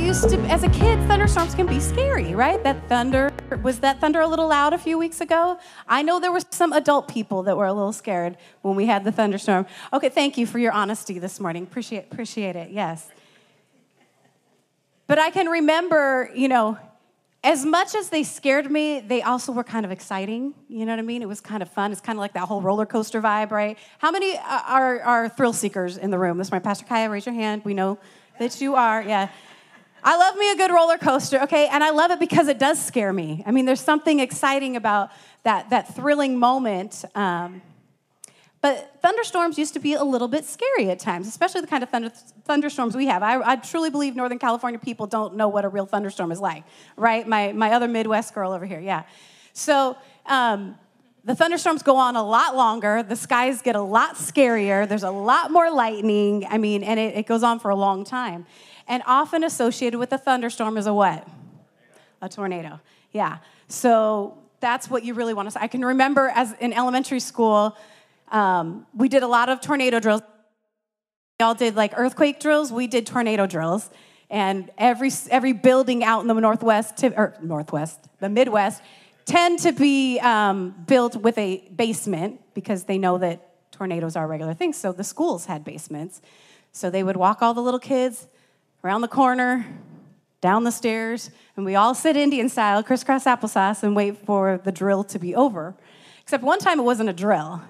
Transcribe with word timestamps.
Used 0.00 0.28
to, 0.30 0.40
as 0.46 0.62
a 0.62 0.68
kid, 0.70 0.98
thunderstorms 1.06 1.54
can 1.54 1.66
be 1.66 1.78
scary, 1.78 2.34
right? 2.34 2.62
That 2.64 2.88
thunder, 2.88 3.32
was 3.62 3.80
that 3.80 4.00
thunder 4.00 4.20
a 4.20 4.26
little 4.26 4.48
loud 4.48 4.72
a 4.72 4.78
few 4.78 4.96
weeks 4.96 5.20
ago? 5.20 5.58
I 5.86 6.02
know 6.02 6.18
there 6.18 6.32
were 6.32 6.40
some 6.50 6.72
adult 6.72 7.06
people 7.06 7.42
that 7.42 7.56
were 7.56 7.66
a 7.66 7.72
little 7.72 7.92
scared 7.92 8.38
when 8.62 8.76
we 8.76 8.86
had 8.86 9.04
the 9.04 9.12
thunderstorm. 9.12 9.66
Okay, 9.92 10.08
thank 10.08 10.38
you 10.38 10.46
for 10.46 10.58
your 10.58 10.72
honesty 10.72 11.18
this 11.18 11.38
morning. 11.38 11.64
Appreciate, 11.64 12.06
appreciate 12.10 12.56
it, 12.56 12.70
yes. 12.70 13.08
But 15.06 15.18
I 15.18 15.30
can 15.30 15.48
remember, 15.48 16.30
you 16.34 16.48
know, 16.48 16.78
as 17.44 17.66
much 17.66 17.94
as 17.94 18.08
they 18.08 18.22
scared 18.22 18.70
me, 18.70 19.00
they 19.00 19.22
also 19.22 19.52
were 19.52 19.64
kind 19.64 19.84
of 19.84 19.92
exciting. 19.92 20.54
You 20.68 20.86
know 20.86 20.92
what 20.92 20.98
I 20.98 21.02
mean? 21.02 21.20
It 21.20 21.28
was 21.28 21.40
kind 21.40 21.62
of 21.62 21.70
fun. 21.70 21.92
It's 21.92 22.00
kind 22.00 22.18
of 22.18 22.20
like 22.20 22.32
that 22.34 22.46
whole 22.46 22.62
roller 22.62 22.86
coaster 22.86 23.20
vibe, 23.20 23.50
right? 23.50 23.76
How 23.98 24.10
many 24.10 24.38
are, 24.38 25.00
are 25.00 25.28
thrill 25.28 25.52
seekers 25.52 25.98
in 25.98 26.10
the 26.10 26.18
room? 26.18 26.38
This 26.38 26.48
is 26.48 26.52
my 26.52 26.58
Pastor 26.58 26.86
Kaya. 26.86 27.10
Raise 27.10 27.26
your 27.26 27.34
hand. 27.34 27.62
We 27.64 27.74
know 27.74 27.98
that 28.38 28.60
you 28.60 28.74
are. 28.74 29.02
Yeah. 29.02 29.28
I 30.02 30.16
love 30.16 30.36
me 30.36 30.50
a 30.50 30.56
good 30.56 30.70
roller 30.70 30.98
coaster, 30.98 31.40
okay? 31.42 31.68
And 31.68 31.84
I 31.84 31.90
love 31.90 32.10
it 32.10 32.20
because 32.20 32.48
it 32.48 32.58
does 32.58 32.82
scare 32.82 33.12
me. 33.12 33.42
I 33.46 33.50
mean, 33.50 33.64
there's 33.66 33.80
something 33.80 34.20
exciting 34.20 34.76
about 34.76 35.10
that, 35.42 35.70
that 35.70 35.94
thrilling 35.94 36.38
moment. 36.38 37.04
Um, 37.14 37.62
but 38.62 38.98
thunderstorms 39.00 39.58
used 39.58 39.72
to 39.74 39.80
be 39.80 39.94
a 39.94 40.04
little 40.04 40.28
bit 40.28 40.44
scary 40.44 40.90
at 40.90 40.98
times, 40.98 41.26
especially 41.26 41.62
the 41.62 41.66
kind 41.66 41.82
of 41.82 41.88
thunder, 41.88 42.10
thunderstorms 42.44 42.94
we 42.94 43.06
have. 43.06 43.22
I, 43.22 43.40
I, 43.52 43.56
truly 43.56 43.88
believe 43.88 44.14
Northern 44.16 44.38
California 44.38 44.78
people 44.78 45.06
don't 45.06 45.34
know 45.34 45.48
what 45.48 45.64
a 45.64 45.68
real 45.68 45.86
thunderstorm 45.86 46.30
is 46.30 46.40
like, 46.40 46.64
right? 46.96 47.26
My, 47.26 47.52
my 47.52 47.72
other 47.72 47.88
Midwest 47.88 48.34
girl 48.34 48.52
over 48.52 48.66
here, 48.66 48.80
yeah. 48.80 49.04
So 49.54 49.96
um, 50.26 50.78
the 51.24 51.34
thunderstorms 51.34 51.82
go 51.82 51.96
on 51.96 52.16
a 52.16 52.22
lot 52.22 52.54
longer. 52.54 53.02
The 53.02 53.16
skies 53.16 53.62
get 53.62 53.76
a 53.76 53.80
lot 53.80 54.16
scarier. 54.16 54.86
There's 54.86 55.02
a 55.02 55.10
lot 55.10 55.50
more 55.50 55.70
lightning. 55.70 56.46
I 56.48 56.58
mean, 56.58 56.82
and 56.82 57.00
it, 57.00 57.16
it 57.16 57.26
goes 57.26 57.42
on 57.42 57.60
for 57.60 57.70
a 57.70 57.76
long 57.76 58.04
time. 58.04 58.46
And 58.90 59.04
often 59.06 59.44
associated 59.44 60.00
with 60.00 60.12
a 60.12 60.18
thunderstorm 60.18 60.76
is 60.76 60.88
a 60.88 60.92
what? 60.92 61.26
A 62.20 62.28
tornado. 62.28 62.80
Yeah. 63.12 63.38
So 63.68 64.36
that's 64.58 64.90
what 64.90 65.04
you 65.04 65.14
really 65.14 65.32
want 65.32 65.46
to 65.46 65.52
say. 65.52 65.60
I 65.62 65.68
can 65.68 65.84
remember 65.84 66.32
as 66.34 66.54
in 66.58 66.72
elementary 66.72 67.20
school, 67.20 67.76
um, 68.32 68.86
we 68.92 69.08
did 69.08 69.22
a 69.22 69.28
lot 69.28 69.48
of 69.48 69.60
tornado 69.60 70.00
drills. 70.00 70.22
We 71.38 71.44
all 71.44 71.54
did 71.54 71.76
like 71.76 71.92
earthquake 71.96 72.40
drills. 72.40 72.72
We 72.72 72.88
did 72.88 73.06
tornado 73.06 73.46
drills. 73.46 73.88
And 74.28 74.68
every, 74.76 75.12
every 75.30 75.52
building 75.52 76.02
out 76.02 76.22
in 76.22 76.26
the 76.26 76.34
Northwest, 76.34 77.04
or 77.04 77.36
Northwest, 77.40 78.08
the 78.18 78.28
Midwest, 78.28 78.82
tend 79.24 79.60
to 79.60 79.70
be 79.70 80.18
um, 80.18 80.74
built 80.88 81.14
with 81.14 81.38
a 81.38 81.68
basement 81.76 82.40
because 82.54 82.84
they 82.84 82.98
know 82.98 83.18
that 83.18 83.70
tornadoes 83.70 84.16
are 84.16 84.26
regular 84.26 84.52
thing. 84.52 84.72
So 84.72 84.90
the 84.90 85.04
schools 85.04 85.46
had 85.46 85.62
basements. 85.62 86.20
So 86.72 86.90
they 86.90 87.04
would 87.04 87.16
walk 87.16 87.40
all 87.40 87.54
the 87.54 87.62
little 87.62 87.78
kids 87.78 88.26
around 88.82 89.02
the 89.02 89.08
corner, 89.08 89.66
down 90.40 90.64
the 90.64 90.72
stairs, 90.72 91.30
and 91.56 91.64
we 91.66 91.74
all 91.74 91.94
sit 91.94 92.16
Indian 92.16 92.48
style, 92.48 92.82
crisscross 92.82 93.24
applesauce, 93.24 93.82
and 93.82 93.94
wait 93.94 94.16
for 94.16 94.60
the 94.64 94.72
drill 94.72 95.04
to 95.04 95.18
be 95.18 95.34
over. 95.34 95.74
Except 96.22 96.42
one 96.42 96.58
time 96.58 96.78
it 96.78 96.84
wasn't 96.84 97.08
a 97.08 97.12
drill. 97.12 97.60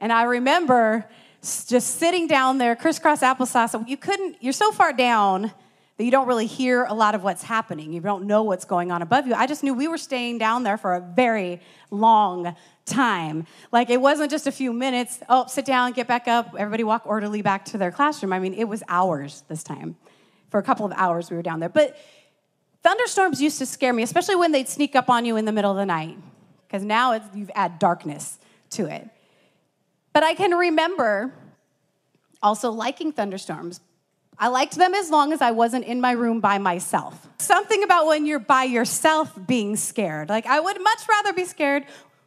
And 0.00 0.12
I 0.12 0.24
remember 0.24 1.06
just 1.42 1.98
sitting 1.98 2.26
down 2.26 2.58
there, 2.58 2.74
crisscross 2.74 3.20
applesauce. 3.20 3.86
You 3.86 3.96
couldn't, 3.96 4.36
you're 4.40 4.52
so 4.54 4.72
far 4.72 4.92
down 4.92 5.52
that 5.96 6.04
you 6.04 6.10
don't 6.10 6.26
really 6.26 6.46
hear 6.46 6.84
a 6.84 6.94
lot 6.94 7.14
of 7.14 7.22
what's 7.22 7.42
happening. 7.42 7.92
You 7.92 8.00
don't 8.00 8.24
know 8.24 8.42
what's 8.42 8.64
going 8.64 8.90
on 8.90 9.02
above 9.02 9.26
you. 9.26 9.34
I 9.34 9.46
just 9.46 9.62
knew 9.62 9.74
we 9.74 9.86
were 9.86 9.98
staying 9.98 10.38
down 10.38 10.62
there 10.62 10.76
for 10.76 10.94
a 10.94 11.00
very 11.00 11.60
long 11.90 12.56
time. 12.86 13.46
Like 13.70 13.90
it 13.90 14.00
wasn't 14.00 14.30
just 14.30 14.46
a 14.46 14.52
few 14.52 14.72
minutes, 14.72 15.20
oh, 15.28 15.46
sit 15.46 15.64
down, 15.64 15.92
get 15.92 16.08
back 16.08 16.26
up, 16.26 16.54
everybody 16.58 16.82
walk 16.82 17.02
orderly 17.06 17.42
back 17.42 17.66
to 17.66 17.78
their 17.78 17.92
classroom. 17.92 18.32
I 18.32 18.40
mean, 18.40 18.54
it 18.54 18.64
was 18.64 18.82
hours 18.88 19.44
this 19.48 19.62
time 19.62 19.96
for 20.54 20.60
a 20.60 20.62
couple 20.62 20.86
of 20.86 20.92
hours 20.92 21.32
we 21.32 21.36
were 21.36 21.42
down 21.42 21.58
there. 21.58 21.68
But 21.68 21.96
thunderstorms 22.84 23.42
used 23.42 23.58
to 23.58 23.66
scare 23.66 23.92
me, 23.92 24.04
especially 24.04 24.36
when 24.36 24.52
they'd 24.52 24.68
sneak 24.68 24.94
up 24.94 25.10
on 25.10 25.24
you 25.24 25.36
in 25.36 25.46
the 25.46 25.50
middle 25.50 25.72
of 25.72 25.76
the 25.76 25.84
night, 25.84 26.16
because 26.64 26.84
now 26.84 27.20
you've 27.34 27.50
add 27.56 27.80
darkness 27.80 28.38
to 28.70 28.86
it. 28.86 29.10
But 30.12 30.22
I 30.22 30.34
can 30.34 30.52
remember 30.52 31.34
also 32.40 32.70
liking 32.70 33.10
thunderstorms. 33.10 33.80
I 34.38 34.46
liked 34.46 34.76
them 34.76 34.94
as 34.94 35.10
long 35.10 35.32
as 35.32 35.42
I 35.42 35.50
wasn't 35.50 35.86
in 35.86 36.00
my 36.00 36.12
room 36.12 36.38
by 36.38 36.58
myself. 36.58 37.26
Something 37.38 37.82
about 37.82 38.06
when 38.06 38.24
you're 38.24 38.38
by 38.38 38.62
yourself 38.62 39.36
being 39.48 39.74
scared. 39.74 40.28
Like, 40.28 40.46
I 40.46 40.60
would 40.60 40.80
much 40.80 41.00
rather 41.08 41.32
be 41.32 41.46
scared 41.46 41.84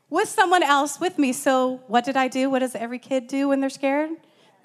with 0.09 0.27
someone 0.27 0.63
else 0.63 0.99
with 0.99 1.17
me. 1.17 1.31
So, 1.31 1.79
what 1.87 2.03
did 2.03 2.17
I 2.17 2.27
do? 2.27 2.49
What 2.49 2.59
does 2.59 2.75
every 2.75 2.99
kid 2.99 3.27
do 3.27 3.47
when 3.47 3.61
they're 3.61 3.69
scared? 3.69 4.09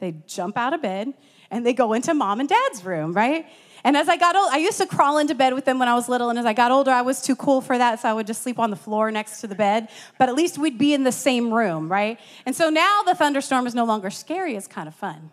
They 0.00 0.16
jump 0.26 0.58
out 0.58 0.74
of 0.74 0.82
bed 0.82 1.14
and 1.52 1.64
they 1.64 1.74
go 1.74 1.92
into 1.92 2.14
mom 2.14 2.40
and 2.40 2.48
dad's 2.48 2.84
room, 2.84 3.12
right? 3.12 3.46
And 3.84 3.96
as 3.96 4.08
I 4.08 4.16
got 4.16 4.34
old, 4.34 4.48
I 4.50 4.58
used 4.58 4.78
to 4.78 4.86
crawl 4.86 5.18
into 5.18 5.34
bed 5.34 5.54
with 5.54 5.64
them 5.64 5.78
when 5.78 5.88
I 5.88 5.94
was 5.94 6.08
little, 6.08 6.30
and 6.30 6.38
as 6.38 6.46
I 6.46 6.52
got 6.52 6.70
older, 6.70 6.90
I 6.90 7.02
was 7.02 7.20
too 7.20 7.36
cool 7.36 7.60
for 7.60 7.76
that, 7.76 8.00
so 8.00 8.08
I 8.08 8.12
would 8.12 8.26
just 8.26 8.42
sleep 8.42 8.58
on 8.58 8.70
the 8.70 8.76
floor 8.76 9.10
next 9.10 9.40
to 9.42 9.46
the 9.46 9.54
bed. 9.54 9.88
But 10.18 10.28
at 10.28 10.34
least 10.34 10.56
we'd 10.56 10.78
be 10.78 10.94
in 10.94 11.04
the 11.04 11.12
same 11.12 11.52
room, 11.52 11.90
right? 11.90 12.18
And 12.46 12.56
so 12.56 12.70
now 12.70 13.02
the 13.02 13.14
thunderstorm 13.14 13.66
is 13.66 13.74
no 13.74 13.84
longer 13.84 14.08
scary, 14.08 14.56
it's 14.56 14.66
kind 14.66 14.88
of 14.88 14.94
fun. 14.94 15.30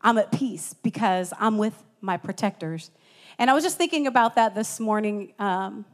I'm 0.00 0.16
at 0.16 0.32
peace 0.32 0.74
because 0.82 1.34
I'm 1.38 1.58
with 1.58 1.74
my 2.00 2.16
protectors. 2.16 2.90
And 3.38 3.50
I 3.50 3.52
was 3.52 3.62
just 3.62 3.76
thinking 3.76 4.06
about 4.06 4.36
that 4.36 4.54
this 4.54 4.80
morning 4.80 5.34
um, 5.38 5.84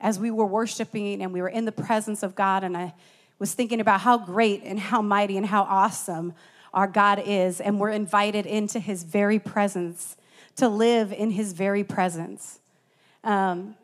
as 0.00 0.18
we 0.18 0.30
were 0.30 0.46
worshiping 0.46 1.22
and 1.22 1.32
we 1.32 1.40
were 1.40 1.48
in 1.48 1.64
the 1.64 1.72
presence 1.72 2.22
of 2.22 2.34
God, 2.34 2.64
and 2.64 2.76
I 2.76 2.92
was 3.38 3.54
thinking 3.54 3.80
about 3.80 4.00
how 4.00 4.18
great 4.18 4.62
and 4.64 4.78
how 4.78 5.00
mighty 5.00 5.36
and 5.36 5.46
how 5.46 5.62
awesome 5.62 6.34
our 6.72 6.86
God 6.86 7.22
is, 7.24 7.60
and 7.60 7.78
we're 7.80 7.90
invited 7.90 8.46
into 8.46 8.78
his 8.78 9.02
very 9.02 9.38
presence 9.38 10.16
to 10.56 10.68
live 10.68 11.12
in 11.12 11.30
his 11.30 11.52
very 11.52 11.84
presence. 11.84 12.60
Um, 13.24 13.76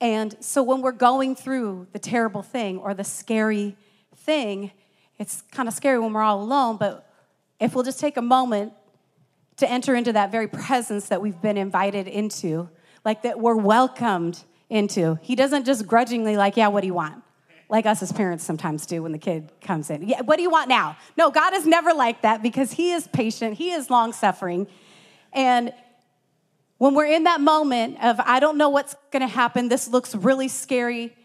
and 0.00 0.36
so 0.40 0.62
when 0.62 0.82
we're 0.82 0.92
going 0.92 1.34
through 1.34 1.86
the 1.92 1.98
terrible 1.98 2.42
thing 2.42 2.78
or 2.78 2.94
the 2.94 3.04
scary 3.04 3.76
thing, 4.14 4.72
it's 5.18 5.42
kind 5.52 5.68
of 5.68 5.74
scary 5.74 5.98
when 5.98 6.12
we're 6.12 6.22
all 6.22 6.42
alone, 6.42 6.76
but 6.76 7.10
if 7.58 7.74
we'll 7.74 7.84
just 7.84 8.00
take 8.00 8.16
a 8.16 8.22
moment 8.22 8.72
to 9.56 9.70
enter 9.70 9.94
into 9.94 10.12
that 10.12 10.30
very 10.30 10.48
presence 10.48 11.08
that 11.08 11.22
we've 11.22 11.40
been 11.40 11.56
invited 11.56 12.06
into, 12.06 12.68
like 13.04 13.22
that 13.22 13.40
we're 13.40 13.56
welcomed 13.56 14.44
into, 14.68 15.18
he 15.22 15.34
doesn't 15.34 15.64
just 15.64 15.86
grudgingly, 15.86 16.36
like, 16.36 16.56
yeah, 16.56 16.68
what 16.68 16.82
do 16.82 16.86
you 16.86 16.94
want? 16.94 17.22
Like 17.68 17.86
us 17.86 18.02
as 18.02 18.12
parents 18.12 18.44
sometimes 18.44 18.86
do 18.86 19.02
when 19.02 19.12
the 19.12 19.18
kid 19.18 19.50
comes 19.60 19.90
in. 19.90 20.06
Yeah, 20.08 20.22
what 20.22 20.36
do 20.36 20.42
you 20.42 20.50
want 20.50 20.68
now? 20.68 20.96
No, 21.16 21.30
God 21.30 21.54
is 21.54 21.66
never 21.66 21.92
like 21.92 22.22
that 22.22 22.42
because 22.42 22.72
He 22.72 22.92
is 22.92 23.08
patient, 23.08 23.54
He 23.54 23.72
is 23.72 23.90
long 23.90 24.12
suffering. 24.12 24.66
And 25.32 25.72
when 26.78 26.94
we're 26.94 27.06
in 27.06 27.24
that 27.24 27.40
moment 27.40 28.02
of, 28.02 28.20
I 28.20 28.38
don't 28.38 28.56
know 28.56 28.68
what's 28.68 28.94
gonna 29.10 29.26
happen, 29.26 29.68
this 29.68 29.88
looks 29.88 30.14
really 30.14 30.48
scary, 30.48 31.16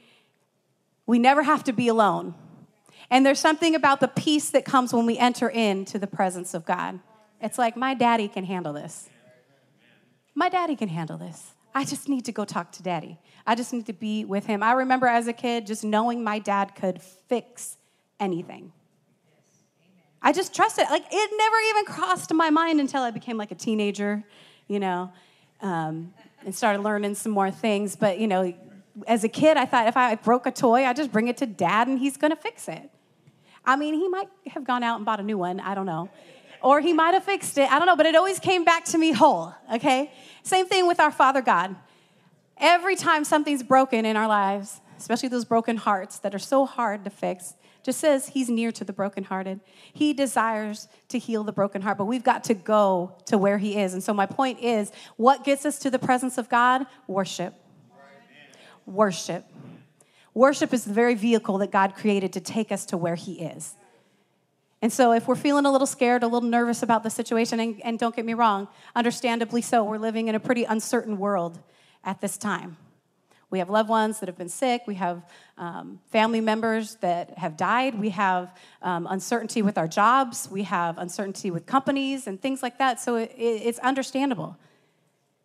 we 1.06 1.20
never 1.20 1.44
have 1.44 1.64
to 1.66 1.74
be 1.74 1.88
alone. 1.88 2.36
And 3.10 3.26
there's 3.26 3.40
something 3.40 3.76
about 3.76 4.00
the 4.00 4.08
peace 4.08 4.50
that 4.52 4.64
comes 4.64 4.94
when 4.94 5.06
we 5.06 5.18
enter 5.18 5.50
into 5.50 6.00
the 6.00 6.08
presence 6.08 6.54
of 6.54 6.66
God. 6.66 7.00
It's 7.42 7.58
like, 7.58 7.76
my 7.76 7.94
daddy 7.94 8.30
can 8.30 8.46
handle 8.46 8.72
this. 8.72 9.10
My 10.34 10.48
daddy 10.48 10.78
can 10.78 10.88
handle 10.88 11.18
this. 11.18 11.52
I 11.76 11.84
just 11.84 12.08
need 12.08 12.26
to 12.26 12.32
go 12.32 12.46
talk 12.46 12.72
to 12.74 12.84
daddy. 12.84 13.20
I 13.46 13.56
just 13.56 13.74
need 13.74 13.86
to 13.88 13.94
be 13.94 14.26
with 14.26 14.46
him. 14.46 14.64
I 14.64 14.74
remember 14.74 15.08
as 15.08 15.28
a 15.28 15.34
kid 15.34 15.66
just 15.68 15.84
knowing 15.84 16.24
my 16.24 16.40
dad 16.40 16.76
could 16.76 17.02
fix 17.02 17.78
anything. 18.20 18.72
I 20.22 20.32
just 20.32 20.54
trusted. 20.56 20.86
Like 20.90 21.06
it 21.12 21.32
never 21.36 21.58
even 21.70 21.86
crossed 21.86 22.34
my 22.34 22.50
mind 22.50 22.80
until 22.80 23.02
I 23.02 23.12
became 23.12 23.38
like 23.38 23.52
a 23.52 23.56
teenager, 23.56 24.24
you 24.68 24.80
know, 24.80 25.12
um, 25.62 26.14
and 26.46 26.54
started 26.54 26.84
learning 26.84 27.16
some 27.16 27.32
more 27.32 27.50
things. 27.50 27.96
But 27.96 28.20
you 28.20 28.28
know, 28.28 28.54
as 29.08 29.24
a 29.24 29.30
kid, 29.30 29.58
I 29.58 29.66
thought 29.66 29.88
if 29.88 29.98
I 29.98 30.16
broke 30.16 30.46
a 30.46 30.52
toy, 30.52 30.86
I 30.86 30.94
just 30.94 31.12
bring 31.12 31.28
it 31.28 31.38
to 31.38 31.46
dad 31.46 31.88
and 31.88 31.98
he's 31.98 32.18
gonna 32.18 32.36
fix 32.36 32.68
it. 32.68 32.90
I 33.66 33.76
mean, 33.76 33.96
he 33.96 34.08
might 34.08 34.30
have 34.48 34.64
gone 34.64 34.84
out 34.84 34.98
and 34.98 35.06
bought 35.06 35.20
a 35.20 35.24
new 35.24 35.38
one. 35.38 35.60
I 35.60 35.76
don't 35.76 35.86
know. 35.86 36.10
Or 36.64 36.80
he 36.80 36.94
might 36.94 37.14
have 37.16 37.24
fixed 37.24 37.58
it. 37.58 37.72
I 37.72 37.80
don't 37.80 37.88
know, 37.88 37.96
but 37.96 38.06
it 38.06 38.16
always 38.16 38.40
came 38.40 38.64
back 38.64 38.86
to 38.86 38.98
me 38.98 39.12
whole, 39.12 39.54
okay? 39.74 40.12
Same 40.44 40.68
thing 40.68 40.88
with 40.88 41.00
our 41.00 41.12
Father 41.12 41.42
God. 41.42 41.76
Every 42.58 42.96
time 42.96 43.24
something's 43.24 43.64
broken 43.64 44.06
in 44.06 44.16
our 44.16 44.28
lives, 44.28 44.82
especially 44.98 45.30
those 45.30 45.46
broken 45.46 45.78
hearts 45.78 46.20
that 46.20 46.36
are 46.36 46.40
so 46.40 46.66
hard 46.66 47.04
to 47.06 47.10
fix, 47.10 47.56
just 47.84 48.00
says 48.00 48.30
he's 48.30 48.50
near 48.50 48.72
to 48.72 48.84
the 48.84 48.94
brokenhearted. 48.94 49.60
He 49.92 50.14
desires 50.14 50.88
to 51.10 51.18
heal 51.18 51.44
the 51.44 51.52
broken 51.52 51.82
heart, 51.82 51.98
but 51.98 52.06
we've 52.06 52.24
got 52.24 52.44
to 52.46 52.54
go 52.54 53.16
to 53.26 53.38
where 53.38 53.58
he 53.58 53.78
is. 53.78 53.94
And 53.94 54.04
so 54.04 54.14
my 54.14 54.28
point 54.28 54.60
is, 54.60 54.92
what 55.18 55.44
gets 55.44 55.66
us 55.66 55.80
to 55.80 55.90
the 55.90 55.98
presence 55.98 56.38
of 56.38 56.50
God? 56.50 56.86
Worship. 57.08 57.56
Worship. 58.86 59.46
Worship 60.34 60.74
is 60.74 60.86
the 60.86 60.94
very 60.94 61.16
vehicle 61.16 61.58
that 61.58 61.72
God 61.72 61.96
created 61.96 62.34
to 62.34 62.40
take 62.40 62.72
us 62.72 62.86
to 62.88 62.98
where 62.98 63.16
He 63.16 63.42
is. 63.42 63.76
And 64.82 64.92
so, 64.92 65.12
if 65.12 65.28
we're 65.28 65.36
feeling 65.36 65.66
a 65.66 65.72
little 65.72 65.86
scared, 65.86 66.24
a 66.24 66.28
little 66.28 66.50
nervous 66.50 66.82
about 66.82 67.04
the 67.04 67.10
situation, 67.10 67.60
and, 67.60 67.82
and, 67.84 68.00
don't 68.00 68.16
get 68.16 68.26
me 68.26 68.34
wrong, 68.34 68.68
understandably 68.96 69.62
so, 69.62 69.84
we're 69.84 70.00
living 70.00 70.28
in 70.28 70.34
a 70.34 70.40
pretty 70.40 70.64
uncertain 70.64 71.20
world 71.20 71.60
at 72.04 72.22
this 72.22 72.38
time. 72.38 72.78
We 73.50 73.60
have 73.60 73.70
loved 73.70 73.90
ones 73.90 74.22
that 74.22 74.30
have 74.30 74.38
been 74.38 74.50
sick, 74.50 74.84
we 74.88 74.96
have 74.96 75.26
um, 75.58 76.00
family 76.10 76.40
members 76.40 76.96
that 77.02 77.38
have 77.38 77.58
died, 77.58 78.00
we 78.00 78.10
have 78.10 78.56
um, 78.82 79.06
uncertainty 79.10 79.62
with 79.62 79.78
our 79.78 79.90
jobs, 79.90 80.48
we 80.50 80.64
have 80.64 80.98
uncertainty 80.98 81.52
with 81.52 81.66
companies 81.66 82.28
and 82.28 82.42
things 82.42 82.64
like 82.64 82.78
that. 82.78 83.02
So, 83.02 83.18
it, 83.18 83.34
it's 83.38 83.80
understandable. 83.80 84.58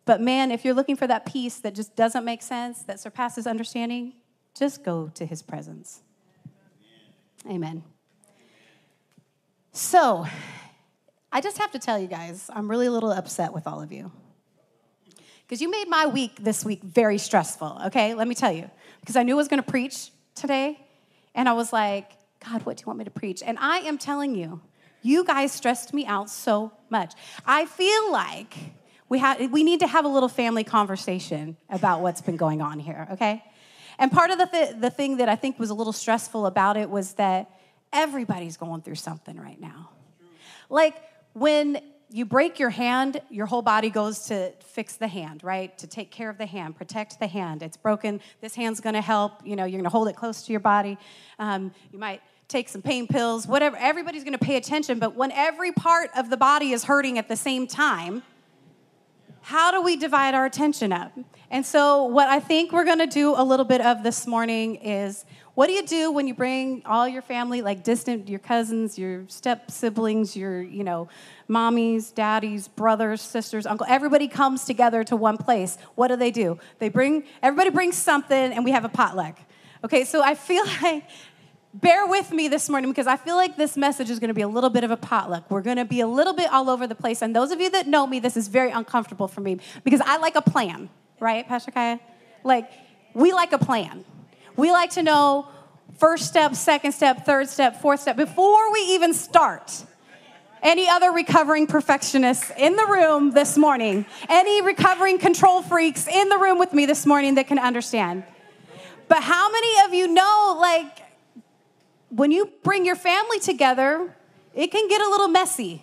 But 0.05 0.21
man, 0.21 0.51
if 0.51 0.63
you're 0.63 0.73
looking 0.73 0.95
for 0.95 1.05
that 1.05 1.25
peace 1.25 1.57
that 1.59 1.75
just 1.75 1.97
doesn't 1.97 2.23
make 2.23 2.41
sense, 2.41 2.81
that 2.83 3.01
surpasses 3.01 3.45
understanding, 3.45 4.13
just 4.57 4.85
go 4.85 5.11
to 5.15 5.25
his 5.25 5.41
presence. 5.41 6.01
Amen. 7.45 7.83
So, 9.73 10.25
I 11.29 11.41
just 11.41 11.57
have 11.57 11.71
to 11.71 11.79
tell 11.79 11.99
you 11.99 12.07
guys, 12.07 12.49
I'm 12.53 12.71
really 12.71 12.87
a 12.87 12.91
little 12.91 13.11
upset 13.11 13.53
with 13.53 13.67
all 13.67 13.81
of 13.81 13.91
you. 13.91 14.11
Because 15.47 15.61
you 15.61 15.71
made 15.71 15.87
my 15.87 16.07
week 16.07 16.43
this 16.43 16.65
week 16.65 16.83
very 16.83 17.17
stressful, 17.17 17.79
okay? 17.85 18.13
Let 18.13 18.27
me 18.27 18.35
tell 18.35 18.51
you. 18.51 18.69
Because 18.99 19.15
I 19.15 19.23
knew 19.23 19.35
I 19.35 19.37
was 19.37 19.47
going 19.47 19.63
to 19.63 19.69
preach 19.69 20.11
today, 20.35 20.77
and 21.33 21.47
I 21.47 21.53
was 21.53 21.71
like, 21.71 22.11
God, 22.45 22.65
what 22.65 22.75
do 22.75 22.81
you 22.81 22.87
want 22.87 22.99
me 22.99 23.05
to 23.05 23.11
preach? 23.11 23.41
And 23.41 23.57
I 23.59 23.77
am 23.79 23.97
telling 23.97 24.35
you, 24.35 24.59
you 25.01 25.23
guys 25.23 25.53
stressed 25.53 25.93
me 25.93 26.05
out 26.05 26.29
so 26.29 26.73
much. 26.89 27.13
I 27.45 27.65
feel 27.65 28.11
like 28.11 28.57
we, 29.07 29.19
ha- 29.19 29.37
we 29.49 29.63
need 29.63 29.79
to 29.79 29.87
have 29.87 30.03
a 30.03 30.09
little 30.09 30.27
family 30.27 30.65
conversation 30.65 31.55
about 31.69 32.01
what's 32.01 32.19
been 32.19 32.35
going 32.35 32.61
on 32.61 32.79
here, 32.79 33.07
okay? 33.11 33.41
And 33.97 34.11
part 34.11 34.31
of 34.31 34.37
the, 34.37 34.47
th- 34.47 34.75
the 34.79 34.89
thing 34.89 35.17
that 35.17 35.29
I 35.29 35.37
think 35.37 35.59
was 35.59 35.69
a 35.69 35.73
little 35.73 35.93
stressful 35.93 36.45
about 36.45 36.75
it 36.75 36.89
was 36.89 37.13
that 37.13 37.49
everybody's 37.93 38.57
going 38.57 38.81
through 38.81 38.95
something 38.95 39.39
right 39.39 39.59
now. 39.61 39.91
Like 40.69 40.95
when 41.33 41.81
you 42.09 42.25
break 42.25 42.57
your 42.59 42.69
hand, 42.69 43.21
your 43.29 43.45
whole 43.45 43.61
body 43.61 43.89
goes 43.89 44.27
to 44.27 44.51
fix 44.61 44.95
the 44.95 45.07
hand, 45.07 45.43
right? 45.43 45.77
To 45.77 45.87
take 45.87 46.09
care 46.09 46.29
of 46.29 46.37
the 46.37 46.45
hand, 46.45 46.77
protect 46.77 47.19
the 47.19 47.27
hand. 47.27 47.61
It's 47.61 47.77
broken. 47.77 48.21
This 48.39 48.55
hand's 48.55 48.79
going 48.79 48.95
to 48.95 49.01
help. 49.01 49.45
You 49.45 49.55
know, 49.55 49.65
you're 49.65 49.79
going 49.79 49.83
to 49.83 49.89
hold 49.89 50.07
it 50.07 50.15
close 50.15 50.43
to 50.43 50.53
your 50.53 50.61
body. 50.61 50.97
Um, 51.37 51.73
you 51.91 51.99
might 51.99 52.21
take 52.47 52.69
some 52.69 52.81
pain 52.81 53.07
pills, 53.07 53.45
whatever. 53.45 53.75
Everybody's 53.77 54.23
going 54.23 54.37
to 54.37 54.43
pay 54.43 54.55
attention. 54.55 54.99
But 54.99 55.15
when 55.15 55.31
every 55.31 55.73
part 55.73 56.09
of 56.15 56.29
the 56.29 56.37
body 56.37 56.71
is 56.71 56.85
hurting 56.85 57.17
at 57.17 57.27
the 57.27 57.35
same 57.35 57.67
time, 57.67 58.23
how 59.47 59.71
do 59.71 59.81
we 59.81 59.95
divide 59.95 60.35
our 60.35 60.45
attention 60.45 60.91
up? 60.91 61.17
And 61.49 61.65
so, 61.65 62.03
what 62.03 62.27
I 62.27 62.41
think 62.41 62.73
we're 62.73 62.83
gonna 62.83 63.07
do 63.07 63.33
a 63.33 63.41
little 63.41 63.63
bit 63.63 63.79
of 63.79 64.03
this 64.03 64.27
morning 64.27 64.75
is 64.75 65.23
what 65.55 65.67
do 65.67 65.71
you 65.71 65.87
do 65.87 66.11
when 66.11 66.27
you 66.27 66.33
bring 66.33 66.81
all 66.85 67.07
your 67.07 67.21
family, 67.21 67.61
like 67.61 67.81
distant, 67.81 68.27
your 68.27 68.39
cousins, 68.39 68.99
your 68.99 69.23
step 69.29 69.71
siblings, 69.71 70.35
your, 70.35 70.61
you 70.61 70.83
know, 70.83 71.07
mommies, 71.49 72.13
daddies, 72.13 72.67
brothers, 72.67 73.21
sisters, 73.21 73.65
uncle, 73.65 73.87
everybody 73.89 74.27
comes 74.27 74.65
together 74.65 75.05
to 75.05 75.15
one 75.15 75.37
place. 75.37 75.77
What 75.95 76.09
do 76.09 76.17
they 76.17 76.29
do? 76.29 76.59
They 76.79 76.89
bring, 76.89 77.23
everybody 77.41 77.69
brings 77.69 77.95
something 77.95 78.51
and 78.51 78.65
we 78.65 78.71
have 78.71 78.83
a 78.83 78.89
potluck. 78.89 79.39
Okay, 79.81 80.03
so 80.03 80.21
I 80.21 80.35
feel 80.35 80.65
like 80.81 81.05
bear 81.81 82.07
with 82.07 82.31
me 82.31 82.47
this 82.47 82.69
morning 82.69 82.91
because 82.91 83.07
I 83.07 83.17
feel 83.17 83.35
like 83.35 83.55
this 83.55 83.77
message 83.77 84.09
is 84.09 84.19
going 84.19 84.29
to 84.29 84.33
be 84.33 84.41
a 84.41 84.47
little 84.47 84.69
bit 84.69 84.83
of 84.83 84.91
a 84.91 84.97
potluck. 84.97 85.49
We're 85.49 85.61
going 85.61 85.77
to 85.77 85.85
be 85.85 86.01
a 86.01 86.07
little 86.07 86.33
bit 86.33 86.51
all 86.51 86.69
over 86.69 86.87
the 86.87 86.95
place. 86.95 87.21
And 87.21 87.35
those 87.35 87.51
of 87.51 87.59
you 87.59 87.69
that 87.71 87.87
know 87.87 88.07
me, 88.07 88.19
this 88.19 88.37
is 88.37 88.47
very 88.47 88.71
uncomfortable 88.71 89.27
for 89.27 89.41
me 89.41 89.59
because 89.83 90.01
I 90.03 90.17
like 90.17 90.35
a 90.35 90.41
plan, 90.41 90.89
right, 91.19 91.47
Pastor 91.47 91.71
Kaya? 91.71 91.99
Like, 92.43 92.71
we 93.13 93.33
like 93.33 93.51
a 93.51 93.57
plan. 93.57 94.05
We 94.55 94.71
like 94.71 94.91
to 94.91 95.03
know 95.03 95.49
first 95.97 96.27
step, 96.27 96.55
second 96.55 96.93
step, 96.93 97.25
third 97.25 97.49
step, 97.49 97.81
fourth 97.81 98.01
step 98.01 98.15
before 98.15 98.71
we 98.73 98.79
even 98.91 99.13
start. 99.13 99.85
Any 100.63 100.89
other 100.89 101.11
recovering 101.11 101.67
perfectionists 101.67 102.51
in 102.57 102.75
the 102.75 102.85
room 102.85 103.31
this 103.31 103.57
morning? 103.57 104.05
Any 104.27 104.61
recovering 104.61 105.19
control 105.19 105.61
freaks 105.61 106.07
in 106.07 106.29
the 106.29 106.37
room 106.37 106.57
with 106.57 106.73
me 106.73 106.87
this 106.87 107.05
morning 107.05 107.35
that 107.35 107.47
can 107.47 107.59
understand? 107.59 108.23
But 109.07 109.21
how 109.21 109.51
many 109.51 109.85
of 109.85 109.93
you 109.93 110.07
know, 110.07 110.57
like, 110.59 111.06
when 112.09 112.31
you 112.31 112.51
bring 112.63 112.85
your 112.85 112.95
family 112.95 113.39
together, 113.39 114.15
it 114.53 114.71
can 114.71 114.87
get 114.87 115.01
a 115.01 115.09
little 115.09 115.27
messy, 115.27 115.81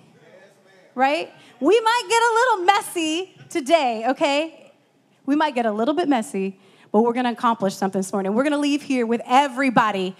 right? 0.94 1.32
We 1.60 1.80
might 1.80 2.02
get 2.08 2.22
a 2.22 2.32
little 2.34 2.64
messy 2.66 3.36
today, 3.48 4.04
okay? 4.08 4.72
We 5.26 5.36
might 5.36 5.54
get 5.54 5.66
a 5.66 5.72
little 5.72 5.94
bit 5.94 6.08
messy, 6.08 6.58
but 6.92 7.02
we're 7.02 7.12
gonna 7.12 7.32
accomplish 7.32 7.74
something 7.74 8.00
this 8.00 8.12
morning. 8.12 8.34
We're 8.34 8.44
gonna 8.44 8.58
leave 8.58 8.82
here 8.82 9.06
with 9.06 9.20
everybody 9.26 10.16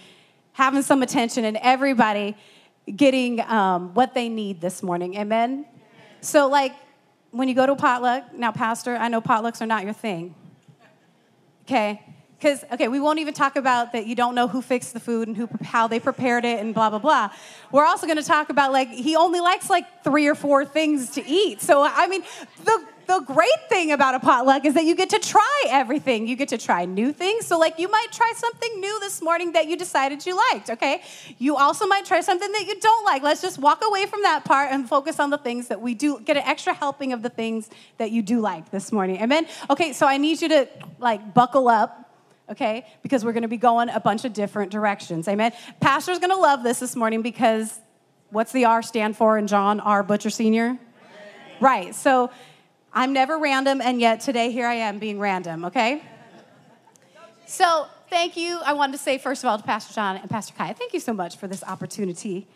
having 0.53 0.83
some 0.83 1.03
attention 1.03 1.45
and 1.45 1.57
everybody 1.59 2.37
getting 2.95 3.41
um, 3.41 3.93
what 3.95 4.15
they 4.15 4.29
need 4.29 4.61
this 4.61 4.83
morning. 4.83 5.17
Amen? 5.17 5.67
So, 6.21 6.49
like, 6.49 6.75
when 7.33 7.49
you 7.49 7.55
go 7.55 7.67
to 7.67 7.75
potluck, 7.75 8.33
now, 8.35 8.53
Pastor, 8.53 8.97
I 8.97 9.09
know 9.09 9.21
potlucks 9.21 9.61
are 9.61 9.67
not 9.67 9.85
your 9.85 9.93
thing. 9.93 10.35
Okay? 11.63 12.01
Because, 12.45 12.63
okay, 12.73 12.89
we 12.89 13.01
won't 13.01 13.21
even 13.21 13.33
talk 13.33 13.57
about 13.57 13.93
that 13.93 14.07
you 14.07 14.15
don't 14.15 14.35
know 14.35 14.47
who 14.47 14.61
fixed 14.61 14.93
the 14.93 15.01
food 15.01 15.29
and 15.29 15.35
who, 15.35 15.49
how 15.63 15.89
they 15.89 15.99
prepared 15.99 16.45
it 16.45 16.61
and 16.61 16.75
blah, 16.75 16.91
blah, 16.91 16.99
blah. 16.99 17.31
We're 17.73 17.87
also 17.87 18.07
going 18.07 18.19
to 18.19 18.23
talk 18.23 18.51
about, 18.51 18.71
like, 18.71 18.91
he 18.91 19.17
only 19.17 19.41
likes, 19.41 19.71
like, 19.71 20.05
three 20.05 20.27
or 20.27 20.35
four 20.35 20.67
things 20.67 21.09
to 21.13 21.27
eat. 21.27 21.63
So, 21.63 21.83
I 21.83 22.07
mean, 22.07 22.23
the, 22.63 22.85
the 23.07 23.21
great 23.21 23.71
thing 23.71 23.93
about 23.93 24.15
a 24.15 24.21
potluck 24.21 24.67
is 24.67 24.75
that 24.75 24.85
you 24.85 24.95
get 24.95 25.09
to 25.09 25.19
try 25.19 25.65
everything. 25.71 26.29
You 26.29 26.37
get 26.37 26.51
to 26.51 26.59
try 26.59 26.85
new 26.85 27.15
things. 27.15 27.47
So, 27.47 27.59
like, 27.59 27.79
you 27.79 27.91
might 27.91 28.09
try 28.13 28.31
something 28.37 28.79
new 28.79 29.01
this 29.01 29.23
morning 29.23 29.53
that 29.53 29.67
you 29.67 29.79
decided 29.79 30.27
you 30.27 30.37
liked, 30.53 30.69
okay? 30.69 31.01
You 31.39 31.57
also 31.57 31.87
might 31.87 32.05
try 32.05 32.21
something 32.21 32.53
that 32.53 32.67
you 32.67 32.79
don't 32.79 33.07
like. 33.07 33.23
Let's 33.23 33.41
just 33.41 33.59
walk 33.59 33.83
away 33.83 34.05
from 34.05 34.21
that 34.21 34.45
part 34.45 34.71
and 34.71 34.87
focus 34.87 35.19
on 35.19 35.31
the 35.31 35.39
things 35.39 35.69
that 35.69 35.81
we 35.81 35.95
do, 35.95 36.21
get 36.21 36.37
an 36.37 36.43
extra 36.45 36.75
helping 36.75 37.15
of 37.15 37.23
the 37.23 37.31
things 37.31 37.71
that 37.97 38.11
you 38.11 38.21
do 38.21 38.41
like 38.41 38.71
this 38.71 38.93
morning. 38.93 39.23
Amen? 39.23 39.47
Okay, 39.71 39.95
so 39.95 40.07
I 40.07 40.19
need 40.19 40.43
you 40.43 40.51
to, 40.51 40.69
like, 40.99 41.33
buckle 41.33 41.69
up 41.69 42.03
okay? 42.51 42.87
Because 43.03 43.25
we're 43.25 43.33
going 43.33 43.43
to 43.43 43.49
be 43.49 43.57
going 43.57 43.89
a 43.89 44.01
bunch 44.01 44.25
of 44.25 44.33
different 44.33 44.71
directions. 44.71 45.29
Amen. 45.29 45.53
Pastor's 45.81 46.19
going 46.19 46.31
to 46.31 46.37
love 46.37 46.63
this 46.63 46.81
this 46.81 46.97
morning 46.97 47.23
because 47.23 47.79
what's 48.31 48.53
the 48.53 48.65
R 48.65 48.83
stand 48.83 49.17
for 49.17 49.39
in 49.39 49.47
John 49.47 49.81
R. 49.81 50.03
Butcher 50.03 50.31
Sr.? 50.31 50.79
Right. 51.61 51.95
So 51.95 52.31
I'm 52.93 53.13
never 53.13 53.39
random, 53.39 53.81
and 53.81 54.01
yet 54.01 54.21
today 54.21 54.51
here 54.51 54.67
I 54.67 54.75
am 54.75 54.99
being 54.99 55.19
random, 55.19 55.65
okay? 55.67 56.03
So 57.47 57.87
thank 58.09 58.37
you. 58.37 58.61
I 58.65 58.73
wanted 58.73 58.93
to 58.93 58.99
say, 58.99 59.19
first 59.19 59.43
of 59.43 59.49
all, 59.49 59.59
to 59.59 59.65
Pastor 59.65 59.95
John 59.95 60.17
and 60.17 60.31
Pastor 60.31 60.55
Kai, 60.55 60.73
thank 60.73 60.93
you 60.93 61.01
so 61.01 61.13
much 61.13 61.37
for 61.37 61.47
this 61.47 61.65
opportunity. 61.65 62.47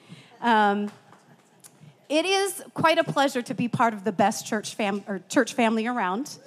Um, 0.40 0.90
it 2.08 2.24
is 2.24 2.62
quite 2.74 2.98
a 2.98 3.04
pleasure 3.04 3.42
to 3.42 3.54
be 3.54 3.68
part 3.68 3.92
of 3.92 4.04
the 4.04 4.12
best 4.12 4.46
church, 4.46 4.74
fam- 4.74 5.04
or 5.06 5.20
church 5.28 5.54
family 5.54 5.86
around 5.86 6.38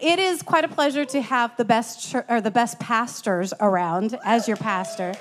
it 0.00 0.18
is 0.18 0.42
quite 0.42 0.64
a 0.64 0.68
pleasure 0.68 1.04
to 1.04 1.20
have 1.20 1.56
the 1.56 1.64
best 1.64 2.14
or 2.28 2.40
the 2.40 2.50
best 2.50 2.78
pastors 2.78 3.52
around 3.60 4.18
as 4.24 4.48
your 4.48 4.56
pastor. 4.56 5.14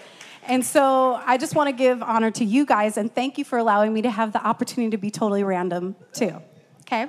And 0.46 0.66
so 0.66 1.22
I 1.26 1.38
just 1.38 1.56
want 1.56 1.70
to 1.70 1.72
give 1.72 2.04
honor 2.04 2.32
to 2.32 2.44
you 2.44 2.66
guys 2.66 2.98
and 2.98 3.14
thank 3.14 3.38
you 3.38 3.46
for 3.46 3.58
allowing 3.58 3.94
me 3.94 4.02
to 4.02 4.10
have 4.10 4.34
the 4.34 4.46
opportunity 4.46 4.92
to 4.92 4.98
be 4.98 5.10
totally 5.10 5.44
random 5.44 5.96
too. 6.12 6.42
Okay? 6.82 7.08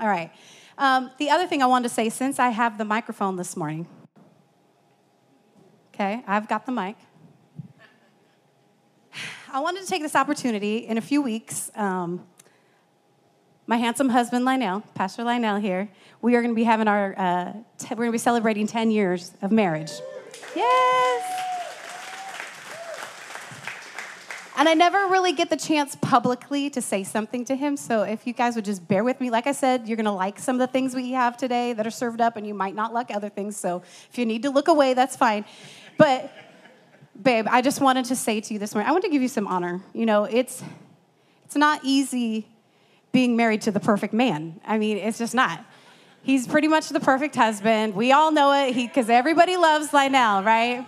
All 0.00 0.08
right. 0.08 0.30
Um, 0.78 1.10
the 1.18 1.30
other 1.30 1.46
thing 1.46 1.62
I 1.62 1.66
wanted 1.66 1.88
to 1.88 1.94
say 1.94 2.10
since 2.10 2.38
I 2.38 2.50
have 2.50 2.78
the 2.78 2.84
microphone 2.84 3.36
this 3.36 3.56
morning, 3.56 3.88
okay, 5.94 6.22
I've 6.26 6.48
got 6.48 6.66
the 6.66 6.72
mic. 6.72 6.96
I 9.52 9.60
wanted 9.60 9.82
to 9.82 9.88
take 9.88 10.02
this 10.02 10.14
opportunity 10.14 10.78
in 10.78 10.98
a 10.98 11.00
few 11.00 11.22
weeks. 11.22 11.70
Um, 11.74 12.26
my 13.66 13.76
handsome 13.76 14.08
husband, 14.08 14.44
Lionel, 14.44 14.82
Pastor 14.94 15.24
Lionel 15.24 15.56
here, 15.56 15.88
we 16.22 16.36
are 16.36 16.42
going 16.42 16.54
to 16.54 16.56
be 16.56 16.64
having 16.64 16.86
our, 16.86 17.14
uh, 17.18 17.52
t- 17.78 17.88
we're 17.90 17.96
going 17.96 18.08
to 18.08 18.12
be 18.12 18.18
celebrating 18.18 18.66
10 18.66 18.92
years 18.92 19.32
of 19.42 19.50
marriage. 19.50 19.90
Yes! 20.54 21.32
And 24.56 24.68
I 24.68 24.74
never 24.74 25.08
really 25.08 25.32
get 25.32 25.50
the 25.50 25.56
chance 25.56 25.96
publicly 25.96 26.70
to 26.70 26.80
say 26.80 27.04
something 27.04 27.44
to 27.46 27.56
him. 27.56 27.76
So 27.76 28.02
if 28.02 28.26
you 28.26 28.32
guys 28.32 28.54
would 28.54 28.64
just 28.64 28.86
bear 28.86 29.04
with 29.04 29.20
me, 29.20 29.30
like 29.30 29.46
I 29.46 29.52
said, 29.52 29.86
you're 29.86 29.96
going 29.96 30.06
to 30.06 30.12
like 30.12 30.38
some 30.38 30.56
of 30.56 30.60
the 30.60 30.72
things 30.72 30.94
we 30.94 31.10
have 31.10 31.36
today 31.36 31.72
that 31.72 31.86
are 31.86 31.90
served 31.90 32.20
up, 32.20 32.36
and 32.36 32.46
you 32.46 32.54
might 32.54 32.74
not 32.74 32.94
like 32.94 33.10
other 33.10 33.28
things. 33.28 33.56
So 33.56 33.82
if 34.10 34.16
you 34.16 34.24
need 34.24 34.42
to 34.44 34.50
look 34.50 34.68
away, 34.68 34.94
that's 34.94 35.16
fine. 35.16 35.44
But, 35.98 36.32
babe, 37.20 37.46
I 37.50 37.60
just 37.62 37.80
wanted 37.80 38.06
to 38.06 38.16
say 38.16 38.40
to 38.40 38.54
you 38.54 38.60
this 38.60 38.74
morning, 38.74 38.88
I 38.88 38.92
want 38.92 39.04
to 39.04 39.10
give 39.10 39.22
you 39.22 39.28
some 39.28 39.46
honor. 39.46 39.82
You 39.92 40.06
know, 40.06 40.24
it's, 40.24 40.62
it's 41.44 41.56
not 41.56 41.80
easy 41.82 42.46
being 43.16 43.34
married 43.34 43.62
to 43.62 43.70
the 43.70 43.80
perfect 43.80 44.12
man. 44.12 44.60
I 44.62 44.76
mean, 44.76 44.98
it's 44.98 45.16
just 45.16 45.34
not. 45.34 45.64
He's 46.22 46.46
pretty 46.46 46.68
much 46.68 46.90
the 46.90 47.00
perfect 47.00 47.34
husband. 47.34 47.94
We 47.94 48.12
all 48.12 48.30
know 48.30 48.52
it 48.52 48.74
because 48.74 49.08
everybody 49.08 49.56
loves 49.56 49.90
Lionel, 49.94 50.42
right? 50.42 50.86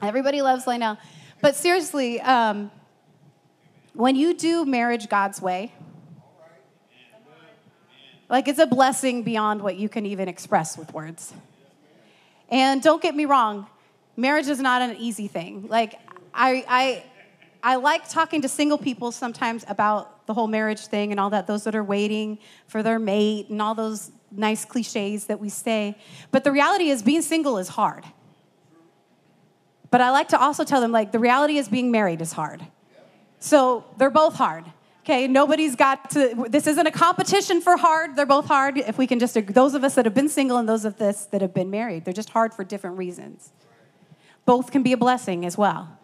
Everybody 0.00 0.42
loves 0.42 0.64
Lionel. 0.68 0.96
But 1.42 1.56
seriously, 1.56 2.20
um, 2.20 2.70
when 3.94 4.14
you 4.14 4.32
do 4.32 4.64
marriage 4.64 5.08
God's 5.08 5.42
way, 5.42 5.74
like 8.28 8.46
it's 8.46 8.60
a 8.60 8.66
blessing 8.66 9.24
beyond 9.24 9.60
what 9.60 9.74
you 9.74 9.88
can 9.88 10.06
even 10.06 10.28
express 10.28 10.78
with 10.78 10.94
words. 10.94 11.34
And 12.48 12.80
don't 12.80 13.02
get 13.02 13.16
me 13.16 13.24
wrong, 13.24 13.66
marriage 14.16 14.46
is 14.46 14.60
not 14.60 14.82
an 14.82 14.94
easy 15.00 15.26
thing. 15.26 15.66
Like, 15.68 15.98
I, 16.32 16.64
I, 16.68 17.04
I 17.60 17.74
like 17.74 18.08
talking 18.08 18.40
to 18.42 18.48
single 18.48 18.78
people 18.78 19.10
sometimes 19.10 19.64
about 19.66 20.19
the 20.30 20.34
whole 20.34 20.46
marriage 20.46 20.86
thing 20.86 21.10
and 21.10 21.18
all 21.18 21.30
that, 21.30 21.48
those 21.48 21.64
that 21.64 21.74
are 21.74 21.82
waiting 21.82 22.38
for 22.68 22.84
their 22.84 23.00
mate 23.00 23.48
and 23.50 23.60
all 23.60 23.74
those 23.74 24.12
nice 24.30 24.64
cliches 24.64 25.24
that 25.26 25.40
we 25.40 25.48
say. 25.48 25.98
But 26.30 26.44
the 26.44 26.52
reality 26.52 26.88
is, 26.88 27.02
being 27.02 27.20
single 27.20 27.58
is 27.58 27.66
hard. 27.70 28.04
But 29.90 30.00
I 30.00 30.10
like 30.10 30.28
to 30.28 30.40
also 30.40 30.62
tell 30.62 30.80
them, 30.80 30.92
like, 30.92 31.10
the 31.10 31.18
reality 31.18 31.58
is 31.58 31.68
being 31.68 31.90
married 31.90 32.20
is 32.22 32.30
hard. 32.30 32.64
So 33.40 33.84
they're 33.98 34.08
both 34.08 34.36
hard. 34.36 34.66
Okay, 35.02 35.26
nobody's 35.26 35.74
got 35.74 36.10
to, 36.10 36.46
this 36.48 36.68
isn't 36.68 36.86
a 36.86 36.92
competition 36.92 37.60
for 37.60 37.76
hard. 37.76 38.14
They're 38.14 38.24
both 38.24 38.46
hard. 38.46 38.78
If 38.78 38.98
we 38.98 39.08
can 39.08 39.18
just, 39.18 39.34
those 39.48 39.74
of 39.74 39.82
us 39.82 39.96
that 39.96 40.04
have 40.04 40.14
been 40.14 40.28
single 40.28 40.58
and 40.58 40.68
those 40.68 40.84
of 40.84 41.00
us 41.00 41.26
that 41.26 41.40
have 41.40 41.52
been 41.52 41.70
married, 41.70 42.04
they're 42.04 42.14
just 42.14 42.30
hard 42.30 42.54
for 42.54 42.62
different 42.62 42.98
reasons. 42.98 43.50
Both 44.44 44.70
can 44.70 44.84
be 44.84 44.92
a 44.92 44.96
blessing 44.96 45.44
as 45.44 45.58
well. 45.58 45.98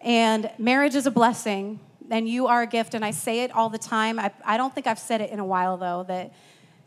And 0.00 0.50
marriage 0.58 0.96
is 0.96 1.06
a 1.06 1.10
blessing, 1.12 1.78
and 2.10 2.28
you 2.28 2.46
are 2.46 2.62
a 2.62 2.66
gift. 2.66 2.94
And 2.94 3.04
I 3.04 3.10
say 3.10 3.40
it 3.40 3.52
all 3.52 3.68
the 3.68 3.78
time. 3.78 4.18
I, 4.18 4.30
I 4.44 4.56
don't 4.56 4.74
think 4.74 4.86
I've 4.86 4.98
said 4.98 5.20
it 5.20 5.30
in 5.30 5.38
a 5.38 5.44
while, 5.44 5.76
though, 5.76 6.04
that 6.08 6.32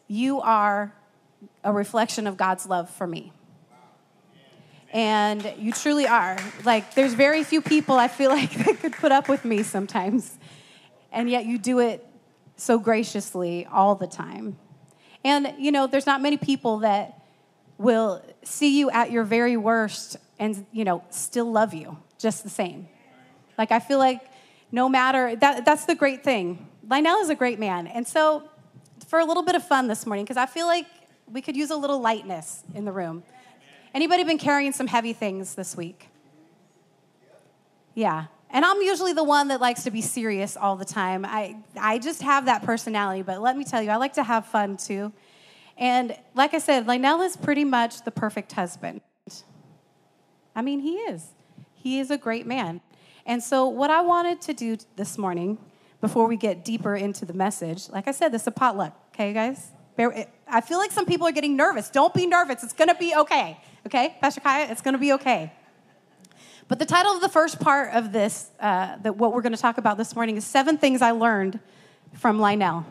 you 0.08 0.42
are 0.42 0.94
a 1.64 1.72
reflection 1.72 2.28
of 2.28 2.38
God's 2.38 2.68
love 2.68 2.90
for 2.90 3.08
me. 3.08 3.32
And 4.92 5.54
you 5.58 5.72
truly 5.72 6.08
are. 6.08 6.38
Like, 6.64 6.96
there's 6.96 7.14
very 7.14 7.44
few 7.44 7.62
people 7.62 7.96
I 7.96 8.08
feel 8.08 8.30
like 8.40 8.52
that 8.66 8.80
could 8.80 8.94
put 8.94 9.12
up 9.12 9.30
with 9.30 9.46
me 9.46 9.64
sometimes. 9.64 10.38
And 11.12 11.30
yet 11.30 11.46
you 11.46 11.58
do 11.58 11.80
it 11.80 12.06
so 12.56 12.78
graciously 12.78 13.66
all 13.72 13.96
the 13.96 14.08
time. 14.08 14.58
And, 15.24 15.54
you 15.58 15.72
know, 15.72 15.88
there's 15.88 16.06
not 16.06 16.22
many 16.22 16.38
people 16.38 16.80
that 16.80 17.22
will 17.78 18.24
see 18.44 18.78
you 18.78 18.90
at 18.92 19.12
your 19.12 19.24
very 19.24 19.58
worst 19.58 20.18
and, 20.38 20.66
you 20.72 20.84
know, 20.84 21.04
still 21.10 21.52
love 21.52 21.74
you 21.74 21.98
just 22.18 22.44
the 22.44 22.50
same. 22.50 22.88
Like, 23.58 23.72
I 23.72 23.80
feel 23.80 24.00
like 24.00 24.22
no 24.72 24.88
matter, 24.90 25.36
that, 25.36 25.66
that's 25.66 25.86
the 25.86 25.96
great 25.96 26.24
thing. 26.24 26.68
Lionel 26.88 27.20
is 27.20 27.30
a 27.30 27.36
great 27.36 27.60
man. 27.60 27.88
And 27.88 28.08
so, 28.08 28.44
for 29.08 29.20
a 29.20 29.26
little 29.26 29.44
bit 29.44 29.56
of 29.56 29.64
fun 29.68 29.88
this 29.88 30.06
morning, 30.06 30.26
because 30.26 30.38
I 30.38 30.46
feel 30.46 30.68
like 30.68 30.86
we 31.32 31.42
could 31.42 31.56
use 31.56 31.72
a 31.72 31.76
little 31.76 32.00
lightness 32.00 32.64
in 32.76 32.86
the 32.86 32.92
room. 32.92 33.24
Anybody 33.94 34.24
been 34.24 34.38
carrying 34.38 34.72
some 34.72 34.88
heavy 34.88 35.14
things 35.14 35.56
this 35.56 35.76
week? 35.76 36.10
Yeah. 37.96 38.26
And 38.52 38.66
I'm 38.66 38.82
usually 38.82 39.14
the 39.14 39.24
one 39.24 39.50
that 39.50 39.62
likes 39.62 39.84
to 39.84 39.92
be 39.92 40.02
serious 40.02 40.58
all 40.58 40.76
the 40.76 40.86
time. 40.86 41.26
I, 41.26 41.58
I 41.80 42.00
just 42.00 42.22
have 42.22 42.46
that 42.46 42.64
personality, 42.64 43.22
but 43.22 43.42
let 43.42 43.58
me 43.58 43.64
tell 43.64 43.82
you, 43.82 43.90
I 43.90 43.98
like 43.98 44.14
to 44.14 44.24
have 44.24 44.46
fun 44.46 44.78
too. 44.78 45.12
And 45.78 46.16
like 46.36 46.54
I 46.54 46.60
said, 46.60 46.88
Lionel 46.88 47.22
is 47.22 47.38
pretty 47.38 47.64
much 47.64 48.04
the 48.04 48.12
perfect 48.12 48.52
husband. 48.54 49.02
I 50.56 50.62
mean, 50.62 50.80
he 50.82 50.96
is. 50.96 51.28
He 51.74 52.00
is 52.00 52.12
a 52.12 52.18
great 52.18 52.46
man. 52.46 52.82
And 53.30 53.44
so, 53.44 53.68
what 53.68 53.92
I 53.92 54.02
wanted 54.02 54.42
to 54.42 54.56
do 54.56 54.76
this 54.96 55.16
morning, 55.16 55.60
before 56.02 56.28
we 56.28 56.36
get 56.36 56.66
deeper 56.66 56.96
into 56.96 57.26
the 57.26 57.34
message, 57.34 57.88
like 57.90 58.08
I 58.08 58.12
said, 58.12 58.32
this 58.32 58.42
is 58.42 58.48
a 58.48 58.52
potluck, 58.52 58.98
okay, 59.14 59.34
guys? 59.34 59.68
I 60.48 60.62
feel 60.62 60.80
like 60.80 60.92
some 60.92 61.06
people 61.06 61.28
are 61.28 61.32
getting 61.32 61.56
nervous. 61.56 61.92
Don't 61.92 62.12
be 62.12 62.26
nervous. 62.26 62.64
It's 62.64 62.74
to 62.90 62.96
be 62.96 63.14
okay. 63.16 63.62
Okay, 63.86 64.18
Pastor 64.20 64.42
Kaya, 64.42 64.66
it's 64.72 64.82
to 64.94 65.00
be 65.00 65.14
okay. 65.14 65.54
But 66.68 66.80
the 66.80 66.88
title 66.88 67.12
of 67.12 67.22
the 67.22 67.30
first 67.30 67.60
part 67.60 67.94
of 67.94 68.12
this, 68.12 68.50
uh, 68.60 68.98
that 69.04 69.18
what 69.18 69.32
we're 69.32 69.44
to 69.54 69.62
talk 69.62 69.78
about 69.78 70.00
this 70.00 70.16
morning, 70.16 70.36
is 70.36 70.44
Seven 70.44 70.80
Things 70.80 71.04
I 71.04 71.12
Learned 71.12 71.60
from 72.14 72.40
Lionel. 72.40 72.84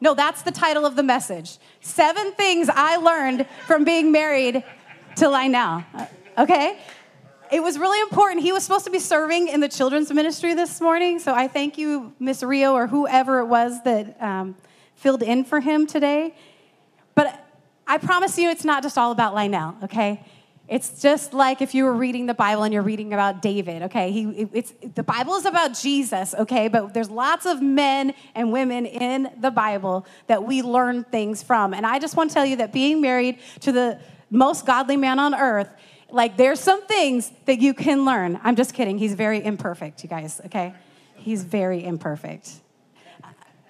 No, 0.00 0.14
that's 0.14 0.42
the 0.42 0.50
title 0.50 0.84
of 0.84 0.96
the 0.96 1.04
message. 1.04 1.58
Seven 1.80 2.32
things 2.32 2.68
I 2.68 2.96
learned 2.96 3.46
from 3.68 3.84
being 3.84 4.10
married 4.10 4.64
to 5.14 5.28
Lionel. 5.28 5.84
Okay? 6.36 6.78
It 7.50 7.64
was 7.64 7.80
really 7.80 8.00
important. 8.00 8.42
He 8.42 8.52
was 8.52 8.62
supposed 8.62 8.84
to 8.84 8.92
be 8.92 9.00
serving 9.00 9.48
in 9.48 9.58
the 9.58 9.68
children's 9.68 10.12
ministry 10.12 10.54
this 10.54 10.80
morning, 10.80 11.18
so 11.18 11.34
I 11.34 11.48
thank 11.48 11.76
you, 11.76 12.12
Miss 12.20 12.44
Rio, 12.44 12.74
or 12.74 12.86
whoever 12.86 13.40
it 13.40 13.46
was 13.46 13.82
that 13.82 14.22
um, 14.22 14.54
filled 14.94 15.24
in 15.24 15.42
for 15.44 15.58
him 15.58 15.84
today. 15.84 16.32
But 17.16 17.44
I 17.88 17.98
promise 17.98 18.38
you, 18.38 18.50
it's 18.50 18.64
not 18.64 18.84
just 18.84 18.96
all 18.96 19.10
about 19.10 19.34
Lionel, 19.34 19.74
okay? 19.82 20.24
It's 20.68 21.02
just 21.02 21.34
like 21.34 21.60
if 21.60 21.74
you 21.74 21.82
were 21.82 21.92
reading 21.92 22.26
the 22.26 22.34
Bible 22.34 22.62
and 22.62 22.72
you're 22.72 22.84
reading 22.84 23.12
about 23.12 23.42
David, 23.42 23.82
okay? 23.82 24.12
He, 24.12 24.48
it's, 24.52 24.72
the 24.94 25.02
Bible 25.02 25.34
is 25.34 25.44
about 25.44 25.74
Jesus, 25.74 26.32
okay? 26.34 26.68
But 26.68 26.94
there's 26.94 27.10
lots 27.10 27.46
of 27.46 27.60
men 27.60 28.14
and 28.36 28.52
women 28.52 28.86
in 28.86 29.28
the 29.40 29.50
Bible 29.50 30.06
that 30.28 30.44
we 30.44 30.62
learn 30.62 31.02
things 31.02 31.42
from. 31.42 31.74
And 31.74 31.84
I 31.84 31.98
just 31.98 32.14
want 32.14 32.30
to 32.30 32.34
tell 32.34 32.46
you 32.46 32.54
that 32.56 32.72
being 32.72 33.00
married 33.00 33.40
to 33.62 33.72
the 33.72 33.98
most 34.30 34.64
godly 34.64 34.96
man 34.96 35.18
on 35.18 35.34
earth, 35.34 35.74
like 36.12 36.36
there's 36.36 36.60
some 36.60 36.86
things 36.86 37.32
that 37.46 37.60
you 37.60 37.74
can 37.74 38.04
learn. 38.04 38.40
I'm 38.42 38.56
just 38.56 38.74
kidding. 38.74 38.98
He's 38.98 39.14
very 39.14 39.44
imperfect, 39.44 40.02
you 40.02 40.08
guys, 40.08 40.40
okay? 40.46 40.74
He's 41.14 41.42
very 41.44 41.84
imperfect. 41.84 42.50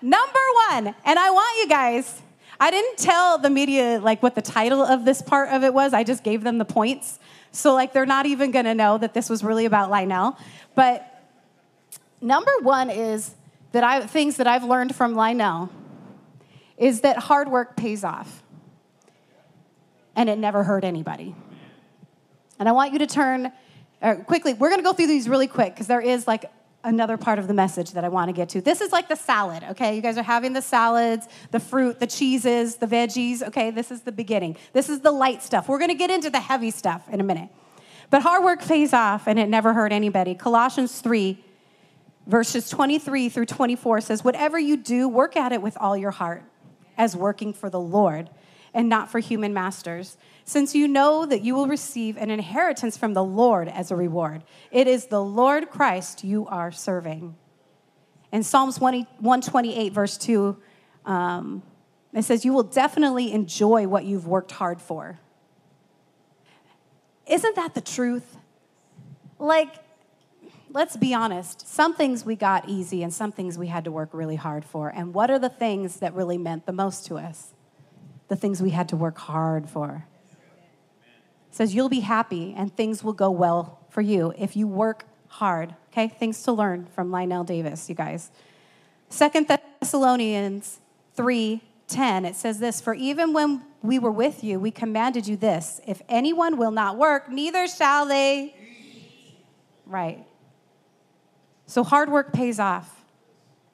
Number 0.02 0.40
one, 0.68 0.94
and 1.04 1.18
I 1.18 1.30
want 1.30 1.58
you 1.58 1.68
guys 1.68 2.22
I 2.60 2.70
didn't 2.70 2.98
tell 2.98 3.38
the 3.38 3.48
media 3.48 4.00
like 4.02 4.22
what 4.22 4.34
the 4.34 4.42
title 4.42 4.82
of 4.82 5.06
this 5.06 5.22
part 5.22 5.48
of 5.48 5.64
it 5.64 5.72
was. 5.72 5.94
I 5.94 6.04
just 6.04 6.22
gave 6.22 6.44
them 6.44 6.58
the 6.58 6.66
points. 6.66 7.18
So 7.52 7.72
like 7.72 7.94
they're 7.94 8.04
not 8.04 8.26
even 8.26 8.52
to 8.52 8.74
know 8.74 8.98
that 8.98 9.14
this 9.14 9.30
was 9.30 9.42
really 9.42 9.64
about 9.64 9.88
Lionel. 9.88 10.36
But 10.74 11.24
number 12.20 12.52
1 12.60 12.90
is 12.90 13.34
that 13.72 13.82
I 13.82 14.06
things 14.06 14.36
that 14.36 14.46
I've 14.46 14.64
learned 14.64 14.94
from 14.94 15.14
Lionel 15.14 15.70
is 16.76 17.00
that 17.00 17.16
hard 17.16 17.48
work 17.48 17.76
pays 17.76 18.04
off. 18.04 18.42
And 20.14 20.28
it 20.28 20.38
never 20.38 20.64
hurt 20.64 20.84
anybody. 20.84 21.34
And 22.60 22.68
I 22.68 22.72
want 22.72 22.92
you 22.92 22.98
to 22.98 23.06
turn 23.06 23.50
uh, 24.02 24.16
quickly. 24.16 24.52
We're 24.52 24.68
going 24.68 24.80
to 24.80 24.84
go 24.84 24.92
through 24.92 25.06
these 25.06 25.28
really 25.28 25.46
quick 25.46 25.74
because 25.74 25.86
there 25.86 26.02
is 26.02 26.28
like 26.28 26.44
another 26.84 27.16
part 27.16 27.38
of 27.38 27.48
the 27.48 27.54
message 27.54 27.92
that 27.92 28.04
I 28.04 28.08
want 28.08 28.28
to 28.28 28.32
get 28.34 28.50
to. 28.50 28.60
This 28.60 28.82
is 28.82 28.92
like 28.92 29.08
the 29.08 29.16
salad, 29.16 29.64
okay? 29.70 29.96
You 29.96 30.02
guys 30.02 30.18
are 30.18 30.22
having 30.22 30.52
the 30.52 30.60
salads, 30.62 31.26
the 31.50 31.60
fruit, 31.60 31.98
the 31.98 32.06
cheeses, 32.06 32.76
the 32.76 32.86
veggies, 32.86 33.42
okay? 33.42 33.70
This 33.70 33.90
is 33.90 34.02
the 34.02 34.12
beginning. 34.12 34.56
This 34.74 34.90
is 34.90 35.00
the 35.00 35.10
light 35.10 35.42
stuff. 35.42 35.68
We're 35.68 35.78
going 35.78 35.90
to 35.90 35.96
get 35.96 36.10
into 36.10 36.28
the 36.28 36.40
heavy 36.40 36.70
stuff 36.70 37.08
in 37.10 37.20
a 37.20 37.24
minute. 37.24 37.48
But 38.10 38.22
hard 38.22 38.44
work 38.44 38.60
pays 38.60 38.92
off 38.92 39.26
and 39.26 39.38
it 39.38 39.48
never 39.48 39.72
hurt 39.72 39.90
anybody. 39.90 40.34
Colossians 40.34 41.00
3, 41.00 41.42
verses 42.26 42.68
23 42.68 43.30
through 43.30 43.46
24 43.46 44.02
says, 44.02 44.22
Whatever 44.22 44.58
you 44.58 44.76
do, 44.76 45.08
work 45.08 45.34
at 45.34 45.52
it 45.52 45.62
with 45.62 45.78
all 45.78 45.96
your 45.96 46.10
heart, 46.10 46.44
as 46.98 47.16
working 47.16 47.54
for 47.54 47.70
the 47.70 47.80
Lord 47.80 48.28
and 48.72 48.88
not 48.88 49.10
for 49.10 49.18
human 49.18 49.52
masters 49.52 50.16
since 50.44 50.74
you 50.74 50.88
know 50.88 51.24
that 51.26 51.42
you 51.42 51.54
will 51.54 51.68
receive 51.68 52.16
an 52.16 52.28
inheritance 52.28 52.96
from 52.96 53.14
the 53.14 53.22
Lord 53.22 53.68
as 53.68 53.90
a 53.90 53.96
reward. 53.96 54.42
It 54.72 54.88
is 54.88 55.06
the 55.06 55.22
Lord 55.22 55.70
Christ 55.70 56.24
you 56.24 56.46
are 56.48 56.72
serving. 56.72 57.36
In 58.32 58.42
Psalms 58.42 58.80
128, 58.80 59.92
verse 59.92 60.16
2, 60.18 60.56
um, 61.06 61.62
it 62.12 62.22
says, 62.22 62.44
You 62.44 62.52
will 62.52 62.64
definitely 62.64 63.32
enjoy 63.32 63.86
what 63.86 64.04
you've 64.04 64.26
worked 64.26 64.52
hard 64.52 64.80
for. 64.80 65.20
Isn't 67.26 67.54
that 67.54 67.74
the 67.74 67.80
truth? 67.80 68.36
Like, 69.38 69.72
let's 70.72 70.96
be 70.96 71.14
honest. 71.14 71.68
Some 71.68 71.94
things 71.94 72.24
we 72.24 72.34
got 72.34 72.68
easy 72.68 73.04
and 73.04 73.14
some 73.14 73.30
things 73.30 73.56
we 73.56 73.68
had 73.68 73.84
to 73.84 73.92
work 73.92 74.10
really 74.12 74.36
hard 74.36 74.64
for. 74.64 74.88
And 74.88 75.14
what 75.14 75.30
are 75.30 75.38
the 75.38 75.48
things 75.48 75.96
that 76.00 76.12
really 76.14 76.38
meant 76.38 76.66
the 76.66 76.72
most 76.72 77.06
to 77.06 77.18
us? 77.18 77.54
The 78.30 78.36
things 78.36 78.62
we 78.62 78.70
had 78.70 78.88
to 78.90 78.96
work 78.96 79.18
hard 79.18 79.68
for 79.68 80.06
says 81.50 81.74
you'll 81.74 81.88
be 81.88 82.00
happy 82.00 82.54
and 82.56 82.74
things 82.74 83.02
will 83.02 83.12
go 83.12 83.28
well 83.28 83.80
for 83.90 84.00
you 84.00 84.32
if 84.38 84.56
you 84.56 84.68
work 84.68 85.04
hard. 85.26 85.74
Okay, 85.92 86.06
things 86.06 86.42
to 86.44 86.52
learn 86.52 86.86
from 86.94 87.10
Lionel 87.10 87.42
Davis, 87.42 87.88
you 87.88 87.96
guys. 87.96 88.30
Second 89.08 89.48
Thessalonians 89.80 90.78
3 91.16 91.60
10, 91.88 92.24
it 92.24 92.36
says 92.36 92.60
this 92.60 92.80
For 92.80 92.94
even 92.94 93.32
when 93.32 93.62
we 93.82 93.98
were 93.98 94.12
with 94.12 94.44
you, 94.44 94.60
we 94.60 94.70
commanded 94.70 95.26
you 95.26 95.36
this 95.36 95.80
if 95.86 96.00
anyone 96.08 96.56
will 96.56 96.70
not 96.70 96.96
work, 96.96 97.28
neither 97.28 97.66
shall 97.66 98.06
they. 98.06 98.54
Right. 99.86 100.24
So 101.66 101.82
hard 101.82 102.10
work 102.10 102.32
pays 102.32 102.60
off. 102.60 103.04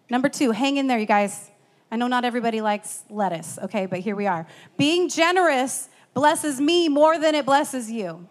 Number 0.09 0.31
two, 0.31 0.53
hang 0.53 0.79
in 0.79 0.87
there, 0.87 0.99
you 0.99 1.07
guys. 1.07 1.51
I 1.91 1.97
know 1.97 2.09
not 2.09 2.25
everybody 2.25 2.61
likes 2.61 3.05
lettuce, 3.09 3.59
okay, 3.63 3.87
but 3.87 4.01
here 4.01 4.17
we 4.17 4.27
are. 4.27 4.47
Being 4.77 5.09
generous 5.09 5.89
blesses 6.15 6.61
me 6.61 6.89
more 6.89 7.19
than 7.19 7.35
it 7.35 7.47
blesses 7.47 7.91
you. 7.91 8.27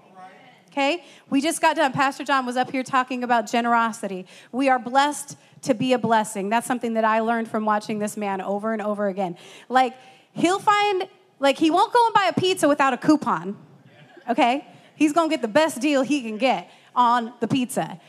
Okay? 0.72 1.06
We 1.30 1.40
just 1.40 1.62
got 1.62 1.78
done. 1.78 1.94
Pastor 1.94 2.26
John 2.26 2.46
was 2.46 2.58
up 2.58 2.70
here 2.70 2.84
talking 2.84 3.24
about 3.24 3.50
generosity. 3.50 4.28
We 4.52 4.68
are 4.68 4.78
blessed 4.78 5.38
to 5.62 5.74
be 5.74 5.94
a 5.94 5.98
blessing. 5.98 6.50
That's 6.50 6.68
something 6.68 6.96
that 6.96 7.06
I 7.06 7.22
learned 7.22 7.48
from 7.48 7.64
watching 7.64 8.00
this 8.00 8.18
man 8.18 8.42
over 8.42 8.74
and 8.74 8.82
over 8.82 9.08
again. 9.08 9.38
Like, 9.70 9.96
he'll 10.34 10.60
find, 10.60 11.08
like, 11.40 11.58
he 11.58 11.72
won't 11.72 11.94
go 11.94 12.06
and 12.06 12.14
buy 12.14 12.26
a 12.26 12.34
pizza 12.34 12.68
without 12.68 12.92
a 12.92 12.98
coupon. 12.98 13.56
Okay? 14.30 14.68
He's 14.98 15.14
gonna 15.14 15.30
get 15.30 15.42
the 15.42 15.48
best 15.48 15.80
deal 15.80 16.02
he 16.02 16.22
can 16.22 16.38
get 16.38 16.70
on 16.94 17.32
the 17.40 17.48
pizza. 17.48 18.02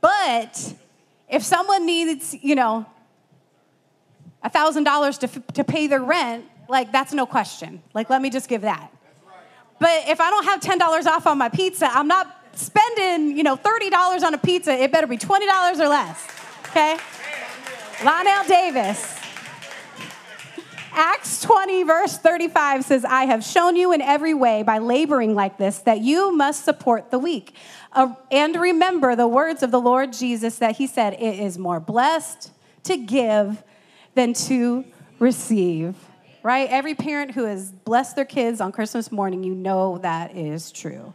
But 0.00 0.74
if 1.28 1.42
someone 1.42 1.84
needs, 1.84 2.34
you 2.42 2.54
know, 2.54 2.86
$1,000 4.44 5.18
to, 5.20 5.52
to 5.54 5.64
pay 5.64 5.86
their 5.86 6.02
rent, 6.02 6.44
like, 6.68 6.92
that's 6.92 7.12
no 7.12 7.26
question. 7.26 7.82
Like, 7.94 8.10
let 8.10 8.20
me 8.20 8.30
just 8.30 8.48
give 8.48 8.62
that. 8.62 8.92
But 9.78 10.08
if 10.08 10.20
I 10.20 10.30
don't 10.30 10.44
have 10.44 10.60
$10 10.60 11.06
off 11.06 11.26
on 11.26 11.38
my 11.38 11.48
pizza, 11.48 11.86
I'm 11.86 12.08
not 12.08 12.34
spending, 12.54 13.36
you 13.36 13.42
know, 13.42 13.56
$30 13.56 14.22
on 14.22 14.34
a 14.34 14.38
pizza. 14.38 14.72
It 14.72 14.92
better 14.92 15.06
be 15.06 15.16
$20 15.16 15.78
or 15.78 15.88
less. 15.88 16.26
Okay? 16.68 16.98
Lionel 18.04 18.44
Davis. 18.46 19.16
Acts 20.92 21.42
20, 21.42 21.84
verse 21.84 22.18
35 22.18 22.84
says, 22.84 23.04
I 23.04 23.26
have 23.26 23.44
shown 23.44 23.76
you 23.76 23.92
in 23.92 24.02
every 24.02 24.34
way 24.34 24.64
by 24.64 24.78
laboring 24.78 25.34
like 25.34 25.56
this 25.56 25.78
that 25.80 26.00
you 26.00 26.36
must 26.36 26.64
support 26.64 27.10
the 27.10 27.18
weak. 27.18 27.54
Uh, 27.92 28.14
and 28.32 28.56
remember 28.56 29.14
the 29.14 29.28
words 29.28 29.62
of 29.62 29.70
the 29.70 29.80
Lord 29.80 30.12
Jesus 30.12 30.58
that 30.58 30.76
he 30.76 30.86
said, 30.86 31.14
It 31.14 31.38
is 31.38 31.56
more 31.56 31.78
blessed 31.78 32.50
to 32.84 32.96
give 32.96 33.62
than 34.18 34.32
to 34.32 34.84
receive. 35.20 35.94
Right? 36.42 36.68
Every 36.70 36.96
parent 36.96 37.32
who 37.32 37.44
has 37.44 37.70
blessed 37.70 38.16
their 38.16 38.24
kids 38.24 38.60
on 38.60 38.72
Christmas 38.72 39.12
morning, 39.12 39.44
you 39.44 39.54
know 39.54 39.98
that 39.98 40.36
is 40.36 40.72
true. 40.72 41.14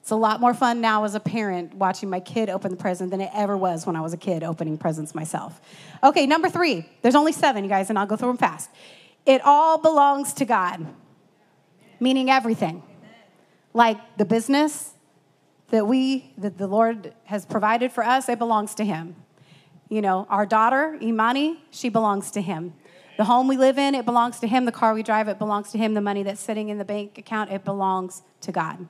It's 0.00 0.10
a 0.10 0.16
lot 0.16 0.40
more 0.40 0.54
fun 0.54 0.80
now 0.80 1.04
as 1.04 1.14
a 1.14 1.20
parent 1.20 1.74
watching 1.74 2.10
my 2.10 2.18
kid 2.18 2.50
open 2.50 2.72
the 2.72 2.76
present 2.76 3.12
than 3.12 3.20
it 3.20 3.30
ever 3.32 3.56
was 3.56 3.86
when 3.86 3.94
I 3.94 4.00
was 4.00 4.12
a 4.12 4.16
kid 4.16 4.42
opening 4.42 4.76
presents 4.76 5.14
myself. 5.14 5.60
Okay, 6.02 6.26
number 6.26 6.48
three. 6.48 6.88
There's 7.00 7.14
only 7.14 7.30
seven, 7.30 7.62
you 7.62 7.70
guys, 7.70 7.90
and 7.90 7.98
I'll 7.98 8.06
go 8.06 8.16
through 8.16 8.30
them 8.30 8.38
fast. 8.38 8.68
It 9.24 9.40
all 9.44 9.78
belongs 9.78 10.32
to 10.34 10.44
God, 10.44 10.84
meaning 12.00 12.28
everything. 12.28 12.82
Like 13.72 13.98
the 14.16 14.24
business 14.24 14.90
that 15.68 15.86
we, 15.86 16.32
that 16.38 16.58
the 16.58 16.66
Lord 16.66 17.14
has 17.24 17.46
provided 17.46 17.92
for 17.92 18.04
us, 18.04 18.28
it 18.28 18.40
belongs 18.40 18.74
to 18.74 18.84
Him. 18.84 19.14
You 19.92 20.00
know, 20.00 20.26
our 20.30 20.46
daughter, 20.46 20.96
Imani, 21.02 21.62
she 21.70 21.90
belongs 21.90 22.30
to 22.30 22.40
Him. 22.40 22.72
The 23.18 23.24
home 23.24 23.46
we 23.46 23.58
live 23.58 23.76
in, 23.76 23.94
it 23.94 24.06
belongs 24.06 24.40
to 24.40 24.46
Him. 24.46 24.64
The 24.64 24.72
car 24.72 24.94
we 24.94 25.02
drive, 25.02 25.28
it 25.28 25.38
belongs 25.38 25.70
to 25.72 25.76
Him. 25.76 25.92
The 25.92 26.00
money 26.00 26.22
that's 26.22 26.40
sitting 26.40 26.70
in 26.70 26.78
the 26.78 26.84
bank 26.86 27.18
account, 27.18 27.52
it 27.52 27.62
belongs 27.62 28.22
to 28.40 28.52
God. 28.52 28.88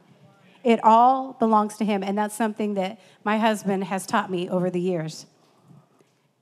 It 0.62 0.78
all 0.84 1.32
belongs 1.32 1.76
to 1.78 1.84
Him. 1.84 2.04
And 2.04 2.16
that's 2.16 2.36
something 2.36 2.74
that 2.74 3.00
my 3.24 3.36
husband 3.36 3.82
has 3.82 4.06
taught 4.06 4.30
me 4.30 4.48
over 4.48 4.70
the 4.70 4.80
years. 4.80 5.26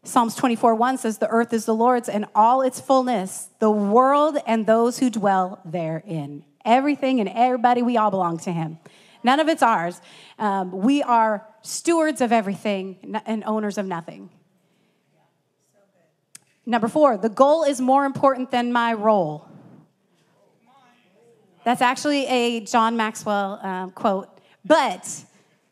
Psalms 0.05 0.35
24 0.35 0.75
1 0.75 0.99
says, 0.99 1.17
The 1.17 1.29
earth 1.29 1.55
is 1.55 1.65
the 1.65 1.75
Lord's 1.75 2.11
and 2.11 2.27
all 2.35 2.61
its 2.61 2.83
fullness, 2.83 3.49
the 3.61 3.71
world 3.71 4.37
and 4.47 4.67
those 4.67 4.99
who 4.99 5.09
dwell 5.09 5.63
therein. 5.65 6.45
Everything 6.67 7.19
and 7.19 7.31
everybody, 7.31 7.81
we 7.81 7.97
all 7.97 8.11
belong 8.11 8.37
to 8.41 8.53
Him. 8.53 8.79
None 9.25 9.41
of 9.41 9.49
it's 9.49 9.63
ours. 9.63 10.03
Um, 10.39 10.71
we 10.71 11.03
are 11.03 11.47
stewards 11.63 12.21
of 12.21 12.31
everything 12.31 13.17
and 13.25 13.43
owners 13.47 13.79
of 13.79 13.87
nothing. 13.87 14.29
Number 16.67 16.89
four, 16.89 17.17
the 17.17 17.29
goal 17.29 17.65
is 17.65 17.81
more 17.81 18.05
important 18.05 18.51
than 18.51 18.73
my 18.73 18.93
role. 18.93 19.49
That's 21.65 21.83
actually 21.83 22.27
a 22.27 22.61
John 22.61 22.97
Maxwell 22.97 23.59
um, 23.63 23.91
quote, 23.91 24.29
but 24.65 25.25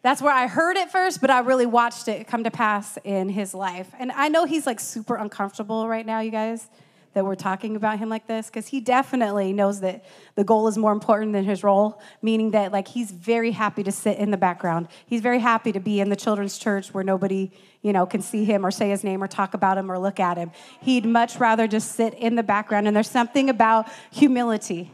that's 0.03 0.23
where 0.23 0.33
I 0.33 0.47
heard 0.47 0.77
it 0.77 0.91
first, 0.91 1.21
but 1.21 1.31
I 1.31 1.41
really 1.41 1.67
watched 1.67 2.09
it 2.09 2.27
come 2.27 2.45
to 2.45 2.51
pass 2.51 2.99
in 3.05 3.29
his 3.29 3.55
life. 3.55 3.89
And 3.99 4.13
I 4.13 4.29
know 4.29 4.45
he's 4.45 4.67
like 4.67 4.81
super 4.81 5.17
uncomfortable 5.17 5.89
right 5.89 6.07
now, 6.07 6.21
you 6.21 6.31
guys, 6.31 6.69
that 7.15 7.25
we're 7.25 7.35
talking 7.35 7.77
about 7.77 7.99
him 7.99 8.09
like 8.09 8.27
this, 8.27 8.47
because 8.47 8.69
he 8.69 8.81
definitely 8.81 9.53
knows 9.53 9.81
that 9.81 10.05
the 10.35 10.45
goal 10.45 10.69
is 10.69 10.77
more 10.79 10.93
important 10.93 11.33
than 11.33 11.45
his 11.45 11.65
role, 11.65 12.01
meaning 12.23 12.51
that 12.53 12.73
like 12.73 12.89
he's 12.89 13.11
very 13.11 13.51
happy 13.51 13.83
to 13.83 13.93
sit 13.93 14.19
in 14.19 14.31
the 14.31 14.37
background. 14.37 14.89
He's 15.07 15.21
very 15.21 15.39
happy 15.39 15.73
to 15.73 15.81
be 15.81 16.01
in 16.01 16.11
the 16.11 16.17
children's 16.17 16.59
church 16.59 16.93
where 16.95 17.05
nobody, 17.05 17.51
you 17.83 17.93
know, 17.93 18.07
can 18.07 18.23
see 18.23 18.45
him 18.45 18.65
or 18.65 18.71
say 18.71 18.91
his 18.91 19.05
name 19.05 19.23
or 19.23 19.27
talk 19.27 19.55
about 19.55 19.79
him 19.79 19.91
or 19.91 19.99
look 19.99 20.21
at 20.21 20.37
him. 20.37 20.51
He'd 20.81 21.07
much 21.07 21.41
rather 21.41 21.67
just 21.67 21.93
sit 21.93 22.15
in 22.15 22.35
the 22.35 22.43
background. 22.43 22.87
And 22.87 22.97
there's 22.97 23.11
something 23.11 23.51
about 23.51 23.89
humility 24.11 24.91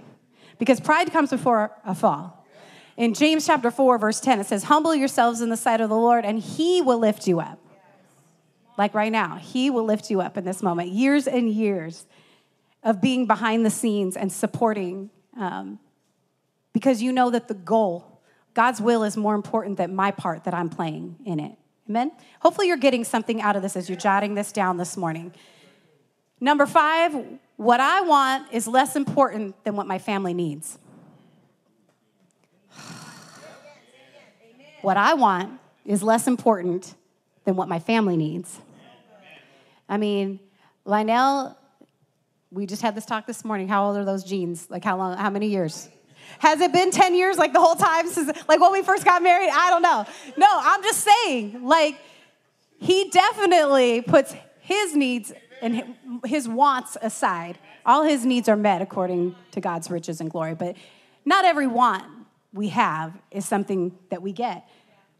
because 0.58 0.80
pride 0.80 1.10
comes 1.10 1.30
before 1.30 1.72
a 1.84 1.94
fall. 1.94 2.44
In 2.96 3.12
James 3.12 3.46
chapter 3.46 3.70
4, 3.70 3.98
verse 3.98 4.20
10, 4.20 4.40
it 4.40 4.46
says, 4.46 4.64
Humble 4.64 4.94
yourselves 4.94 5.40
in 5.40 5.48
the 5.48 5.56
sight 5.56 5.80
of 5.80 5.88
the 5.88 5.96
Lord, 5.96 6.24
and 6.24 6.38
he 6.38 6.80
will 6.80 6.98
lift 6.98 7.26
you 7.26 7.40
up. 7.40 7.58
Like 8.76 8.94
right 8.94 9.12
now, 9.12 9.36
he 9.36 9.70
will 9.70 9.84
lift 9.84 10.10
you 10.10 10.20
up 10.20 10.36
in 10.36 10.44
this 10.44 10.62
moment. 10.62 10.90
Years 10.90 11.26
and 11.26 11.50
years 11.50 12.06
of 12.82 13.00
being 13.00 13.26
behind 13.26 13.64
the 13.64 13.70
scenes 13.70 14.16
and 14.16 14.32
supporting, 14.32 15.10
um, 15.38 15.78
because 16.72 17.00
you 17.00 17.12
know 17.12 17.30
that 17.30 17.48
the 17.48 17.54
goal, 17.54 18.20
God's 18.52 18.80
will, 18.80 19.04
is 19.04 19.16
more 19.16 19.34
important 19.34 19.76
than 19.76 19.94
my 19.94 20.10
part 20.10 20.44
that 20.44 20.54
I'm 20.54 20.68
playing 20.68 21.16
in 21.24 21.40
it. 21.40 21.56
Amen? 21.88 22.12
Hopefully, 22.40 22.68
you're 22.68 22.76
getting 22.76 23.04
something 23.04 23.40
out 23.40 23.56
of 23.56 23.62
this 23.62 23.76
as 23.76 23.88
you're 23.88 23.98
jotting 23.98 24.34
this 24.34 24.52
down 24.52 24.76
this 24.76 24.96
morning. 24.96 25.32
Number 26.40 26.66
five, 26.66 27.14
what 27.56 27.80
I 27.80 28.00
want 28.00 28.52
is 28.52 28.66
less 28.66 28.96
important 28.96 29.62
than 29.64 29.76
what 29.76 29.86
my 29.86 29.98
family 29.98 30.34
needs. 30.34 30.78
what 34.82 34.96
I 34.96 35.14
want 35.14 35.60
is 35.84 36.02
less 36.02 36.26
important 36.26 36.94
than 37.44 37.56
what 37.56 37.68
my 37.68 37.78
family 37.78 38.16
needs. 38.16 38.60
I 39.88 39.96
mean, 39.96 40.40
Lionel, 40.84 41.56
we 42.50 42.66
just 42.66 42.82
had 42.82 42.94
this 42.94 43.04
talk 43.04 43.26
this 43.26 43.44
morning. 43.44 43.68
How 43.68 43.86
old 43.86 43.96
are 43.96 44.04
those 44.04 44.24
jeans? 44.24 44.70
Like, 44.70 44.84
how 44.84 44.96
long, 44.96 45.16
how 45.16 45.30
many 45.30 45.48
years? 45.48 45.88
Has 46.38 46.60
it 46.60 46.72
been 46.72 46.90
10 46.90 47.14
years, 47.14 47.36
like 47.36 47.52
the 47.52 47.60
whole 47.60 47.74
time 47.74 48.08
since, 48.08 48.30
like 48.48 48.60
when 48.60 48.72
we 48.72 48.82
first 48.82 49.04
got 49.04 49.22
married? 49.22 49.50
I 49.52 49.70
don't 49.70 49.82
know. 49.82 50.04
No, 50.36 50.46
I'm 50.50 50.82
just 50.82 51.00
saying, 51.04 51.64
like, 51.64 51.98
he 52.78 53.08
definitely 53.10 54.02
puts 54.02 54.34
his 54.60 54.94
needs 54.94 55.32
and 55.60 55.96
his 56.24 56.48
wants 56.48 56.96
aside. 57.00 57.58
All 57.86 58.02
his 58.02 58.24
needs 58.24 58.48
are 58.48 58.56
met 58.56 58.82
according 58.82 59.34
to 59.52 59.60
God's 59.60 59.90
riches 59.90 60.20
and 60.20 60.30
glory, 60.30 60.54
but 60.54 60.76
not 61.24 61.44
every 61.44 61.66
want 61.66 62.04
we 62.52 62.68
have 62.68 63.12
is 63.30 63.46
something 63.46 63.96
that 64.10 64.22
we 64.22 64.32
get 64.32 64.68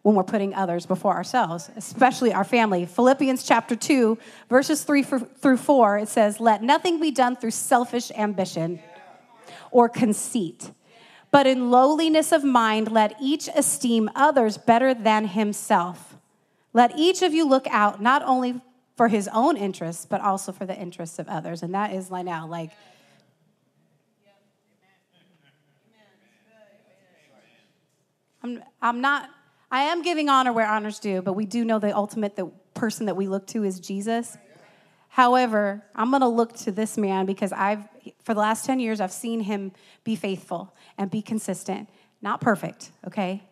when 0.05 0.15
we're 0.15 0.23
putting 0.23 0.53
others 0.53 0.85
before 0.85 1.15
ourselves, 1.15 1.71
especially 1.77 2.31
our 2.31 2.45
family. 2.45 2.85
Philippians 2.85 3.43
chapter 3.43 3.75
2, 3.75 4.19
verses 4.51 4.85
3 4.85 5.03
through 5.03 5.57
4, 5.57 5.99
it 6.01 6.09
says, 6.09 6.39
Let 6.39 6.63
nothing 6.63 7.01
be 7.01 7.11
done 7.11 7.37
through 7.37 7.53
selfish 7.53 8.11
ambition 8.11 8.81
or 9.71 9.89
conceit, 9.89 10.73
but 11.31 11.47
in 11.47 11.71
lowliness 11.71 12.33
of 12.33 12.45
mind, 12.45 12.93
let 12.93 13.17
each 13.19 13.49
esteem 13.57 14.11
others 14.15 14.59
better 14.59 14.93
than 14.93 15.25
himself. 15.29 16.17
Let 16.75 16.99
each 16.99 17.23
of 17.23 17.33
you 17.33 17.49
look 17.49 17.67
out 17.69 18.03
not 18.03 18.23
only 18.25 18.61
for 18.99 19.09
his 19.09 19.27
own 19.33 19.57
interests, 19.57 20.05
but 20.05 20.21
also 20.21 20.53
for 20.53 20.67
the 20.67 20.79
interests 20.79 21.19
of 21.19 21.29
others. 21.29 21.63
And 21.63 21.73
that 21.73 21.95
is 21.95 22.11
Lionel. 22.11 22.47
Like, 22.47 22.73
I'm, 28.43 28.63
I'm 28.83 29.01
not, 29.01 29.31
I 29.75 29.87
am 29.87 30.03
giving 30.03 30.29
honor 30.29 30.53
where 30.53 30.69
honor's 30.69 31.01
due, 31.01 31.21
but 31.21 31.33
we 31.33 31.47
do 31.47 31.65
know 31.65 31.81
the 31.81 31.93
ultimate 31.97 32.37
the 32.37 32.47
person 32.75 33.07
that 33.07 33.17
we 33.17 33.27
look 33.27 33.45
to 33.49 33.65
is 33.65 33.81
Jesus. 33.81 34.39
However, 35.09 35.83
I'm 35.97 36.11
going 36.11 36.21
to 36.21 36.29
look 36.29 36.55
to 36.59 36.71
this 36.71 36.97
man 36.97 37.27
because 37.27 37.51
I've, 37.51 37.83
for 38.23 38.35
the 38.35 38.41
last 38.41 38.65
10 38.67 38.79
years, 38.79 39.01
I've 39.01 39.11
seen 39.11 39.41
him 39.41 39.73
be 40.05 40.15
faithful 40.15 40.73
and 40.97 41.11
be 41.11 41.23
consistent. 41.23 41.89
Not 42.23 42.41
perfect, 42.41 42.93
okay? 43.05 43.43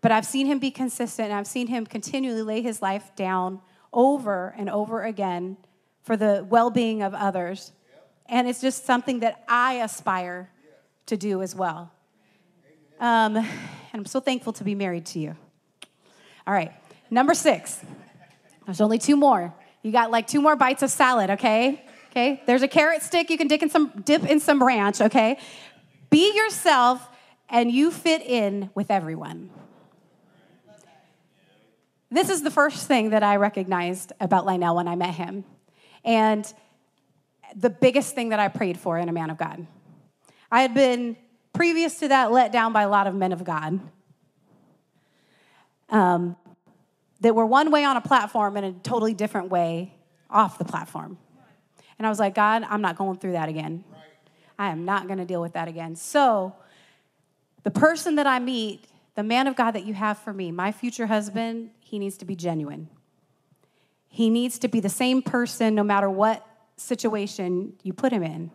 But 0.00 0.10
I've 0.10 0.24
seen 0.24 0.46
him 0.46 0.58
be 0.58 0.70
consistent 0.70 1.28
and 1.28 1.38
I've 1.38 1.46
seen 1.46 1.66
him 1.66 1.84
continually 1.84 2.40
lay 2.40 2.62
his 2.62 2.80
life 2.80 3.14
down 3.14 3.60
over 3.92 4.54
and 4.56 4.70
over 4.70 5.02
again 5.02 5.58
for 6.02 6.16
the 6.16 6.46
well 6.48 6.70
being 6.70 7.02
of 7.02 7.12
others. 7.12 7.72
And 8.24 8.48
it's 8.48 8.62
just 8.62 8.86
something 8.86 9.20
that 9.20 9.44
I 9.46 9.82
aspire 9.82 10.48
to 11.04 11.18
do 11.18 11.42
as 11.42 11.54
well. 11.54 11.92
Um, 13.00 13.36
and 13.36 13.46
I'm 13.92 14.06
so 14.06 14.18
thankful 14.18 14.54
to 14.54 14.64
be 14.64 14.74
married 14.74 15.04
to 15.06 15.18
you. 15.18 15.36
All 16.48 16.54
right, 16.54 16.72
number 17.10 17.34
six. 17.34 17.78
There's 18.64 18.80
only 18.80 18.96
two 18.96 19.16
more. 19.16 19.52
You 19.82 19.92
got 19.92 20.10
like 20.10 20.26
two 20.26 20.40
more 20.40 20.56
bites 20.56 20.82
of 20.82 20.90
salad, 20.90 21.28
okay? 21.28 21.84
Okay, 22.10 22.42
there's 22.46 22.62
a 22.62 22.68
carrot 22.68 23.02
stick 23.02 23.28
you 23.28 23.36
can 23.36 23.48
dip 23.48 23.62
in 23.62 23.68
some, 23.68 23.92
dip 24.02 24.24
in 24.24 24.40
some 24.40 24.64
ranch, 24.64 25.02
okay? 25.02 25.38
Be 26.08 26.34
yourself 26.34 27.06
and 27.50 27.70
you 27.70 27.90
fit 27.90 28.22
in 28.22 28.70
with 28.74 28.90
everyone. 28.90 29.50
This 32.10 32.30
is 32.30 32.42
the 32.42 32.50
first 32.50 32.88
thing 32.88 33.10
that 33.10 33.22
I 33.22 33.36
recognized 33.36 34.14
about 34.18 34.46
Lionel 34.46 34.76
when 34.76 34.88
I 34.88 34.96
met 34.96 35.16
him. 35.16 35.44
And 36.02 36.50
the 37.54 37.68
biggest 37.68 38.14
thing 38.14 38.30
that 38.30 38.40
I 38.40 38.48
prayed 38.48 38.80
for 38.80 38.96
in 38.96 39.10
a 39.10 39.12
man 39.12 39.28
of 39.28 39.36
God. 39.36 39.66
I 40.50 40.62
had 40.62 40.72
been, 40.72 41.18
previous 41.52 41.98
to 41.98 42.08
that, 42.08 42.32
let 42.32 42.52
down 42.52 42.72
by 42.72 42.84
a 42.84 42.88
lot 42.88 43.06
of 43.06 43.14
men 43.14 43.32
of 43.32 43.44
God 43.44 43.80
um, 45.90 46.36
that 47.20 47.34
were 47.34 47.46
one 47.46 47.70
way 47.70 47.84
on 47.84 47.96
a 47.96 48.00
platform 48.00 48.56
and 48.56 48.66
a 48.66 48.72
totally 48.72 49.14
different 49.14 49.50
way 49.50 49.94
off 50.30 50.58
the 50.58 50.64
platform. 50.64 51.18
And 51.98 52.06
I 52.06 52.10
was 52.10 52.18
like, 52.18 52.34
God, 52.34 52.64
I'm 52.68 52.80
not 52.80 52.96
going 52.96 53.18
through 53.18 53.32
that 53.32 53.48
again. 53.48 53.84
I 54.58 54.70
am 54.70 54.84
not 54.84 55.06
going 55.06 55.18
to 55.18 55.24
deal 55.24 55.40
with 55.40 55.52
that 55.54 55.68
again. 55.68 55.96
So, 55.96 56.54
the 57.64 57.70
person 57.70 58.16
that 58.16 58.26
I 58.26 58.38
meet, 58.38 58.86
the 59.14 59.22
man 59.22 59.46
of 59.46 59.56
God 59.56 59.72
that 59.72 59.84
you 59.84 59.94
have 59.94 60.18
for 60.18 60.32
me, 60.32 60.52
my 60.52 60.72
future 60.72 61.06
husband, 61.06 61.70
he 61.80 61.98
needs 61.98 62.16
to 62.18 62.24
be 62.24 62.36
genuine. 62.36 62.88
He 64.08 64.30
needs 64.30 64.58
to 64.60 64.68
be 64.68 64.80
the 64.80 64.88
same 64.88 65.22
person 65.22 65.74
no 65.74 65.82
matter 65.82 66.08
what 66.08 66.46
situation 66.76 67.74
you 67.82 67.92
put 67.92 68.12
him 68.12 68.22
in. 68.22 68.50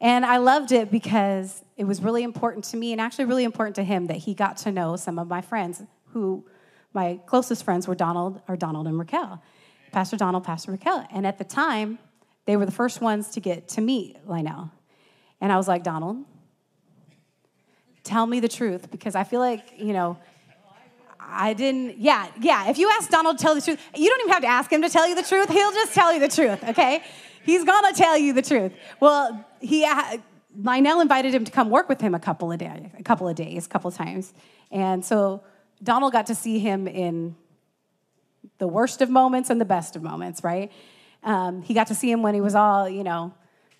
And 0.00 0.24
I 0.24 0.38
loved 0.38 0.72
it 0.72 0.90
because 0.90 1.64
it 1.76 1.84
was 1.84 2.00
really 2.00 2.22
important 2.22 2.64
to 2.66 2.76
me 2.76 2.92
and 2.92 3.00
actually 3.00 3.24
really 3.26 3.44
important 3.44 3.76
to 3.76 3.84
him 3.84 4.06
that 4.06 4.18
he 4.18 4.34
got 4.34 4.56
to 4.58 4.72
know 4.72 4.96
some 4.96 5.18
of 5.18 5.28
my 5.28 5.40
friends 5.40 5.82
who 6.14 6.46
my 6.94 7.20
closest 7.26 7.64
friends 7.64 7.86
were 7.88 7.96
Donald 7.96 8.40
or 8.48 8.56
Donald 8.56 8.86
and 8.86 8.98
Raquel. 8.98 9.42
Pastor 9.90 10.16
Donald, 10.16 10.44
Pastor 10.44 10.70
Raquel. 10.70 11.06
And 11.12 11.26
at 11.26 11.38
the 11.38 11.44
time, 11.44 11.98
they 12.46 12.56
were 12.56 12.64
the 12.64 12.72
first 12.72 13.00
ones 13.00 13.30
to 13.30 13.40
get 13.40 13.68
to 13.70 13.80
meet 13.80 14.16
Lionel. 14.26 14.70
And 15.40 15.52
I 15.52 15.56
was 15.56 15.66
like, 15.66 15.82
Donald, 15.82 16.24
tell 18.04 18.26
me 18.26 18.38
the 18.38 18.48
truth 18.48 18.90
because 18.90 19.14
I 19.14 19.24
feel 19.24 19.40
like, 19.40 19.72
you 19.76 19.92
know, 19.92 20.16
I 21.18 21.52
didn't, 21.52 21.98
yeah, 21.98 22.28
yeah. 22.40 22.70
If 22.70 22.78
you 22.78 22.88
ask 22.90 23.10
Donald 23.10 23.38
to 23.38 23.42
tell 23.42 23.54
the 23.56 23.60
truth, 23.60 23.80
you 23.96 24.08
don't 24.08 24.20
even 24.20 24.32
have 24.32 24.42
to 24.42 24.48
ask 24.48 24.72
him 24.72 24.82
to 24.82 24.88
tell 24.88 25.08
you 25.08 25.16
the 25.16 25.22
truth. 25.22 25.48
He'll 25.48 25.72
just 25.72 25.94
tell 25.94 26.12
you 26.12 26.20
the 26.20 26.28
truth, 26.28 26.62
okay? 26.62 27.02
He's 27.44 27.64
gonna 27.64 27.92
tell 27.92 28.16
you 28.16 28.32
the 28.32 28.42
truth. 28.42 28.72
Well, 29.00 29.44
he, 29.60 29.84
uh, 29.84 30.18
Lionel 30.62 31.00
invited 31.00 31.34
him 31.34 31.44
to 31.44 31.50
come 31.50 31.70
work 31.70 31.88
with 31.88 32.00
him 32.00 32.14
a 32.14 32.20
couple 32.20 32.52
of 32.52 32.58
days, 32.58 32.90
a 32.98 33.02
couple 33.02 33.28
of 33.28 33.34
days, 33.34 33.66
a 33.66 33.68
couple 33.68 33.88
of 33.88 33.96
times. 33.96 34.32
And 34.70 35.04
so 35.04 35.42
Donald 35.84 36.12
got 36.12 36.26
to 36.26 36.34
see 36.34 36.58
him 36.58 36.88
in 36.88 37.36
the 38.58 38.66
worst 38.66 39.02
of 39.02 39.10
moments 39.10 39.50
and 39.50 39.60
the 39.60 39.66
best 39.66 39.96
of 39.96 40.02
moments, 40.02 40.42
right? 40.42 40.72
Um, 41.22 41.62
he 41.62 41.74
got 41.74 41.88
to 41.88 41.94
see 41.94 42.10
him 42.10 42.22
when 42.22 42.34
he 42.34 42.40
was 42.40 42.54
all, 42.54 42.88
you 42.88 43.04
know, 43.04 43.34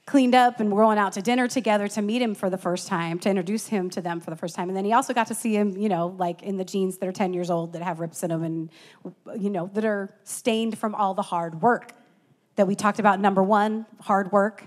cleaned 0.06 0.34
up 0.34 0.60
and 0.60 0.70
we're 0.70 0.82
going 0.82 0.98
out 0.98 1.14
to 1.14 1.22
dinner 1.22 1.48
together 1.48 1.88
to 1.88 2.02
meet 2.02 2.20
him 2.20 2.34
for 2.34 2.50
the 2.50 2.58
first 2.58 2.88
time, 2.88 3.18
to 3.18 3.30
introduce 3.30 3.68
him 3.68 3.88
to 3.90 4.02
them 4.02 4.20
for 4.20 4.30
the 4.30 4.36
first 4.36 4.54
time. 4.54 4.68
And 4.68 4.76
then 4.76 4.84
he 4.84 4.92
also 4.92 5.14
got 5.14 5.28
to 5.28 5.34
see 5.34 5.54
him, 5.54 5.76
you 5.76 5.88
know, 5.88 6.14
like 6.18 6.42
in 6.42 6.58
the 6.58 6.64
jeans 6.64 6.98
that 6.98 7.08
are 7.08 7.12
10 7.12 7.32
years 7.32 7.50
old 7.50 7.72
that 7.72 7.82
have 7.82 8.00
rips 8.00 8.22
in 8.22 8.28
them 8.28 8.42
and, 8.42 8.70
you 9.38 9.48
know, 9.48 9.70
that 9.72 9.84
are 9.84 10.14
stained 10.24 10.78
from 10.78 10.94
all 10.94 11.14
the 11.14 11.22
hard 11.22 11.62
work 11.62 11.92
that 12.56 12.66
we 12.66 12.74
talked 12.74 12.98
about. 12.98 13.18
Number 13.18 13.42
one, 13.42 13.86
hard 14.00 14.30
work. 14.30 14.64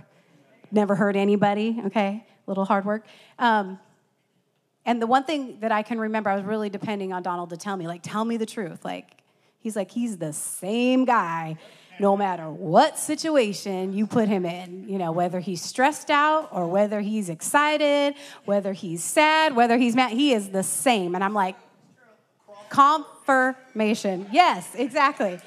Never 0.72 0.96
hurt 0.96 1.16
anybody, 1.16 1.82
okay? 1.86 2.26
Little 2.48 2.66
hard 2.66 2.86
work. 2.86 3.06
Um, 3.38 3.80
and 4.88 5.02
the 5.02 5.06
one 5.06 5.26
thing 5.26 5.60
that 5.60 5.72
I 5.72 5.84
can 5.84 6.00
remember, 6.00 6.30
I 6.30 6.36
was 6.36 6.46
really 6.46 6.70
depending 6.70 7.12
on 7.12 7.22
Donald 7.22 7.50
to 7.52 7.58
tell 7.58 7.76
me, 7.76 7.86
like, 7.88 8.02
tell 8.02 8.24
me 8.24 8.38
the 8.38 8.46
truth. 8.46 8.86
Like, 8.86 9.22
he's 9.60 9.76
like, 9.76 9.92
he's 9.92 10.18
the 10.18 10.32
same 10.32 11.04
guy 11.04 11.58
no 12.00 12.16
matter 12.16 12.50
what 12.50 12.98
situation 12.98 13.92
you 13.92 14.08
put 14.08 14.28
him 14.30 14.46
in, 14.46 14.88
you 14.88 14.98
know, 14.98 15.12
whether 15.12 15.40
he's 15.40 15.62
stressed 15.62 16.10
out 16.10 16.48
or 16.52 16.68
whether 16.68 17.02
he's 17.02 17.28
excited, 17.28 18.16
whether 18.46 18.72
he's 18.72 19.04
sad, 19.04 19.56
whether 19.56 19.78
he's 19.78 19.96
mad, 19.96 20.12
he 20.12 20.32
is 20.32 20.50
the 20.50 20.64
same. 20.64 21.16
And 21.16 21.24
I'm 21.24 21.34
like, 21.34 21.56
confirmation. 22.70 24.28
Yes, 24.32 24.74
exactly. 24.76 25.40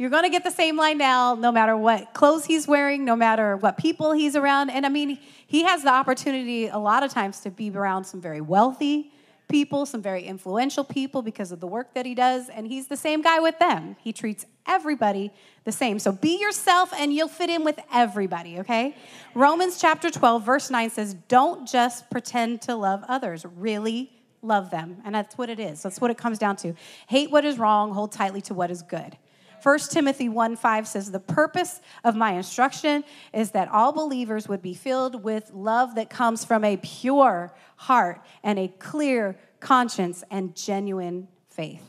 You're 0.00 0.08
going 0.08 0.22
to 0.22 0.30
get 0.30 0.44
the 0.44 0.50
same 0.50 0.78
Lionel 0.78 1.36
no 1.36 1.52
matter 1.52 1.76
what 1.76 2.14
clothes 2.14 2.46
he's 2.46 2.66
wearing, 2.66 3.04
no 3.04 3.14
matter 3.14 3.58
what 3.58 3.76
people 3.76 4.12
he's 4.12 4.34
around. 4.34 4.70
And 4.70 4.86
I 4.86 4.88
mean, 4.88 5.18
he 5.46 5.64
has 5.64 5.82
the 5.82 5.90
opportunity 5.90 6.68
a 6.68 6.78
lot 6.78 7.02
of 7.02 7.10
times 7.10 7.40
to 7.40 7.50
be 7.50 7.68
around 7.68 8.04
some 8.04 8.18
very 8.18 8.40
wealthy, 8.40 9.12
people, 9.50 9.84
some 9.84 10.00
very 10.00 10.22
influential 10.22 10.84
people 10.84 11.20
because 11.20 11.52
of 11.52 11.60
the 11.60 11.66
work 11.66 11.92
that 11.92 12.06
he 12.06 12.14
does, 12.14 12.48
and 12.48 12.66
he's 12.66 12.86
the 12.86 12.96
same 12.96 13.20
guy 13.20 13.40
with 13.40 13.58
them. 13.58 13.94
He 14.00 14.14
treats 14.14 14.46
everybody 14.66 15.34
the 15.64 15.72
same. 15.72 15.98
So 15.98 16.12
be 16.12 16.40
yourself 16.40 16.94
and 16.94 17.12
you'll 17.12 17.28
fit 17.28 17.50
in 17.50 17.62
with 17.62 17.78
everybody, 17.92 18.60
okay? 18.60 18.96
Romans 19.34 19.78
chapter 19.78 20.08
12, 20.08 20.46
verse 20.46 20.70
9 20.70 20.88
says, 20.88 21.12
Don't 21.28 21.68
just 21.68 22.08
pretend 22.08 22.62
to 22.62 22.74
love 22.74 23.04
others, 23.06 23.44
really 23.44 24.10
love 24.40 24.70
them. 24.70 25.02
And 25.04 25.14
that's 25.14 25.36
what 25.36 25.50
it 25.50 25.60
is. 25.60 25.82
That's 25.82 26.00
what 26.00 26.10
it 26.10 26.16
comes 26.16 26.38
down 26.38 26.56
to. 26.56 26.72
Hate 27.06 27.30
what 27.30 27.44
is 27.44 27.58
wrong, 27.58 27.92
hold 27.92 28.12
tightly 28.12 28.40
to 28.42 28.54
what 28.54 28.70
is 28.70 28.80
good. 28.80 29.18
1 29.62 29.78
Timothy 29.90 30.28
1 30.28 30.56
5 30.56 30.88
says, 30.88 31.10
The 31.10 31.20
purpose 31.20 31.80
of 32.04 32.16
my 32.16 32.32
instruction 32.32 33.04
is 33.32 33.50
that 33.52 33.68
all 33.68 33.92
believers 33.92 34.48
would 34.48 34.62
be 34.62 34.74
filled 34.74 35.22
with 35.22 35.50
love 35.52 35.94
that 35.96 36.10
comes 36.10 36.44
from 36.44 36.64
a 36.64 36.76
pure 36.78 37.52
heart 37.76 38.20
and 38.42 38.58
a 38.58 38.68
clear 38.68 39.38
conscience 39.60 40.24
and 40.30 40.56
genuine 40.56 41.28
faith. 41.48 41.82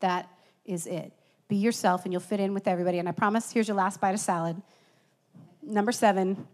That 0.00 0.28
is 0.64 0.86
it. 0.86 1.12
Be 1.48 1.56
yourself 1.56 2.04
and 2.04 2.12
you'll 2.12 2.20
fit 2.20 2.40
in 2.40 2.54
with 2.54 2.66
everybody. 2.66 2.98
And 2.98 3.08
I 3.08 3.12
promise, 3.12 3.52
here's 3.52 3.68
your 3.68 3.76
last 3.76 4.00
bite 4.00 4.14
of 4.14 4.20
salad. 4.20 4.60
Number 5.62 5.92
seven, 5.92 6.48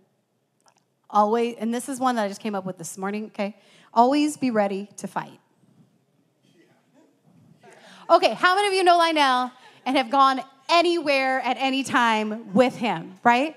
always, 1.08 1.56
and 1.58 1.72
this 1.72 1.88
is 1.88 1.98
one 1.98 2.16
that 2.16 2.24
I 2.24 2.28
just 2.28 2.40
came 2.40 2.54
up 2.54 2.66
with 2.66 2.76
this 2.76 2.98
morning, 2.98 3.26
okay? 3.26 3.56
Always 3.94 4.36
be 4.36 4.50
ready 4.50 4.88
to 4.98 5.06
fight. 5.06 5.40
Okay, 8.10 8.32
how 8.34 8.54
many 8.54 8.68
of 8.68 8.74
you 8.74 8.84
know 8.84 8.96
Lionel 8.96 9.50
and 9.86 9.96
have 9.96 10.10
gone 10.10 10.40
anywhere 10.68 11.40
at 11.40 11.56
any 11.58 11.82
time 11.82 12.52
with 12.52 12.76
him, 12.76 13.14
right? 13.24 13.56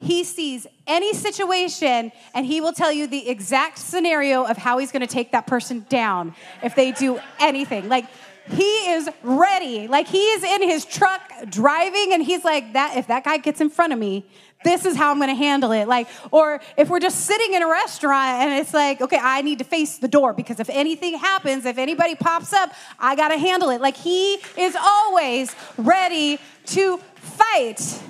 He 0.00 0.24
sees 0.24 0.66
any 0.86 1.14
situation 1.14 2.10
and 2.34 2.44
he 2.44 2.60
will 2.60 2.72
tell 2.72 2.92
you 2.92 3.06
the 3.06 3.28
exact 3.28 3.78
scenario 3.78 4.44
of 4.44 4.56
how 4.56 4.78
he's 4.78 4.90
gonna 4.90 5.06
take 5.06 5.32
that 5.32 5.46
person 5.46 5.86
down 5.88 6.34
if 6.62 6.74
they 6.74 6.92
do 6.92 7.20
anything. 7.38 7.88
Like, 7.88 8.06
he 8.50 8.90
is 8.90 9.08
ready. 9.22 9.86
Like 9.86 10.08
he 10.08 10.18
is 10.18 10.42
in 10.42 10.68
his 10.68 10.84
truck 10.84 11.20
driving 11.48 12.12
and 12.12 12.22
he's 12.22 12.44
like 12.44 12.72
that 12.72 12.96
if 12.96 13.06
that 13.06 13.24
guy 13.24 13.36
gets 13.36 13.60
in 13.60 13.70
front 13.70 13.92
of 13.92 13.98
me, 13.98 14.26
this 14.64 14.84
is 14.84 14.96
how 14.96 15.10
I'm 15.10 15.18
going 15.18 15.28
to 15.28 15.34
handle 15.34 15.72
it. 15.72 15.88
Like 15.88 16.08
or 16.30 16.60
if 16.76 16.88
we're 16.88 17.00
just 17.00 17.20
sitting 17.22 17.54
in 17.54 17.62
a 17.62 17.68
restaurant 17.68 18.42
and 18.42 18.60
it's 18.60 18.74
like, 18.74 19.00
okay, 19.00 19.18
I 19.20 19.42
need 19.42 19.58
to 19.58 19.64
face 19.64 19.98
the 19.98 20.08
door 20.08 20.32
because 20.32 20.60
if 20.60 20.70
anything 20.70 21.18
happens, 21.18 21.64
if 21.64 21.78
anybody 21.78 22.14
pops 22.14 22.52
up, 22.52 22.72
I 22.98 23.16
got 23.16 23.28
to 23.28 23.38
handle 23.38 23.70
it. 23.70 23.80
Like 23.80 23.96
he 23.96 24.34
is 24.56 24.76
always 24.76 25.54
ready 25.76 26.38
to 26.66 26.98
fight. 27.16 28.02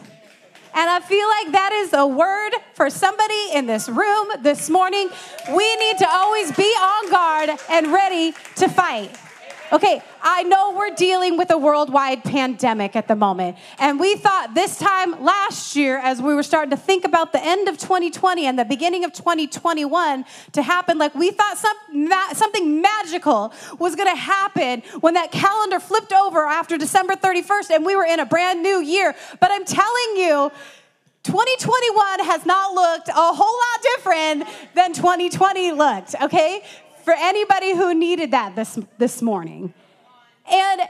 And 0.74 0.88
I 0.88 1.00
feel 1.00 1.28
like 1.28 1.52
that 1.52 1.72
is 1.72 1.92
a 1.92 2.06
word 2.06 2.52
for 2.74 2.88
somebody 2.88 3.50
in 3.52 3.66
this 3.66 3.88
room 3.88 4.28
this 4.40 4.70
morning. 4.70 5.10
We 5.54 5.76
need 5.76 5.98
to 5.98 6.08
always 6.08 6.50
be 6.52 6.62
on 6.62 7.10
guard 7.10 7.50
and 7.68 7.92
ready 7.92 8.32
to 8.56 8.68
fight. 8.68 9.14
Okay, 9.72 10.02
I 10.20 10.42
know 10.42 10.74
we're 10.76 10.94
dealing 10.94 11.38
with 11.38 11.50
a 11.50 11.56
worldwide 11.56 12.24
pandemic 12.24 12.94
at 12.94 13.08
the 13.08 13.16
moment. 13.16 13.56
And 13.78 13.98
we 13.98 14.16
thought 14.16 14.52
this 14.54 14.76
time 14.76 15.24
last 15.24 15.74
year, 15.74 15.96
as 15.96 16.20
we 16.20 16.35
were 16.35 16.42
starting 16.42 16.68
to 16.72 16.76
think 16.76 17.06
about 17.06 17.32
the 17.32 17.42
end 17.42 17.68
of 17.68 17.78
2020 17.78 18.44
and 18.44 18.58
the 18.58 18.66
beginning 18.66 19.02
of 19.04 19.14
2021 19.14 20.26
to 20.52 20.62
happen, 20.62 20.98
like 20.98 21.14
we 21.14 21.30
thought 21.30 21.56
some, 21.56 22.11
something 22.35 22.82
magical 22.82 23.54
was 23.78 23.96
gonna 23.96 24.14
happen 24.14 24.82
when 25.00 25.14
that 25.14 25.32
calendar 25.32 25.80
flipped 25.80 26.12
over 26.12 26.40
after 26.40 26.76
December 26.76 27.14
31st 27.14 27.70
and 27.70 27.87
we 27.87 27.96
were 27.96 28.04
in 28.04 28.20
a 28.20 28.26
brand 28.26 28.62
new 28.62 28.82
year. 28.82 29.16
But 29.40 29.52
I'm 29.52 29.64
telling 29.64 30.16
you, 30.16 30.52
2021 31.24 32.26
has 32.26 32.44
not 32.44 32.74
looked 32.74 33.08
a 33.08 33.12
whole 33.14 33.37
lot 33.37 33.82
different 33.94 34.74
than 34.74 34.92
2020 34.92 35.70
looked, 35.70 36.16
okay? 36.20 36.64
For 37.02 37.14
anybody 37.16 37.74
who 37.74 37.94
needed 37.94 38.30
that 38.30 38.56
this, 38.56 38.78
this 38.98 39.22
morning. 39.22 39.74
And 40.50 40.82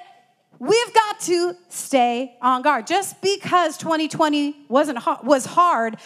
we've 0.59 0.95
got 0.95 1.21
to 1.21 1.57
stay 1.69 2.37
on 2.41 2.63
guard. 2.63 2.87
Just 2.87 3.21
because 3.21 3.77
2020 3.79 4.67
wasn't 4.69 4.99
was 5.25 5.47
hard, 5.47 5.97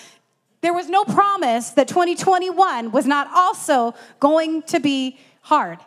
there 0.60 0.72
was 0.72 0.88
no 0.88 1.04
promise 1.04 1.70
that 1.70 1.88
2021 1.88 2.90
was 2.90 3.06
not 3.06 3.28
also 3.34 3.94
going 4.18 4.62
to 4.62 4.80
be 4.80 5.18
hard. 5.42 5.78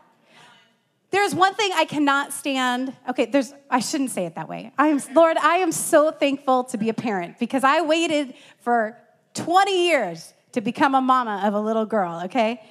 There's 1.12 1.34
one 1.34 1.56
thing 1.56 1.72
I 1.74 1.86
cannot 1.86 2.34
stand. 2.34 2.96
Okay, 3.10 3.26
there's 3.26 3.54
I 3.70 3.80
shouldn't 3.80 4.12
say 4.12 4.26
it 4.26 4.36
that 4.36 4.48
way. 4.48 4.72
I 4.78 4.88
am 4.88 5.02
Lord, 5.16 5.38
I 5.38 5.56
am 5.56 5.72
so 5.72 6.12
thankful 6.12 6.66
to 6.66 6.78
be 6.78 6.90
a 6.90 6.94
parent 6.94 7.40
because 7.40 7.64
I 7.64 7.82
waited 7.82 8.36
for 8.60 8.96
20 9.34 9.88
years 9.88 10.34
to 10.52 10.62
become 10.62 10.94
a 10.96 11.02
mama 11.02 11.42
of 11.44 11.54
a 11.54 11.60
little 11.60 11.86
girl, 11.86 12.22
okay? 12.26 12.62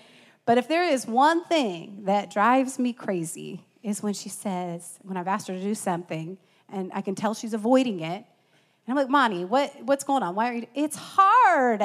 But 0.49 0.57
if 0.57 0.67
there 0.67 0.83
is 0.83 1.07
one 1.07 1.45
thing 1.45 2.05
that 2.05 2.31
drives 2.31 2.79
me 2.79 2.95
crazy, 2.95 3.67
is 3.83 4.03
when 4.03 4.15
she 4.15 4.31
says, 4.31 4.99
when 5.03 5.19
I've 5.19 5.29
asked 5.29 5.47
her 5.49 5.53
to 5.53 5.61
do 5.61 5.75
something, 5.75 6.39
and 6.73 6.91
I 6.95 7.03
can 7.03 7.15
tell 7.15 7.35
she's 7.35 7.53
avoiding 7.53 8.01
it, 8.01 8.25
and 8.25 8.25
I'm 8.89 8.97
like, 8.97 9.11
Monty, 9.11 9.45
what, 9.45 9.75
what's 9.83 10.05
going 10.05 10.23
on? 10.23 10.35
Why 10.35 10.49
are 10.49 10.55
you? 10.55 10.67
It's 10.75 10.97
hard. 10.99 11.81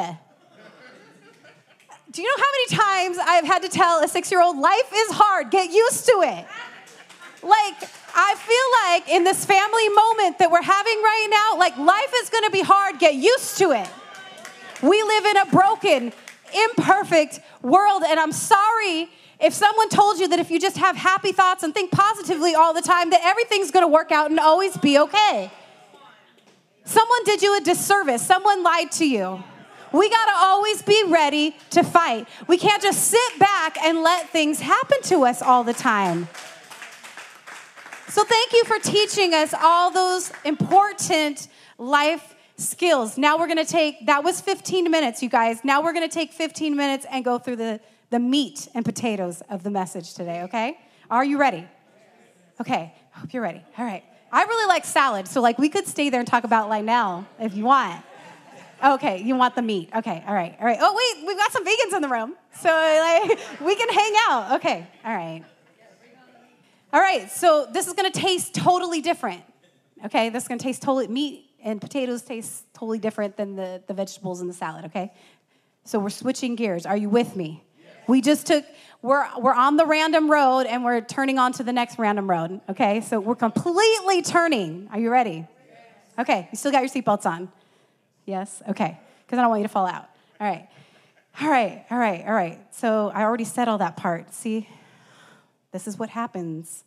Do 2.09 2.21
you 2.21 2.27
know 2.29 2.41
how 2.41 2.51
many 2.53 2.67
times 2.69 3.17
I've 3.21 3.43
had 3.43 3.63
to 3.63 3.67
tell 3.67 4.01
a 4.01 4.07
six 4.07 4.31
year 4.31 4.41
old, 4.41 4.57
life 4.57 4.93
is 4.95 5.09
hard, 5.11 5.51
get 5.51 5.69
used 5.69 6.05
to 6.05 6.21
it? 6.21 6.45
Like, 7.43 7.89
I 8.15 8.35
feel 8.37 9.03
like 9.03 9.13
in 9.13 9.25
this 9.25 9.43
family 9.43 9.89
moment 9.89 10.39
that 10.39 10.49
we're 10.49 10.61
having 10.61 11.01
right 11.01 11.27
now, 11.29 11.59
like, 11.59 11.75
life 11.75 12.13
is 12.21 12.29
gonna 12.29 12.49
be 12.49 12.61
hard, 12.61 12.97
get 12.97 13.15
used 13.15 13.57
to 13.57 13.71
it. 13.71 13.89
We 14.81 15.03
live 15.03 15.25
in 15.25 15.37
a 15.37 15.45
broken, 15.47 16.13
imperfect 16.55 17.39
world. 17.61 18.03
And 18.05 18.19
I'm 18.19 18.31
sorry 18.31 19.09
if 19.39 19.53
someone 19.53 19.89
told 19.89 20.19
you 20.19 20.27
that 20.29 20.39
if 20.39 20.49
you 20.49 20.59
just 20.59 20.77
have 20.77 20.95
happy 20.95 21.31
thoughts 21.31 21.63
and 21.63 21.73
think 21.73 21.91
positively 21.91 22.55
all 22.55 22.73
the 22.73 22.81
time, 22.81 23.09
that 23.09 23.21
everything's 23.23 23.71
gonna 23.71 23.87
work 23.87 24.11
out 24.11 24.29
and 24.29 24.39
always 24.39 24.77
be 24.77 24.97
okay. 24.99 25.51
Someone 26.85 27.23
did 27.25 27.41
you 27.41 27.57
a 27.57 27.61
disservice, 27.61 28.25
someone 28.25 28.63
lied 28.63 28.91
to 28.93 29.07
you. 29.07 29.43
We 29.91 30.09
gotta 30.09 30.33
always 30.35 30.81
be 30.81 31.03
ready 31.07 31.55
to 31.69 31.83
fight. 31.83 32.27
We 32.47 32.57
can't 32.57 32.81
just 32.81 33.09
sit 33.09 33.39
back 33.39 33.77
and 33.83 34.01
let 34.01 34.29
things 34.29 34.59
happen 34.59 34.97
to 35.03 35.25
us 35.25 35.41
all 35.41 35.63
the 35.63 35.73
time. 35.73 36.27
So, 38.09 38.23
thank 38.23 38.53
you 38.53 38.63
for 38.65 38.79
teaching 38.79 39.33
us 39.33 39.53
all 39.59 39.91
those 39.91 40.31
important 40.45 41.47
life 41.77 42.35
skills. 42.57 43.17
Now 43.17 43.37
we're 43.37 43.47
gonna 43.47 43.65
take, 43.65 44.05
that 44.05 44.23
was 44.23 44.41
15 44.41 44.89
minutes, 44.89 45.23
you 45.23 45.29
guys. 45.29 45.63
Now 45.63 45.81
we're 45.81 45.93
gonna 45.93 46.07
take 46.07 46.33
15 46.33 46.75
minutes 46.75 47.05
and 47.09 47.25
go 47.25 47.37
through 47.37 47.57
the, 47.57 47.79
the 48.09 48.19
meat 48.19 48.67
and 48.73 48.85
potatoes 48.85 49.41
of 49.49 49.63
the 49.63 49.69
message 49.69 50.13
today, 50.13 50.43
okay? 50.43 50.77
Are 51.09 51.25
you 51.25 51.39
ready? 51.39 51.67
Okay, 52.61 52.93
hope 53.11 53.33
you're 53.33 53.43
ready. 53.43 53.63
All 53.77 53.85
right. 53.85 54.03
I 54.31 54.43
really 54.43 54.67
like 54.67 54.85
salad, 54.85 55.27
so 55.27 55.41
like 55.41 55.59
we 55.59 55.69
could 55.69 55.87
stay 55.87 56.09
there 56.09 56.19
and 56.19 56.27
talk 56.27 56.43
about 56.43 56.69
now 56.83 57.27
if 57.39 57.55
you 57.55 57.65
want. 57.65 58.03
Okay, 58.83 59.21
you 59.21 59.35
want 59.35 59.55
the 59.55 59.61
meat. 59.61 59.89
Okay, 59.95 60.23
all 60.27 60.33
right, 60.33 60.55
all 60.59 60.65
right. 60.65 60.77
Oh, 60.81 60.93
wait, 60.93 61.27
we've 61.27 61.37
got 61.37 61.51
some 61.51 61.63
vegans 61.63 61.95
in 61.95 62.01
the 62.01 62.09
room. 62.09 62.35
So 62.59 62.69
like 62.69 63.39
we 63.61 63.75
can 63.75 63.89
hang 63.89 64.13
out. 64.27 64.51
Okay, 64.53 64.87
all 65.05 65.15
right. 65.15 65.43
All 66.91 66.99
right, 66.99 67.31
so 67.31 67.67
this 67.71 67.87
is 67.87 67.93
gonna 67.93 68.11
taste 68.11 68.53
totally 68.53 69.01
different. 69.01 69.41
Okay, 70.05 70.29
this 70.29 70.43
is 70.43 70.49
gonna 70.49 70.59
taste 70.59 70.81
totally 70.81 71.07
meat 71.07 71.52
and 71.63 71.79
potatoes 71.81 72.21
taste 72.21 72.65
totally 72.73 72.99
different 72.99 73.37
than 73.37 73.55
the, 73.55 73.81
the 73.87 73.93
vegetables 73.93 74.41
in 74.41 74.47
the 74.47 74.53
salad, 74.53 74.85
okay? 74.85 75.11
So 75.85 75.99
we're 75.99 76.09
switching 76.09 76.55
gears. 76.55 76.85
Are 76.85 76.97
you 76.97 77.09
with 77.09 77.35
me? 77.35 77.63
We 78.07 78.21
just 78.21 78.47
took, 78.47 78.65
we're, 79.01 79.25
we're 79.39 79.53
on 79.53 79.77
the 79.77 79.85
random 79.85 80.29
road 80.29 80.65
and 80.65 80.83
we're 80.83 81.01
turning 81.01 81.39
on 81.39 81.53
to 81.53 81.63
the 81.63 81.73
next 81.73 81.97
random 81.97 82.29
road, 82.29 82.59
okay? 82.69 83.01
So 83.01 83.19
we're 83.19 83.35
completely 83.35 84.21
turning. 84.21 84.89
Are 84.91 84.99
you 84.99 85.09
ready? 85.09 85.47
Okay, 86.19 86.47
you 86.51 86.57
still 86.57 86.71
got 86.71 86.81
your 86.81 86.89
seatbelts 86.89 87.25
on? 87.25 87.51
Yes? 88.25 88.61
Okay, 88.67 88.99
because 89.25 89.39
I 89.39 89.41
don't 89.41 89.49
want 89.49 89.61
you 89.61 89.67
to 89.67 89.73
fall 89.73 89.87
out. 89.87 90.09
All 90.39 90.47
right. 90.47 90.67
All 91.41 91.49
right, 91.49 91.85
all 91.89 91.97
right, 91.97 92.23
all 92.27 92.33
right. 92.33 92.59
So 92.75 93.11
I 93.13 93.23
already 93.23 93.45
said 93.45 93.67
all 93.67 93.79
that 93.79 93.97
part. 93.97 94.33
See? 94.33 94.69
This 95.71 95.87
is 95.87 95.97
what 95.97 96.09
happens 96.09 96.83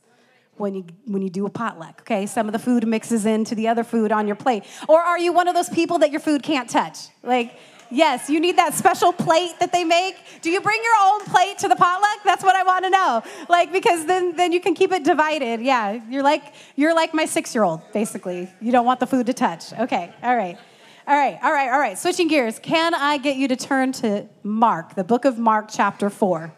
when 0.58 0.74
you 0.74 0.84
when 1.04 1.22
you 1.22 1.30
do 1.30 1.46
a 1.46 1.50
potluck 1.50 2.00
okay? 2.00 2.26
Some 2.26 2.46
of 2.46 2.52
the 2.52 2.58
food 2.58 2.86
mixes 2.86 3.26
into 3.26 3.54
the 3.54 3.68
other 3.68 3.84
food 3.84 4.12
on 4.12 4.26
your 4.26 4.36
plate. 4.36 4.64
Or 4.88 5.00
are 5.00 5.18
you 5.18 5.32
one 5.32 5.48
of 5.48 5.54
those 5.54 5.68
people 5.68 5.98
that 5.98 6.10
your 6.10 6.20
food 6.20 6.42
can't 6.42 6.68
touch? 6.68 7.08
Like 7.22 7.58
yes 7.90 8.28
you 8.28 8.40
need 8.40 8.56
that 8.58 8.74
special 8.74 9.12
plate 9.12 9.52
that 9.60 9.72
they 9.72 9.84
make? 9.84 10.16
Do 10.42 10.50
you 10.50 10.60
bring 10.60 10.80
your 10.82 10.94
own 11.02 11.20
plate 11.24 11.58
to 11.58 11.68
the 11.68 11.76
potluck? 11.76 12.18
That's 12.24 12.42
what 12.42 12.56
i 12.56 12.62
want 12.62 12.84
to 12.84 12.90
know. 12.90 13.22
Like 13.48 13.72
because 13.72 14.06
then 14.06 14.36
then 14.36 14.52
you 14.52 14.60
can 14.60 14.74
keep 14.74 14.92
it 14.92 15.04
divided. 15.04 15.60
Yeah 15.60 16.00
you're 16.08 16.22
like 16.22 16.54
you're 16.76 16.94
like 16.94 17.14
my 17.14 17.26
six 17.26 17.54
year 17.54 17.64
old 17.64 17.80
basically. 17.92 18.50
You 18.60 18.72
don't 18.72 18.86
want 18.86 19.00
the 19.00 19.06
food 19.06 19.26
to 19.26 19.34
touch. 19.34 19.72
Okay 19.72 20.12
all 20.22 20.36
right. 20.36 20.58
All 21.06 21.16
right 21.16 21.38
all 21.42 21.52
right 21.52 21.70
all 21.70 21.78
right. 21.78 21.98
Switching 21.98 22.28
gears. 22.28 22.58
Can 22.58 22.94
i 22.94 23.18
get 23.18 23.36
you 23.36 23.48
to 23.48 23.56
turn 23.56 23.92
to 23.92 24.26
mark 24.42 24.94
the 24.94 25.04
book 25.04 25.24
of 25.24 25.38
mark 25.38 25.68
chapter 25.70 26.10
4 26.10 26.52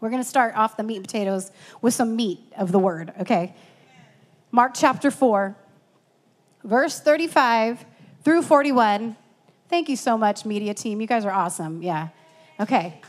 we're 0.00 0.10
going 0.10 0.22
to 0.22 0.28
start 0.28 0.54
off 0.56 0.76
the 0.76 0.82
meat 0.82 0.96
and 0.96 1.04
potatoes 1.04 1.50
with 1.80 1.94
some 1.94 2.16
meat 2.16 2.40
of 2.56 2.72
the 2.72 2.78
word, 2.78 3.12
okay? 3.20 3.54
Mark 4.50 4.72
chapter 4.74 5.10
4, 5.10 5.56
verse 6.64 7.00
35 7.00 7.84
through 8.22 8.42
41. 8.42 9.16
Thank 9.68 9.88
you 9.88 9.96
so 9.96 10.16
much, 10.16 10.44
media 10.44 10.74
team. 10.74 11.00
You 11.00 11.06
guys 11.06 11.24
are 11.24 11.32
awesome. 11.32 11.82
Yeah. 11.82 12.08
Okay. 12.60 13.00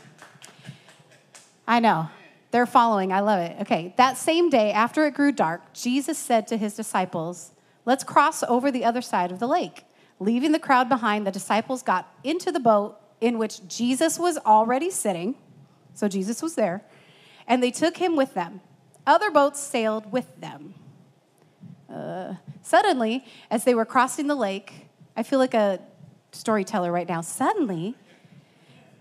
I 1.66 1.80
know. 1.80 2.08
They're 2.50 2.66
following. 2.66 3.12
I 3.12 3.20
love 3.20 3.40
it. 3.40 3.56
Okay. 3.60 3.94
That 3.96 4.16
same 4.16 4.48
day, 4.48 4.72
after 4.72 5.06
it 5.06 5.14
grew 5.14 5.32
dark, 5.32 5.72
Jesus 5.74 6.18
said 6.18 6.46
to 6.48 6.56
his 6.56 6.74
disciples, 6.74 7.52
Let's 7.84 8.04
cross 8.04 8.42
over 8.42 8.70
the 8.70 8.84
other 8.84 9.00
side 9.00 9.30
of 9.30 9.38
the 9.38 9.46
lake. 9.46 9.84
Leaving 10.20 10.52
the 10.52 10.58
crowd 10.58 10.88
behind, 10.88 11.26
the 11.26 11.30
disciples 11.30 11.82
got 11.82 12.12
into 12.24 12.50
the 12.50 12.60
boat 12.60 12.98
in 13.20 13.38
which 13.38 13.66
Jesus 13.68 14.18
was 14.18 14.36
already 14.38 14.90
sitting 14.90 15.36
so 15.98 16.06
Jesus 16.06 16.40
was 16.42 16.54
there. 16.54 16.82
And 17.48 17.60
they 17.60 17.72
took 17.72 17.96
him 17.96 18.14
with 18.14 18.34
them. 18.34 18.60
Other 19.04 19.32
boats 19.32 19.58
sailed 19.58 20.12
with 20.12 20.40
them. 20.40 20.74
Uh, 21.92 22.34
suddenly, 22.62 23.24
as 23.50 23.64
they 23.64 23.74
were 23.74 23.84
crossing 23.84 24.28
the 24.28 24.36
lake, 24.36 24.86
I 25.16 25.24
feel 25.24 25.40
like 25.40 25.54
a 25.54 25.80
storyteller 26.30 26.92
right 26.92 27.08
now. 27.08 27.20
Suddenly, 27.20 27.96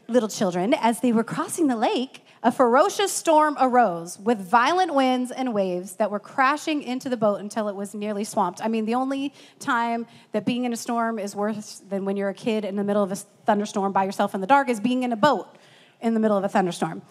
little 0.08 0.30
children, 0.30 0.74
as 0.74 1.02
they 1.02 1.12
were 1.12 1.24
crossing 1.24 1.68
the 1.68 1.76
lake, 1.76 2.26
a 2.42 2.52
ferocious 2.52 3.12
storm 3.12 3.58
arose 3.60 4.18
with 4.18 4.40
violent 4.40 4.96
winds 4.96 5.30
and 5.30 5.54
waves 5.54 5.98
that 5.98 6.10
were 6.10 6.20
crashing 6.20 6.82
into 6.82 7.10
the 7.10 7.18
boat 7.18 7.42
until 7.42 7.68
it 7.68 7.76
was 7.76 7.94
nearly 7.94 8.24
swamped. 8.24 8.60
I 8.64 8.70
mean, 8.70 8.86
the 8.86 8.96
only 8.96 9.34
time 9.60 10.08
that 10.32 10.46
being 10.46 10.64
in 10.64 10.74
a 10.74 10.78
storm 10.78 11.20
is 11.20 11.36
worse 11.36 11.82
than 11.90 12.06
when 12.06 12.18
you're 12.18 12.30
a 12.30 12.34
kid 12.34 12.66
in 12.66 12.76
the 12.76 12.84
middle 12.84 13.04
of 13.04 13.12
a 13.12 13.16
thunderstorm 13.46 13.92
by 13.92 14.06
yourself 14.06 14.34
in 14.34 14.42
the 14.42 14.48
dark 14.48 14.70
is 14.70 14.80
being 14.80 15.04
in 15.04 15.12
a 15.12 15.18
boat 15.18 15.58
in 16.02 16.14
the 16.14 16.20
middle 16.20 16.38
of 16.38 16.44
a 16.44 16.50
thunderstorm. 16.50 17.02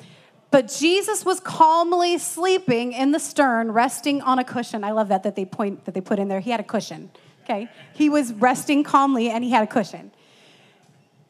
But 0.50 0.68
Jesus 0.68 1.24
was 1.24 1.40
calmly 1.40 2.18
sleeping 2.18 2.92
in 2.92 3.10
the 3.10 3.18
stern, 3.18 3.72
resting 3.72 4.22
on 4.22 4.38
a 4.38 4.44
cushion. 4.44 4.84
I 4.84 4.92
love 4.92 5.08
that 5.08 5.24
that 5.24 5.36
they 5.36 5.44
point 5.44 5.84
that 5.84 5.94
they 5.94 6.00
put 6.00 6.18
in 6.18 6.28
there. 6.28 6.40
He 6.40 6.50
had 6.50 6.60
a 6.60 6.64
cushion. 6.64 7.10
Okay? 7.44 7.68
He 7.94 8.08
was 8.08 8.32
resting 8.32 8.82
calmly 8.82 9.28
and 9.30 9.44
he 9.44 9.50
had 9.50 9.62
a 9.62 9.66
cushion. 9.66 10.12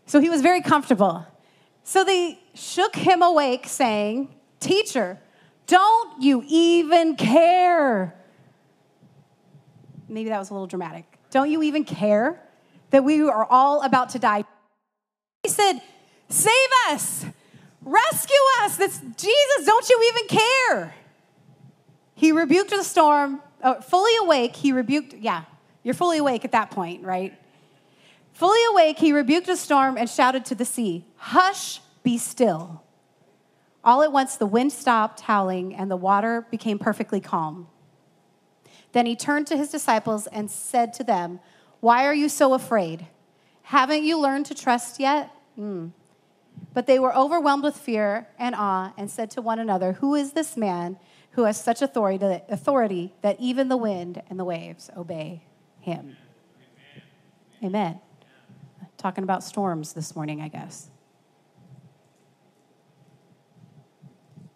So 0.07 0.21
he 0.21 0.31
was 0.31 0.41
very 0.43 0.61
comfortable. 0.61 1.27
So 1.83 2.05
they 2.05 2.39
shook 2.55 2.97
him 2.97 3.23
awake, 3.23 3.67
saying, 3.67 4.35
Teacher, 4.61 5.19
don't 5.67 6.23
you 6.23 6.45
even 6.47 7.17
care? 7.17 8.15
Maybe 10.09 10.29
that 10.31 10.39
was 10.39 10.51
a 10.51 10.55
little 10.55 10.67
dramatic. 10.67 11.05
Don't 11.31 11.51
you 11.51 11.63
even 11.63 11.85
care 11.85 12.41
that 12.91 13.05
we 13.05 13.21
are 13.23 13.47
all 13.51 13.83
about 13.83 14.11
to 14.11 14.19
die? 14.19 14.45
He 15.43 15.49
said, 15.49 15.81
Save 16.29 16.53
us! 16.89 17.27
Rescue 17.87 18.37
us. 18.63 18.77
That's 18.77 18.99
Jesus. 18.99 19.65
Don't 19.65 19.89
you 19.89 20.13
even 20.13 20.39
care? 20.39 20.95
He 22.17 22.33
rebuked 22.33 22.71
the 22.71 22.83
storm. 22.83 23.41
Oh, 23.63 23.81
fully 23.81 24.13
awake, 24.21 24.57
he 24.57 24.73
rebuked, 24.73 25.15
yeah, 25.15 25.45
you're 25.83 25.95
fully 25.95 26.19
awake 26.19 26.45
at 26.45 26.53
that 26.53 26.71
point, 26.71 27.05
right? 27.05 27.33
Fully 28.33 28.59
awake, 28.73 28.99
he 28.99 29.13
rebuked 29.13 29.47
the 29.47 29.57
storm 29.57 29.97
and 29.97 30.11
shouted 30.11 30.45
to 30.47 30.55
the 30.55 30.65
sea, 30.65 31.07
Hush, 31.17 31.81
be 32.03 32.19
still. 32.19 32.83
All 33.85 34.03
at 34.03 34.13
once, 34.13 34.37
the 34.37 34.47
wind 34.47 34.73
stopped 34.73 35.21
howling 35.21 35.75
and 35.75 35.89
the 35.89 35.97
water 35.97 36.47
became 36.51 36.79
perfectly 36.79 37.21
calm. 37.21 37.69
Then 38.93 39.07
he 39.07 39.15
turned 39.15 39.47
to 39.47 39.57
his 39.57 39.71
disciples 39.71 40.27
and 40.27 40.51
said 40.51 40.93
to 40.95 41.05
them, 41.05 41.39
Why 41.81 42.05
are 42.05 42.15
you 42.15 42.29
so 42.29 42.53
afraid? 42.53 43.07
Haven't 43.63 44.03
you 44.03 44.19
learned 44.19 44.47
to 44.47 44.55
trust 44.55 44.99
yet? 44.99 45.31
Mm. 45.59 45.93
But 46.77 46.87
they 46.87 46.99
were 46.99 47.17
overwhelmed 47.17 47.63
with 47.63 47.75
fear 47.75 48.29
and 48.39 48.55
awe 48.55 48.93
and 48.99 49.11
said 49.11 49.31
to 49.31 49.41
one 49.41 49.59
another, 49.59 49.95
Who 49.95 50.15
is 50.15 50.33
this 50.33 50.59
man 50.59 50.99
who 51.31 51.45
has 51.45 51.59
such 51.59 51.81
authority, 51.81 52.43
authority 52.51 53.15
that 53.23 53.41
even 53.41 53.71
the 53.71 53.79
wind 53.79 54.21
and 54.29 54.39
the 54.39 54.45
waves 54.45 54.91
obey 54.95 55.43
him? 55.81 56.19
Amen. 57.63 57.65
Amen. 57.65 58.01
Talking 58.99 59.25
about 59.25 59.43
storms 59.43 59.95
this 59.95 60.15
morning, 60.15 60.43
I 60.43 60.49
guess. 60.49 60.91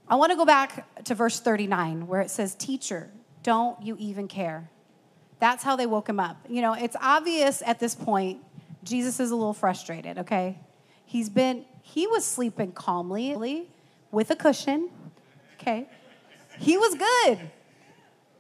I 0.06 0.16
want 0.16 0.30
to 0.30 0.36
go 0.36 0.44
back 0.44 1.02
to 1.04 1.14
verse 1.14 1.40
39 1.40 2.06
where 2.06 2.20
it 2.20 2.30
says, 2.30 2.54
Teacher, 2.54 3.10
don't 3.42 3.82
you 3.82 3.96
even 3.98 4.28
care? 4.28 4.68
That's 5.38 5.64
how 5.64 5.74
they 5.74 5.86
woke 5.86 6.10
him 6.10 6.20
up. 6.20 6.36
You 6.50 6.60
know, 6.60 6.74
it's 6.74 6.96
obvious 7.00 7.62
at 7.64 7.80
this 7.80 7.94
point, 7.94 8.42
Jesus 8.84 9.20
is 9.20 9.30
a 9.30 9.34
little 9.34 9.54
frustrated, 9.54 10.18
okay? 10.18 10.58
He's 11.10 11.28
been, 11.28 11.64
he 11.82 12.06
was 12.06 12.24
sleeping 12.24 12.70
calmly 12.70 13.66
with 14.12 14.30
a 14.30 14.36
cushion. 14.36 14.90
Okay. 15.60 15.88
He 16.60 16.78
was 16.78 16.94
good. 16.94 17.50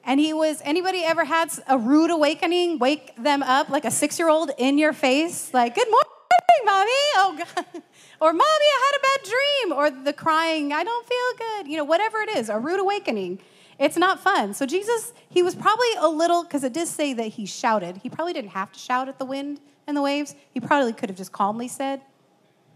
And 0.04 0.20
he 0.20 0.32
was, 0.32 0.62
anybody 0.64 1.02
ever 1.02 1.24
had 1.24 1.50
a 1.66 1.76
rude 1.76 2.12
awakening, 2.12 2.78
wake 2.78 3.16
them 3.16 3.42
up 3.42 3.70
like 3.70 3.84
a 3.84 3.90
six 3.90 4.20
year 4.20 4.28
old 4.28 4.52
in 4.56 4.78
your 4.78 4.92
face, 4.92 5.52
like, 5.52 5.74
good 5.74 5.88
morning, 5.90 6.64
mommy. 6.64 6.90
Oh, 7.16 7.44
God. 7.56 7.82
Or, 8.22 8.34
mommy, 8.34 8.44
I 8.44 8.92
had 8.92 8.98
a 8.98 9.02
bad 9.02 9.30
dream. 9.30 9.78
Or 9.78 10.04
the 10.04 10.12
crying, 10.12 10.72
I 10.72 10.84
don't 10.84 11.08
feel 11.08 11.38
good. 11.38 11.66
You 11.66 11.78
know, 11.78 11.84
whatever 11.84 12.18
it 12.18 12.28
is, 12.28 12.50
a 12.50 12.58
rude 12.58 12.78
awakening. 12.78 13.40
It's 13.80 13.96
not 13.96 14.20
fun. 14.20 14.52
So, 14.54 14.64
Jesus, 14.64 15.14
he 15.28 15.42
was 15.42 15.54
probably 15.56 15.88
a 15.98 16.06
little, 16.06 16.44
because 16.44 16.62
it 16.62 16.74
did 16.74 16.86
say 16.86 17.14
that 17.14 17.28
he 17.28 17.46
shouted. 17.46 17.96
He 17.96 18.10
probably 18.10 18.34
didn't 18.34 18.50
have 18.50 18.70
to 18.72 18.78
shout 18.78 19.08
at 19.08 19.18
the 19.18 19.24
wind 19.24 19.58
and 19.86 19.96
the 19.96 20.02
waves. 20.02 20.34
He 20.52 20.60
probably 20.60 20.92
could 20.92 21.08
have 21.08 21.16
just 21.16 21.32
calmly 21.32 21.66
said, 21.66 22.02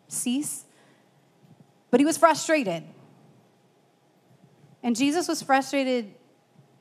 cease. 0.09 0.64
But 1.90 2.01
he 2.01 2.07
was 2.07 2.17
frustrated. 2.17 2.83
And 4.83 4.97
Jesus 4.97 5.29
was 5.29 5.43
frustrated. 5.43 6.14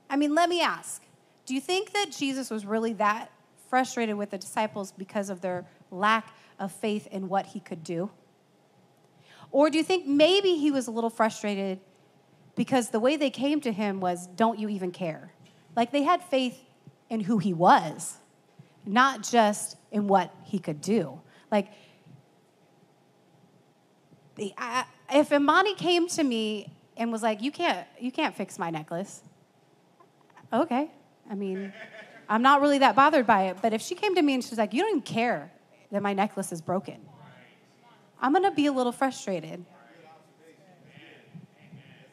I 0.09 0.15
mean, 0.15 0.35
let 0.35 0.49
me 0.49 0.61
ask 0.61 1.01
do 1.45 1.53
you 1.53 1.61
think 1.61 1.91
that 1.91 2.11
Jesus 2.17 2.49
was 2.49 2.65
really 2.65 2.93
that 2.93 3.29
frustrated 3.69 4.15
with 4.15 4.29
the 4.29 4.37
disciples 4.37 4.91
because 4.91 5.29
of 5.29 5.41
their 5.41 5.65
lack 5.91 6.33
of 6.57 6.71
faith 6.71 7.07
in 7.07 7.27
what 7.27 7.47
he 7.47 7.59
could 7.59 7.83
do? 7.83 8.09
Or 9.51 9.69
do 9.69 9.77
you 9.77 9.83
think 9.83 10.07
maybe 10.07 10.55
he 10.55 10.71
was 10.71 10.87
a 10.87 10.91
little 10.91 11.09
frustrated 11.09 11.79
because 12.55 12.89
the 12.89 12.99
way 12.99 13.17
they 13.17 13.29
came 13.29 13.61
to 13.61 13.71
him 13.71 13.99
was, 13.99 14.27
don't 14.27 14.57
you 14.57 14.69
even 14.69 14.91
care? 14.91 15.31
Like 15.75 15.91
they 15.91 16.03
had 16.03 16.23
faith 16.23 16.59
in 17.09 17.19
who 17.19 17.37
he 17.37 17.53
was, 17.53 18.17
not 18.85 19.23
just 19.23 19.77
in 19.91 20.07
what 20.07 20.33
he 20.43 20.59
could 20.59 20.81
do. 20.81 21.19
Like 21.51 21.71
If 24.37 25.31
Imani 25.31 25.75
came 25.75 26.07
to 26.09 26.23
me 26.23 26.71
and 26.97 27.11
was 27.11 27.21
like, 27.21 27.41
"You 27.41 27.51
can't, 27.51 27.87
you 27.99 28.11
can't 28.11 28.35
fix 28.35 28.57
my 28.57 28.69
necklace," 28.69 29.21
okay. 30.51 30.89
I 31.29 31.35
mean, 31.35 31.73
I'm 32.29 32.41
not 32.41 32.61
really 32.61 32.79
that 32.79 32.95
bothered 32.95 33.25
by 33.25 33.43
it. 33.43 33.57
But 33.61 33.73
if 33.73 33.81
she 33.81 33.95
came 33.95 34.15
to 34.15 34.21
me 34.21 34.33
and 34.35 34.43
she's 34.43 34.57
like, 34.57 34.73
You 34.73 34.81
don't 34.81 34.89
even 34.89 35.01
care 35.01 35.51
that 35.91 36.01
my 36.01 36.13
necklace 36.13 36.51
is 36.51 36.61
broken, 36.61 36.99
I'm 38.21 38.33
to 38.33 38.51
be 38.51 38.65
a 38.67 38.71
little 38.71 38.91
frustrated. 38.91 39.63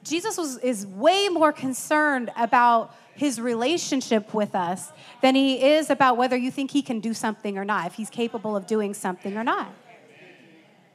Jesus 0.03 0.39
was, 0.39 0.59
is 0.59 0.87
way 0.87 1.29
more 1.29 1.53
concerned 1.53 2.31
about 2.37 2.95
his 3.15 3.41
relationship 3.41 4.33
with 4.33 4.55
us 4.55 4.93
than 5.21 5.35
he 5.35 5.63
is 5.63 5.91
about 5.91 6.17
whether 6.17 6.37
you 6.37 6.51
think 6.51 6.71
he 6.71 6.81
can 6.81 7.01
do 7.01 7.13
something 7.13 7.59
or 7.59 7.65
not, 7.65 7.87
if 7.87 7.95
he's 7.95 8.09
capable 8.09 8.57
of 8.57 8.67
doing 8.67 8.95
something 8.95 9.37
or 9.37 9.45
not. 9.45 9.73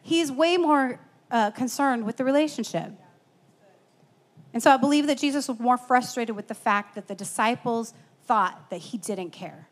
He's 0.01 0.31
way 0.31 0.57
more 0.57 0.99
uh, 1.35 1.51
concerned 1.51 2.05
with 2.05 2.15
the 2.15 2.23
relationship. 2.23 2.93
And 4.53 4.63
so 4.63 4.71
I 4.71 4.77
believe 4.77 5.05
that 5.07 5.17
Jesus 5.17 5.49
was 5.49 5.59
more 5.59 5.77
frustrated 5.77 6.33
with 6.33 6.47
the 6.47 6.53
fact 6.53 6.95
that 6.95 7.09
the 7.09 7.15
disciples 7.15 7.93
thought 8.23 8.69
that 8.69 8.77
he 8.77 8.97
didn't 8.97 9.31
care. 9.31 9.67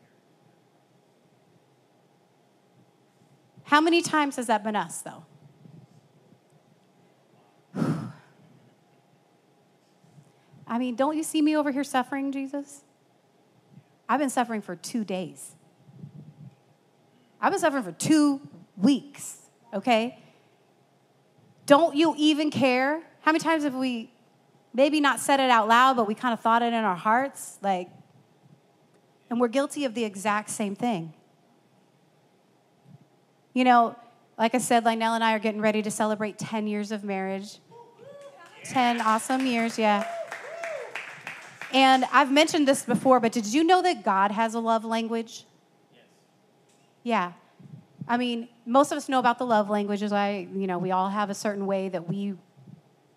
How 3.62 3.80
many 3.80 4.02
times 4.02 4.36
has 4.36 4.48
that 4.48 4.62
been 4.62 4.76
us, 4.76 5.00
though? 5.00 5.24
I 10.68 10.76
mean, 10.78 10.96
don't 10.96 11.16
you 11.16 11.22
see 11.22 11.40
me 11.40 11.56
over 11.56 11.70
here 11.70 11.82
suffering, 11.82 12.30
Jesus? 12.30 12.84
I've 14.06 14.20
been 14.20 14.28
suffering 14.28 14.60
for 14.60 14.76
two 14.76 15.02
days. 15.02 15.52
I've 17.40 17.52
been 17.52 17.60
suffering 17.60 17.84
for 17.84 17.92
two 17.92 18.42
weeks, 18.76 19.38
okay? 19.72 20.18
Don't 21.66 21.96
you 21.96 22.14
even 22.18 22.50
care? 22.50 23.02
How 23.22 23.32
many 23.32 23.42
times 23.42 23.64
have 23.64 23.74
we 23.74 24.10
maybe 24.74 25.00
not 25.00 25.20
said 25.20 25.40
it 25.40 25.50
out 25.50 25.68
loud, 25.68 25.96
but 25.96 26.06
we 26.06 26.14
kind 26.14 26.32
of 26.32 26.40
thought 26.40 26.62
it 26.62 26.72
in 26.72 26.84
our 26.84 26.96
hearts? 26.96 27.58
Like, 27.62 27.88
and 29.30 29.40
we're 29.40 29.48
guilty 29.48 29.84
of 29.84 29.94
the 29.94 30.04
exact 30.04 30.50
same 30.50 30.76
thing. 30.76 31.12
You 33.54 33.64
know, 33.64 33.96
like 34.36 34.54
I 34.54 34.58
said, 34.58 34.84
Lionel 34.84 35.14
and 35.14 35.24
I 35.24 35.34
are 35.34 35.38
getting 35.38 35.60
ready 35.60 35.80
to 35.82 35.90
celebrate 35.90 36.38
10 36.38 36.66
years 36.66 36.92
of 36.92 37.04
marriage. 37.04 37.58
10 38.64 39.00
awesome 39.00 39.46
years, 39.46 39.78
yeah. 39.78 40.06
And 41.72 42.04
I've 42.12 42.30
mentioned 42.30 42.68
this 42.68 42.84
before, 42.84 43.20
but 43.20 43.32
did 43.32 43.46
you 43.46 43.64
know 43.64 43.82
that 43.82 44.04
God 44.04 44.30
has 44.30 44.54
a 44.54 44.60
love 44.60 44.84
language? 44.84 45.44
Yes. 45.92 46.02
Yeah. 47.02 47.32
I 48.06 48.16
mean, 48.16 48.48
most 48.66 48.92
of 48.92 48.98
us 48.98 49.08
know 49.08 49.18
about 49.18 49.38
the 49.38 49.46
love 49.46 49.70
languages. 49.70 50.12
I, 50.12 50.46
you 50.54 50.66
know, 50.66 50.78
we 50.78 50.90
all 50.90 51.08
have 51.08 51.30
a 51.30 51.34
certain 51.34 51.66
way 51.66 51.88
that 51.88 52.08
we 52.08 52.34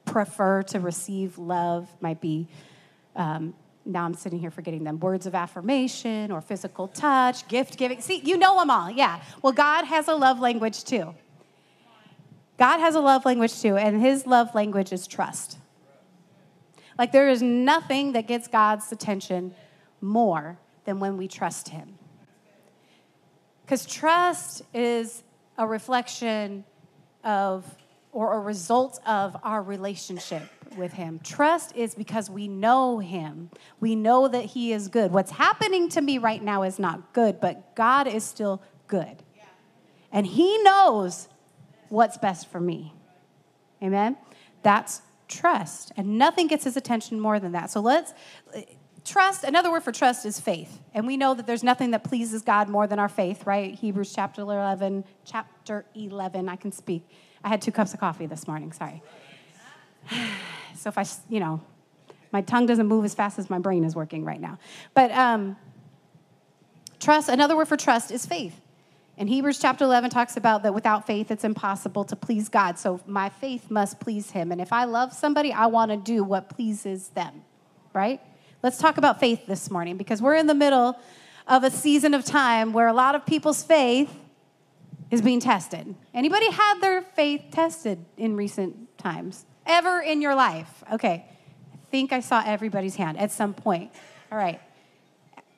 prefer 0.06 0.64
to 0.64 0.80
receive 0.80 1.38
love. 1.38 1.90
Might 2.00 2.22
be, 2.22 2.48
um, 3.16 3.54
now 3.86 4.06
I'm 4.06 4.14
sitting 4.14 4.40
here 4.40 4.52
forgetting 4.52 4.84
them 4.84 5.00
words 5.00 5.26
of 5.26 5.36
affirmation 5.36 6.32
or 6.32 6.42
physical 6.42 6.88
touch, 6.88 7.48
gift 7.48 7.78
giving. 7.78 8.00
See, 8.02 8.22
you 8.24 8.38
know 8.38 8.60
them 8.60 8.70
all. 8.70 8.90
Yeah. 8.90 9.22
Well, 9.42 9.54
God 9.54 9.86
has 9.86 10.08
a 10.08 10.16
love 10.16 10.40
language 10.40 10.84
too. 10.84 11.14
God 12.58 12.80
has 12.80 12.96
a 12.96 13.00
love 13.00 13.26
language 13.26 13.62
too, 13.62 13.78
and 13.78 14.02
his 14.02 14.26
love 14.26 14.56
language 14.56 14.92
is 14.92 15.06
trust. 15.06 15.60
Like 16.98 17.12
there 17.12 17.30
is 17.30 17.42
nothing 17.42 18.14
that 18.14 18.28
gets 18.28 18.48
God's 18.48 18.92
attention 18.92 19.54
more 20.02 20.58
than 20.86 21.00
when 21.00 21.18
we 21.18 21.28
trust 21.28 21.70
Him. 21.70 21.98
Because 23.68 23.86
trust 23.86 24.62
is 24.74 25.24
a 25.58 25.68
reflection 25.68 26.64
of 27.26 27.66
or 28.14 28.36
a 28.36 28.40
result 28.40 29.02
of 29.06 29.36
our 29.44 29.62
relationship 29.62 30.44
with 30.78 30.94
Him. 30.94 31.20
Trust 31.22 31.76
is 31.76 31.94
because 31.94 32.30
we 32.30 32.48
know 32.48 33.00
Him. 33.00 33.52
We 33.82 33.94
know 33.94 34.30
that 34.30 34.46
He 34.46 34.72
is 34.72 34.88
good. 34.88 35.12
What's 35.12 35.32
happening 35.32 35.90
to 35.90 36.02
me 36.02 36.18
right 36.18 36.42
now 36.42 36.64
is 36.64 36.80
not 36.80 37.12
good, 37.12 37.42
but 37.42 37.76
God 37.76 38.08
is 38.08 38.24
still 38.24 38.62
good. 38.88 39.22
And 40.14 40.26
He 40.26 40.64
knows 40.64 41.28
what's 41.90 42.18
best 42.18 42.48
for 42.48 42.62
me. 42.62 42.94
Amen? 43.84 44.16
That's 44.64 45.02
trust. 45.28 45.92
And 45.98 46.18
nothing 46.18 46.48
gets 46.48 46.64
his 46.64 46.78
attention 46.78 47.20
more 47.20 47.38
than 47.38 47.52
that. 47.52 47.70
So 47.70 47.82
let's 47.82 48.14
trust, 49.08 49.44
another 49.44 49.72
word 49.72 49.84
for 49.84 49.92
trust 49.92 50.26
is 50.26 50.40
faith. 50.40 50.80
And 50.94 51.08
we 51.08 51.18
know 51.18 51.34
that 51.34 51.48
there's 51.48 51.64
nothing 51.64 51.92
that 51.92 52.04
pleases 52.04 52.42
God 52.42 52.70
more 52.70 52.86
than 52.86 53.00
our 53.00 53.10
faith, 53.10 53.48
right? 53.48 53.74
Hebrews 53.74 54.14
chapter 54.14 54.42
11, 54.42 55.06
chapter 55.26 55.86
11, 55.96 56.50
I 56.50 56.56
can 56.56 56.72
speak. 56.72 57.10
I 57.44 57.50
had 57.50 57.62
two 57.62 57.72
cups 57.72 57.94
of 57.94 58.00
coffee 58.00 58.26
this 58.26 58.48
morning, 58.48 58.72
sorry. 58.72 59.02
So 60.76 60.90
if 60.90 60.98
I, 61.00 61.06
you 61.28 61.40
know, 61.40 61.60
my 62.32 62.42
tongue 62.42 62.68
doesn't 62.68 62.86
move 62.86 63.04
as 63.04 63.16
fast 63.16 63.40
as 63.40 63.50
my 63.50 63.58
brain 63.58 63.84
is 63.84 63.96
working 63.96 64.24
right 64.24 64.40
now. 64.40 64.60
But 64.94 65.10
um, 65.10 65.58
trust, 67.00 67.30
another 67.30 67.58
word 67.58 67.68
for 67.68 67.78
trust 67.78 68.12
is 68.12 68.28
faith. 68.28 68.62
And 69.18 69.28
Hebrews 69.28 69.58
chapter 69.58 69.86
11 69.86 70.12
talks 70.12 70.38
about 70.38 70.62
that 70.62 70.76
without 70.76 71.08
faith, 71.08 71.32
it's 71.32 71.44
impossible 71.44 72.04
to 72.06 72.16
please 72.16 72.48
God. 72.48 72.78
So 72.78 73.02
my 73.08 73.30
faith 73.30 73.72
must 73.72 74.00
please 74.00 74.30
Him. 74.30 74.52
And 74.52 74.62
if 74.62 74.72
I 74.72 74.84
love 74.84 75.14
somebody, 75.14 75.52
I 75.52 75.66
want 75.66 75.90
to 75.90 75.98
do 75.98 76.24
what 76.24 76.50
pleases 76.50 77.10
them, 77.10 77.42
right? 77.94 78.22
Let's 78.64 78.80
talk 78.80 78.98
about 78.98 79.20
faith 79.20 79.46
this 79.46 79.70
morning 79.70 79.98
because 79.98 80.20
we're 80.20 80.36
in 80.36 80.48
the 80.48 80.56
middle 80.56 81.00
of 81.48 81.64
a 81.64 81.70
season 81.70 82.16
of 82.16 82.26
time 82.26 82.74
where 82.74 82.88
a 82.88 82.94
lot 82.94 83.14
of 83.14 83.24
people's 83.24 83.62
faith 83.62 84.12
is 85.12 85.22
being 85.22 85.40
tested. 85.40 85.94
Anybody 86.14 86.50
had 86.50 86.80
their 86.82 87.02
faith 87.02 87.46
tested 87.52 88.04
in 88.18 88.36
recent 88.36 88.98
times? 88.98 89.46
Ever 89.68 90.00
in 90.02 90.24
your 90.24 90.34
life? 90.34 90.84
Okay. 90.92 91.26
I 91.72 91.78
think 91.92 92.12
I 92.12 92.20
saw 92.20 92.44
everybody's 92.44 92.96
hand 92.96 93.20
at 93.20 93.32
some 93.32 93.54
point. 93.54 93.92
All 94.32 94.38
right. 94.38 94.60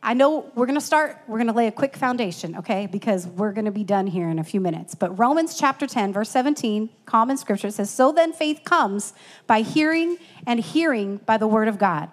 I 0.04 0.14
know 0.14 0.52
we're 0.56 0.66
going 0.66 0.80
to 0.80 0.86
start, 0.86 1.18
we're 1.28 1.38
going 1.38 1.48
to 1.48 1.54
lay 1.54 1.68
a 1.68 1.72
quick 1.72 1.96
foundation, 1.96 2.58
okay? 2.58 2.86
Because 2.86 3.28
we're 3.28 3.52
going 3.52 3.66
to 3.66 3.72
be 3.72 3.84
done 3.84 4.08
here 4.08 4.30
in 4.30 4.40
a 4.40 4.44
few 4.44 4.60
minutes. 4.60 4.94
But 4.94 5.18
Romans 5.18 5.58
chapter 5.58 5.88
10, 5.88 6.14
verse 6.14 6.30
17, 6.30 6.90
common 7.06 7.38
scripture 7.38 7.72
says, 7.72 7.90
So 7.90 8.12
then 8.12 8.34
faith 8.34 8.62
comes 8.66 9.14
by 9.48 9.62
hearing, 9.62 10.18
and 10.46 10.60
hearing 10.60 11.18
by 11.18 11.38
the 11.38 11.48
word 11.48 11.68
of 11.68 11.78
God. 11.78 12.12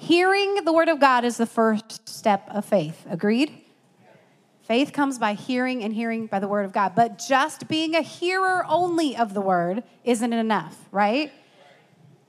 Hearing 0.00 0.64
the 0.64 0.72
word 0.72 0.88
of 0.88 1.00
God 1.00 1.24
is 1.24 1.36
the 1.36 1.46
first 1.46 2.08
step 2.08 2.48
of 2.48 2.64
faith. 2.64 3.06
Agreed? 3.10 3.52
Faith 4.62 4.92
comes 4.92 5.18
by 5.18 5.34
hearing 5.34 5.84
and 5.84 5.92
hearing 5.92 6.26
by 6.26 6.38
the 6.38 6.48
word 6.48 6.64
of 6.64 6.72
God. 6.72 6.94
But 6.94 7.18
just 7.18 7.68
being 7.68 7.94
a 7.94 8.02
hearer 8.02 8.64
only 8.66 9.16
of 9.16 9.34
the 9.34 9.40
word 9.42 9.82
isn't 10.04 10.32
enough, 10.32 10.76
right? 10.90 11.30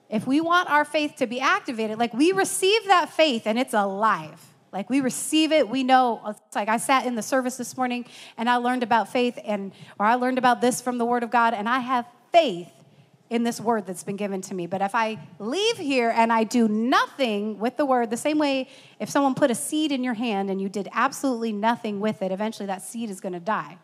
if 0.10 0.26
we 0.26 0.42
want 0.42 0.70
our 0.70 0.84
faith 0.84 1.16
to 1.18 1.28
be 1.28 1.40
activated, 1.40 2.00
like 2.00 2.14
we 2.14 2.32
receive 2.32 2.86
that 2.86 3.12
faith 3.12 3.44
and 3.46 3.60
it's 3.60 3.74
alive. 3.74 4.44
Like 4.72 4.90
we 4.90 5.02
receive 5.02 5.52
it, 5.52 5.70
we 5.70 5.84
know. 5.84 6.22
It's 6.28 6.56
like 6.56 6.70
I 6.70 6.78
sat 6.78 7.06
in 7.06 7.16
the 7.16 7.22
service 7.22 7.58
this 7.58 7.78
morning 7.78 8.06
and 8.38 8.50
I 8.50 8.58
learned 8.58 8.84
about 8.84 9.10
faith 9.10 9.38
and 9.44 9.72
or 10.00 10.06
I 10.06 10.16
learned 10.16 10.38
about 10.38 10.62
this 10.62 10.82
from 10.82 10.98
the 10.98 11.06
word 11.06 11.24
of 11.24 11.32
God 11.32 11.54
and 11.54 11.70
I 11.70 11.80
have 11.80 12.06
faith 12.32 12.70
in 13.30 13.44
this 13.44 13.62
word 13.62 13.86
that's 13.86 14.04
been 14.04 14.16
given 14.16 14.42
to 14.42 14.56
me. 14.56 14.66
But 14.66 14.82
if 14.82 14.96
I 14.96 15.20
leave 15.38 15.78
here 15.78 16.12
and 16.16 16.34
I 16.34 16.44
do 16.44 16.68
nothing 16.68 17.60
with 17.60 17.78
the 17.78 17.86
word, 17.86 18.10
the 18.10 18.18
same 18.18 18.40
way 18.40 18.68
if 19.00 19.10
someone 19.10 19.36
put 19.36 19.52
a 19.52 19.56
seed 19.56 19.92
in 19.92 20.04
your 20.04 20.16
hand 20.16 20.50
and 20.50 20.60
you 20.60 20.68
did 20.68 20.90
absolutely 20.92 21.52
nothing 21.52 22.00
with 22.00 22.22
it, 22.22 22.32
eventually 22.32 22.66
that 22.68 22.82
seed 22.82 23.10
is 23.10 23.22
going 23.22 23.34
to 23.34 23.40
die. 23.40 23.78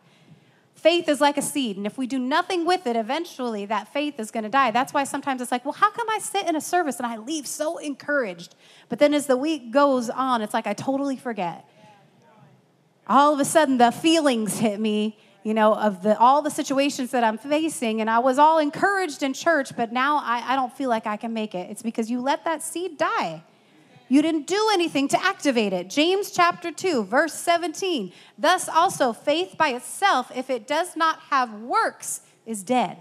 Faith 0.74 1.08
is 1.08 1.22
like 1.22 1.38
a 1.38 1.42
seed, 1.42 1.78
and 1.78 1.86
if 1.86 1.96
we 1.96 2.06
do 2.06 2.18
nothing 2.18 2.66
with 2.66 2.86
it, 2.86 2.96
eventually 2.96 3.64
that 3.64 3.90
faith 3.92 4.20
is 4.20 4.30
going 4.30 4.44
to 4.44 4.50
die. 4.50 4.70
That's 4.70 4.92
why 4.92 5.04
sometimes 5.04 5.40
it's 5.40 5.50
like, 5.50 5.64
well, 5.64 5.72
how 5.72 5.90
come 5.90 6.08
I 6.10 6.18
sit 6.18 6.46
in 6.46 6.54
a 6.54 6.60
service 6.60 6.98
and 6.98 7.06
I 7.06 7.16
leave 7.16 7.46
so 7.46 7.78
encouraged? 7.78 8.54
But 8.90 8.98
then 8.98 9.14
as 9.14 9.26
the 9.26 9.38
week 9.38 9.70
goes 9.70 10.10
on, 10.10 10.42
it's 10.42 10.52
like 10.52 10.66
I 10.66 10.74
totally 10.74 11.16
forget. 11.16 11.68
All 13.08 13.32
of 13.32 13.40
a 13.40 13.44
sudden, 13.44 13.78
the 13.78 13.90
feelings 13.90 14.58
hit 14.58 14.78
me, 14.78 15.18
you 15.46 15.54
know, 15.54 15.76
of 15.76 16.02
the, 16.02 16.18
all 16.18 16.42
the 16.42 16.50
situations 16.50 17.12
that 17.12 17.22
I'm 17.22 17.38
facing, 17.38 18.00
and 18.00 18.10
I 18.10 18.18
was 18.18 18.36
all 18.36 18.58
encouraged 18.58 19.22
in 19.22 19.32
church, 19.32 19.76
but 19.76 19.92
now 19.92 20.16
I, 20.16 20.42
I 20.44 20.56
don't 20.56 20.72
feel 20.76 20.90
like 20.90 21.06
I 21.06 21.16
can 21.16 21.32
make 21.32 21.54
it. 21.54 21.70
It's 21.70 21.82
because 21.82 22.10
you 22.10 22.20
let 22.20 22.44
that 22.46 22.64
seed 22.64 22.98
die. 22.98 23.44
You 24.08 24.22
didn't 24.22 24.48
do 24.48 24.70
anything 24.72 25.06
to 25.06 25.24
activate 25.24 25.72
it. 25.72 25.88
James 25.88 26.32
chapter 26.32 26.72
2, 26.72 27.04
verse 27.04 27.32
17. 27.32 28.12
Thus 28.36 28.68
also, 28.68 29.12
faith 29.12 29.54
by 29.56 29.68
itself, 29.68 30.32
if 30.34 30.50
it 30.50 30.66
does 30.66 30.96
not 30.96 31.20
have 31.30 31.52
works, 31.52 32.22
is 32.44 32.64
dead. 32.64 32.98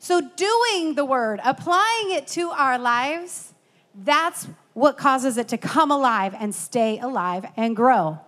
So, 0.00 0.20
doing 0.20 0.96
the 0.96 1.04
word, 1.04 1.38
applying 1.44 2.10
it 2.10 2.26
to 2.28 2.50
our 2.50 2.76
lives, 2.76 3.52
that's 3.94 4.48
what 4.72 4.98
causes 4.98 5.36
it 5.36 5.46
to 5.46 5.58
come 5.58 5.92
alive 5.92 6.34
and 6.36 6.52
stay 6.52 6.98
alive 6.98 7.46
and 7.56 7.76
grow. 7.76 8.18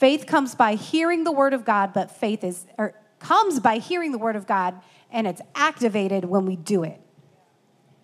Faith 0.00 0.26
comes 0.26 0.56
by 0.56 0.74
hearing 0.74 1.22
the 1.22 1.32
word 1.32 1.54
of 1.54 1.64
God, 1.64 1.92
but 1.92 2.10
faith 2.10 2.42
is, 2.42 2.66
or 2.76 2.94
comes 3.20 3.60
by 3.60 3.78
hearing 3.78 4.10
the 4.10 4.18
word 4.18 4.34
of 4.34 4.46
God, 4.46 4.80
and 5.12 5.26
it's 5.26 5.42
activated 5.54 6.24
when 6.24 6.44
we 6.44 6.56
do 6.56 6.82
it. 6.82 7.00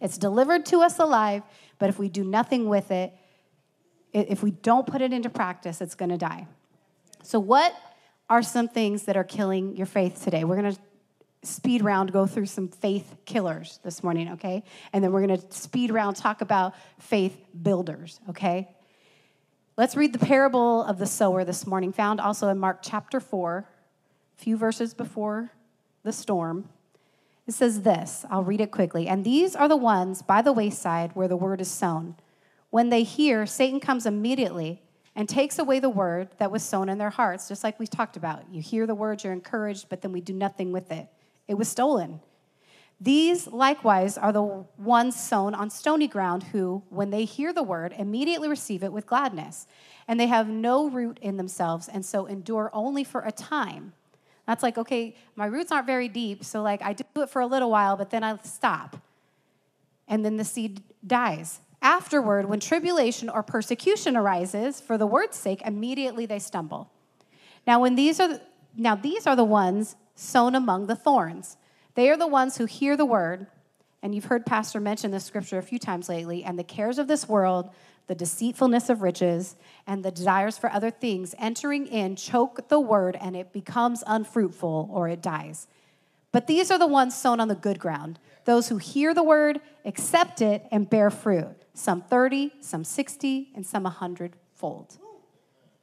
It's 0.01 0.19
delivered 0.19 0.67
to 0.67 0.83
us 0.83 0.99
alive 0.99 1.43
but 1.79 1.89
if 1.89 1.99
we 1.99 2.09
do 2.09 2.25
nothing 2.25 2.69
with 2.69 2.91
it, 2.91 3.13
if 4.13 4.43
we 4.43 4.51
don't 4.51 4.87
put 4.87 5.03
it 5.03 5.13
into 5.13 5.29
practice, 5.29 5.81
it's 5.81 5.95
going 5.95 6.09
to 6.09 6.17
die. 6.17 6.47
So, 7.23 7.39
what 7.39 7.75
are 8.31 8.43
some 8.43 8.69
things 8.69 9.05
that 9.05 9.17
are 9.17 9.25
killing 9.25 9.77
your 9.77 9.87
faith 9.87 10.23
today? 10.23 10.45
We're 10.45 10.61
going 10.61 10.75
to 10.75 10.81
speed 11.43 11.85
round 11.85 12.13
go 12.13 12.27
through 12.27 12.47
some 12.47 12.69
faith 12.69 13.15
killers 13.25 13.79
this 13.85 14.03
morning, 14.03 14.33
okay? 14.33 14.65
And 14.93 15.05
then 15.05 15.13
we're 15.13 15.27
going 15.27 15.39
to 15.39 15.53
speed 15.53 15.91
round 15.91 16.17
talk 16.17 16.41
about 16.41 16.75
faith 16.99 17.37
builders, 17.63 18.21
okay? 18.31 18.69
Let's 19.79 19.95
read 19.95 20.14
the 20.14 20.18
parable 20.18 20.83
of 20.85 20.99
the 20.99 21.05
sower 21.05 21.45
this 21.45 21.66
morning, 21.66 21.93
found 21.93 22.18
also 22.18 22.49
in 22.49 22.59
Mark 22.59 22.79
chapter 22.81 23.20
4, 23.20 23.59
a 23.59 24.41
few 24.41 24.57
verses 24.57 24.95
before 24.95 25.53
the 26.03 26.14
storm. 26.14 26.70
It 27.47 27.53
says 27.53 27.83
this 27.83 28.24
I'll 28.31 28.43
read 28.43 28.62
it 28.62 28.70
quickly. 28.70 29.07
And 29.07 29.22
these 29.22 29.55
are 29.55 29.68
the 29.68 29.77
ones 29.77 30.22
by 30.22 30.41
the 30.41 30.55
wayside 30.55 31.11
where 31.12 31.29
the 31.29 31.37
word 31.37 31.61
is 31.61 31.70
sown. 31.70 32.16
When 32.70 32.89
they 32.89 33.03
hear, 33.03 33.45
Satan 33.45 33.79
comes 33.79 34.07
immediately 34.07 34.81
and 35.14 35.29
takes 35.29 35.59
away 35.59 35.79
the 35.79 35.91
word 35.91 36.31
that 36.39 36.51
was 36.51 36.62
sown 36.62 36.89
in 36.89 36.97
their 36.97 37.11
hearts, 37.11 37.47
just 37.47 37.62
like 37.62 37.79
we 37.79 37.87
talked 37.87 38.16
about. 38.16 38.45
You 38.51 38.62
hear 38.62 38.87
the 38.87 38.95
word, 38.95 39.22
you're 39.22 39.33
encouraged, 39.35 39.91
but 39.91 40.01
then 40.01 40.11
we 40.11 40.22
do 40.22 40.33
nothing 40.33 40.72
with 40.72 40.91
it. 40.91 41.07
It 41.49 41.55
was 41.55 41.68
stolen. 41.68 42.20
These 43.01 43.49
likewise 43.49 44.17
are 44.17 44.33
the 44.33 44.65
ones 44.79 45.21
sown 45.21 45.55
on 45.55 45.69
stony 45.69 46.09
ground 46.09 46.45
who, 46.45 46.83
when 46.89 47.11
they 47.11 47.25
hear 47.25 47.53
the 47.53 47.63
word, 47.63 47.95
immediately 47.97 48.49
receive 48.49 48.83
it 48.83 48.93
with 48.93 49.07
gladness. 49.07 49.67
And 50.09 50.19
they 50.19 50.29
have 50.29 50.49
no 50.49 50.89
root 50.89 51.19
in 51.21 51.37
themselves, 51.37 51.89
and 51.89 52.05
so 52.05 52.27
endure 52.27 52.71
only 52.73 53.05
for 53.05 53.21
a 53.21 53.33
time. 53.33 53.93
That's 54.47 54.63
like, 54.63 54.79
okay, 54.79 55.17
my 55.35 55.47
roots 55.47 55.73
aren't 55.73 55.87
very 55.87 56.09
deep, 56.09 56.45
so 56.45 56.63
like 56.63 56.81
I 56.81 56.93
do 56.93 57.05
it 57.17 57.29
for 57.29 57.41
a 57.41 57.47
little 57.47 57.71
while, 57.71 57.97
but 57.97 58.11
then 58.11 58.23
I 58.23 58.39
stop. 58.45 58.97
And 60.09 60.25
then 60.25 60.37
the 60.37 60.45
seed 60.45 60.83
dies. 61.07 61.61
Afterward, 61.83 62.49
when 62.49 62.61
tribulation 62.61 63.29
or 63.29 63.43
persecution 63.43 64.17
arises 64.17 64.81
for 64.81 64.97
the 64.97 65.07
word's 65.07 65.37
sake, 65.37 65.63
immediately 65.67 66.25
they 66.25 66.39
stumble. 66.39 66.91
Now, 67.67 67.81
when 67.81 67.97
these 67.97 68.21
are 68.21 68.41
now 68.77 68.95
these 68.95 69.27
are 69.27 69.37
the 69.37 69.45
ones 69.45 69.97
sown 70.15 70.55
among 70.55 70.87
the 70.87 70.97
thorns. 70.97 71.57
They 71.97 72.11
are 72.11 72.17
the 72.17 72.27
ones 72.27 72.59
who 72.59 72.67
hear 72.67 72.95
the 72.95 73.07
word, 73.07 73.47
and 74.03 74.15
you've 74.15 74.27
heard 74.27 74.45
Pastor 74.45 74.81
mention 74.81 75.11
this 75.11 75.25
scripture 75.25 75.59
a 75.59 75.63
few 75.63 75.79
times 75.79 76.11
lately, 76.11 76.45
and 76.45 76.59
the 76.59 76.63
cares 76.63 76.99
of 76.99 77.09
this 77.09 77.27
world, 77.27 77.71
the 78.07 78.15
deceitfulness 78.15 78.91
of 78.91 79.01
riches, 79.01 79.57
and 79.87 80.05
the 80.05 80.11
desires 80.11 80.59
for 80.59 80.71
other 80.71 80.91
things 80.91 81.35
entering 81.39 81.87
in 81.87 82.15
choke 82.15 82.69
the 82.69 82.79
word, 82.79 83.17
and 83.19 83.35
it 83.35 83.51
becomes 83.51 84.05
unfruitful 84.07 84.91
or 84.93 85.09
it 85.09 85.23
dies. 85.23 85.69
But 86.33 86.47
these 86.47 86.71
are 86.71 86.79
the 86.79 86.87
ones 86.87 87.17
sown 87.17 87.41
on 87.41 87.49
the 87.49 87.55
good 87.55 87.79
ground, 87.79 88.19
those 88.45 88.69
who 88.69 88.77
hear 88.77 89.15
the 89.15 89.23
word, 89.23 89.63
accept 89.87 90.43
it, 90.43 90.67
and 90.71 90.89
bear 90.89 91.11
fruit, 91.11 91.57
some 91.73 92.03
30, 92.03 92.53
some 92.61 92.85
60, 92.85 93.53
and 93.55 93.67
some 93.67 93.85
100 93.85 94.37
fold. 94.53 94.99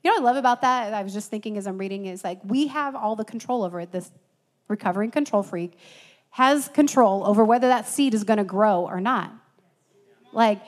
You 0.04 0.12
know 0.12 0.18
what 0.18 0.22
I 0.22 0.26
love 0.26 0.36
about 0.38 0.62
that? 0.62 0.94
I 0.94 1.02
was 1.02 1.14
just 1.14 1.32
thinking 1.32 1.58
as 1.58 1.66
I'm 1.66 1.80
reading 1.80 2.06
is 2.06 2.24
like 2.24 2.40
we 2.44 2.68
have 2.68 2.96
all 2.96 3.16
the 3.16 3.26
control 3.26 3.64
over 3.64 3.80
it. 3.80 3.92
This 3.92 4.12
recovering 4.68 5.12
control 5.12 5.44
freak 5.44 5.78
has 6.32 6.68
control 6.70 7.26
over 7.26 7.44
whether 7.46 7.68
that 7.68 7.88
seed 7.88 8.14
is 8.14 8.24
going 8.24 8.38
to 8.38 8.44
grow 8.44 8.86
or 8.86 9.00
not. 9.00 9.32
Like 10.32 10.62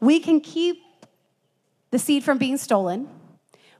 we 0.00 0.18
can 0.18 0.40
keep 0.40 0.82
the 1.90 1.98
seed 1.98 2.24
from 2.24 2.38
being 2.38 2.56
stolen. 2.56 3.08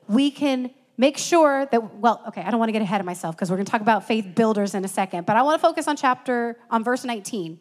We 0.06 0.30
can 0.30 0.70
make 0.96 1.18
sure 1.18 1.66
that 1.66 1.96
well 1.96 2.22
okay 2.28 2.42
i 2.42 2.50
don't 2.50 2.60
want 2.60 2.68
to 2.68 2.72
get 2.72 2.82
ahead 2.82 3.00
of 3.00 3.06
myself 3.06 3.34
because 3.34 3.50
we're 3.50 3.56
going 3.56 3.66
to 3.66 3.70
talk 3.72 3.80
about 3.80 4.06
faith 4.06 4.34
builders 4.34 4.74
in 4.74 4.84
a 4.84 4.88
second 4.88 5.26
but 5.26 5.36
i 5.36 5.42
want 5.42 5.60
to 5.60 5.66
focus 5.66 5.88
on 5.88 5.96
chapter 5.96 6.56
on 6.70 6.84
verse 6.84 7.04
19 7.04 7.60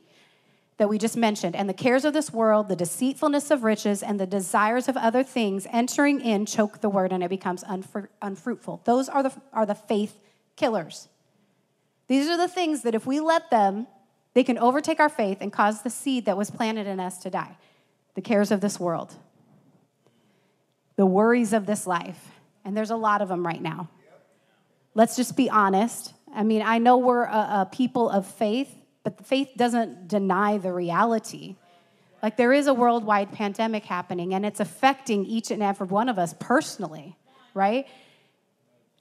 that 0.77 0.87
we 0.87 0.97
just 0.97 1.17
mentioned 1.17 1.55
and 1.55 1.67
the 1.67 1.73
cares 1.73 2.05
of 2.05 2.13
this 2.13 2.31
world 2.31 2.69
the 2.69 2.75
deceitfulness 2.75 3.49
of 3.49 3.63
riches 3.63 4.03
and 4.03 4.19
the 4.19 4.27
desires 4.27 4.87
of 4.87 4.95
other 4.97 5.23
things 5.23 5.65
entering 5.71 6.21
in 6.21 6.45
choke 6.45 6.81
the 6.81 6.89
word 6.89 7.11
and 7.11 7.23
it 7.23 7.29
becomes 7.29 7.63
unfru- 7.63 8.07
unfruitful 8.21 8.81
those 8.85 9.09
are 9.09 9.23
the 9.23 9.33
are 9.51 9.65
the 9.65 9.75
faith 9.75 10.19
killers 10.55 11.07
these 12.13 12.29
are 12.29 12.37
the 12.37 12.47
things 12.47 12.83
that 12.83 12.95
if 12.95 13.05
we 13.05 13.19
let 13.19 13.49
them 13.49 13.87
they 14.33 14.43
can 14.43 14.57
overtake 14.57 14.99
our 14.99 15.09
faith 15.09 15.37
and 15.41 15.53
cause 15.53 15.83
the 15.83 15.89
seed 15.89 16.25
that 16.25 16.37
was 16.37 16.49
planted 16.49 16.87
in 16.87 16.99
us 16.99 17.17
to 17.19 17.29
die 17.29 17.57
the 18.15 18.21
cares 18.21 18.51
of 18.51 18.61
this 18.61 18.79
world 18.79 19.15
the 20.95 21.05
worries 21.05 21.53
of 21.53 21.65
this 21.65 21.87
life 21.87 22.33
and 22.65 22.75
there's 22.75 22.91
a 22.91 22.95
lot 22.95 23.21
of 23.21 23.29
them 23.29 23.45
right 23.45 23.61
now. 23.61 23.89
Let's 24.95 25.15
just 25.15 25.35
be 25.35 25.49
honest. 25.49 26.13
I 26.33 26.43
mean, 26.43 26.61
I 26.61 26.77
know 26.77 26.97
we're 26.97 27.25
a, 27.25 27.67
a 27.67 27.69
people 27.71 28.09
of 28.09 28.25
faith, 28.27 28.73
but 29.03 29.25
faith 29.25 29.49
doesn't 29.57 30.07
deny 30.07 30.57
the 30.57 30.71
reality. 30.71 31.55
Like, 32.21 32.37
there 32.37 32.53
is 32.53 32.67
a 32.67 32.73
worldwide 32.73 33.33
pandemic 33.33 33.83
happening, 33.83 34.33
and 34.33 34.45
it's 34.45 34.59
affecting 34.59 35.25
each 35.25 35.51
and 35.51 35.61
every 35.61 35.87
one 35.87 36.07
of 36.07 36.17
us 36.17 36.33
personally, 36.39 37.17
right? 37.53 37.85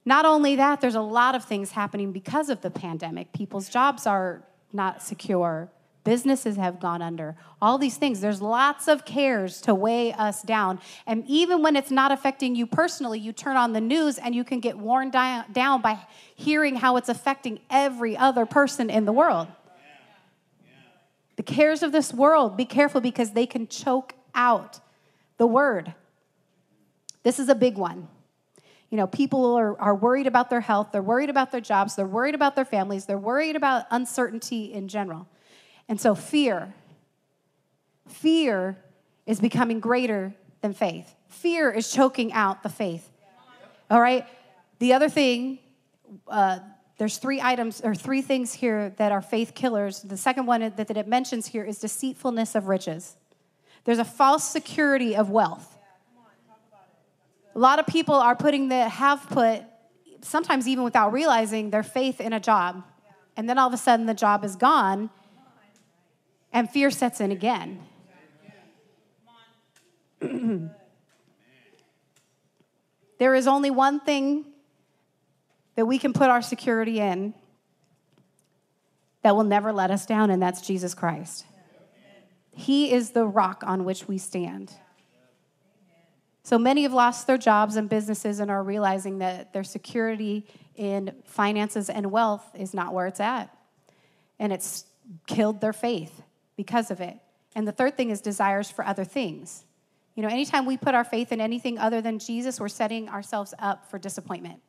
Not 0.04 0.24
only 0.24 0.56
that, 0.56 0.80
there's 0.80 0.94
a 0.94 1.00
lot 1.00 1.34
of 1.34 1.44
things 1.44 1.70
happening 1.70 2.12
because 2.12 2.48
of 2.48 2.60
the 2.60 2.70
pandemic. 2.70 3.32
People's 3.32 3.68
jobs 3.68 4.06
are 4.06 4.42
not 4.72 5.02
secure, 5.02 5.70
Businesses 6.04 6.56
have 6.56 6.80
gone 6.80 7.00
under. 7.00 7.36
All 7.60 7.78
these 7.78 7.96
things. 7.96 8.20
There's 8.20 8.42
lots 8.42 8.88
of 8.88 9.04
cares 9.04 9.60
to 9.62 9.74
weigh 9.74 10.12
us 10.12 10.42
down. 10.42 10.80
And 11.06 11.24
even 11.28 11.62
when 11.62 11.76
it's 11.76 11.92
not 11.92 12.10
affecting 12.10 12.56
you 12.56 12.66
personally, 12.66 13.20
you 13.20 13.32
turn 13.32 13.56
on 13.56 13.72
the 13.72 13.80
news 13.80 14.18
and 14.18 14.34
you 14.34 14.42
can 14.42 14.58
get 14.58 14.76
worn 14.76 15.10
down 15.10 15.80
by 15.80 15.98
hearing 16.34 16.76
how 16.76 16.96
it's 16.96 17.08
affecting 17.08 17.60
every 17.70 18.16
other 18.16 18.46
person 18.46 18.90
in 18.90 19.04
the 19.04 19.12
world. 19.12 19.46
The 21.36 21.44
cares 21.44 21.84
of 21.84 21.92
this 21.92 22.12
world, 22.12 22.56
be 22.56 22.64
careful 22.64 23.00
because 23.00 23.30
they 23.30 23.46
can 23.46 23.68
choke 23.68 24.14
out 24.34 24.80
the 25.38 25.46
word. 25.46 25.94
This 27.22 27.38
is 27.38 27.48
a 27.48 27.54
big 27.54 27.78
one. 27.78 28.08
You 28.92 28.98
know, 28.98 29.06
people 29.06 29.54
are, 29.54 29.80
are 29.80 29.94
worried 29.94 30.26
about 30.26 30.50
their 30.50 30.60
health, 30.60 30.88
they're 30.92 31.02
worried 31.02 31.30
about 31.30 31.50
their 31.50 31.62
jobs, 31.62 31.96
they're 31.96 32.06
worried 32.06 32.34
about 32.34 32.54
their 32.54 32.66
families, 32.66 33.06
they're 33.06 33.16
worried 33.16 33.56
about 33.56 33.86
uncertainty 33.90 34.70
in 34.70 34.86
general. 34.86 35.26
And 35.88 35.98
so, 35.98 36.14
fear, 36.14 36.74
fear 38.06 38.76
is 39.24 39.40
becoming 39.40 39.80
greater 39.80 40.34
than 40.60 40.74
faith. 40.74 41.14
Fear 41.28 41.70
is 41.70 41.90
choking 41.90 42.34
out 42.34 42.62
the 42.62 42.68
faith. 42.68 43.08
All 43.90 44.00
right? 44.00 44.26
The 44.78 44.92
other 44.92 45.08
thing, 45.08 45.58
uh, 46.28 46.58
there's 46.98 47.16
three 47.16 47.40
items 47.40 47.80
or 47.80 47.94
three 47.94 48.20
things 48.20 48.52
here 48.52 48.90
that 48.98 49.10
are 49.10 49.22
faith 49.22 49.54
killers. 49.54 50.02
The 50.02 50.18
second 50.18 50.44
one 50.44 50.60
that, 50.60 50.76
that 50.76 50.98
it 50.98 51.08
mentions 51.08 51.46
here 51.46 51.64
is 51.64 51.78
deceitfulness 51.78 52.54
of 52.54 52.68
riches. 52.68 53.16
There's 53.84 53.98
a 53.98 54.04
false 54.04 54.44
security 54.44 55.16
of 55.16 55.30
wealth. 55.30 55.71
A 57.54 57.58
lot 57.58 57.78
of 57.78 57.86
people 57.86 58.14
are 58.14 58.34
putting 58.34 58.68
the 58.68 58.88
have 58.88 59.28
put, 59.28 59.62
sometimes 60.22 60.66
even 60.66 60.84
without 60.84 61.12
realizing, 61.12 61.70
their 61.70 61.82
faith 61.82 62.20
in 62.20 62.32
a 62.32 62.40
job. 62.40 62.82
And 63.36 63.48
then 63.48 63.58
all 63.58 63.68
of 63.68 63.74
a 63.74 63.78
sudden 63.78 64.06
the 64.06 64.14
job 64.14 64.44
is 64.44 64.56
gone 64.56 65.10
and 66.52 66.70
fear 66.70 66.90
sets 66.90 67.20
in 67.20 67.30
again. 67.30 67.80
there 73.18 73.34
is 73.34 73.46
only 73.46 73.70
one 73.70 74.00
thing 74.00 74.44
that 75.74 75.86
we 75.86 75.98
can 75.98 76.12
put 76.12 76.28
our 76.30 76.42
security 76.42 77.00
in 77.00 77.34
that 79.22 79.34
will 79.34 79.44
never 79.44 79.72
let 79.72 79.90
us 79.90 80.04
down, 80.06 80.30
and 80.30 80.42
that's 80.42 80.60
Jesus 80.60 80.94
Christ. 80.94 81.46
He 82.54 82.92
is 82.92 83.10
the 83.10 83.26
rock 83.26 83.62
on 83.66 83.84
which 83.84 84.06
we 84.06 84.18
stand. 84.18 84.72
So 86.44 86.58
many 86.58 86.82
have 86.82 86.92
lost 86.92 87.26
their 87.26 87.38
jobs 87.38 87.76
and 87.76 87.88
businesses 87.88 88.40
and 88.40 88.50
are 88.50 88.62
realizing 88.62 89.18
that 89.18 89.52
their 89.52 89.64
security 89.64 90.46
in 90.74 91.14
finances 91.24 91.88
and 91.88 92.10
wealth 92.10 92.44
is 92.54 92.74
not 92.74 92.92
where 92.92 93.06
it's 93.06 93.20
at. 93.20 93.56
And 94.38 94.52
it's 94.52 94.86
killed 95.26 95.60
their 95.60 95.72
faith 95.72 96.22
because 96.56 96.90
of 96.90 97.00
it. 97.00 97.16
And 97.54 97.68
the 97.68 97.72
third 97.72 97.96
thing 97.96 98.10
is 98.10 98.20
desires 98.20 98.70
for 98.70 98.84
other 98.84 99.04
things. 99.04 99.64
You 100.14 100.22
know, 100.22 100.28
anytime 100.28 100.66
we 100.66 100.76
put 100.76 100.94
our 100.94 101.04
faith 101.04 101.32
in 101.32 101.40
anything 101.40 101.78
other 101.78 102.00
than 102.00 102.18
Jesus, 102.18 102.58
we're 102.58 102.68
setting 102.68 103.08
ourselves 103.08 103.54
up 103.58 103.88
for 103.88 103.98
disappointment. 103.98 104.60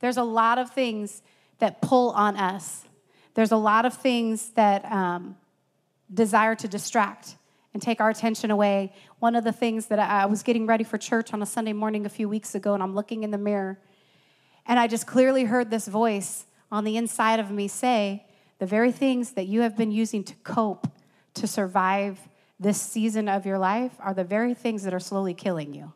There's 0.00 0.16
a 0.16 0.22
lot 0.22 0.58
of 0.58 0.70
things 0.70 1.22
that 1.58 1.82
pull 1.82 2.10
on 2.10 2.36
us. 2.36 2.84
There's 3.34 3.50
a 3.52 3.56
lot 3.56 3.84
of 3.84 3.94
things 3.94 4.50
that 4.50 4.84
um, 4.90 5.36
desire 6.12 6.54
to 6.54 6.68
distract 6.68 7.36
and 7.78 7.82
take 7.84 8.00
our 8.00 8.10
attention 8.10 8.50
away. 8.50 8.92
One 9.20 9.36
of 9.36 9.44
the 9.44 9.52
things 9.52 9.86
that 9.86 10.00
I, 10.00 10.22
I 10.22 10.26
was 10.26 10.42
getting 10.42 10.66
ready 10.66 10.82
for 10.82 10.98
church 10.98 11.32
on 11.32 11.40
a 11.42 11.46
Sunday 11.46 11.72
morning 11.72 12.06
a 12.06 12.08
few 12.08 12.28
weeks 12.28 12.56
ago, 12.56 12.74
and 12.74 12.82
I'm 12.82 12.92
looking 12.92 13.22
in 13.22 13.30
the 13.30 13.38
mirror, 13.38 13.78
and 14.66 14.80
I 14.80 14.88
just 14.88 15.06
clearly 15.06 15.44
heard 15.44 15.70
this 15.70 15.86
voice 15.86 16.46
on 16.72 16.82
the 16.82 16.96
inside 16.96 17.38
of 17.38 17.52
me 17.52 17.68
say, 17.68 18.26
the 18.58 18.66
very 18.66 18.90
things 18.90 19.30
that 19.34 19.46
you 19.46 19.60
have 19.60 19.76
been 19.76 19.92
using 19.92 20.24
to 20.24 20.34
cope, 20.42 20.88
to 21.34 21.46
survive 21.46 22.18
this 22.58 22.82
season 22.82 23.28
of 23.28 23.46
your 23.46 23.58
life, 23.58 23.92
are 24.00 24.12
the 24.12 24.24
very 24.24 24.54
things 24.54 24.82
that 24.82 24.92
are 24.92 24.98
slowly 24.98 25.32
killing 25.32 25.72
you. 25.72 25.92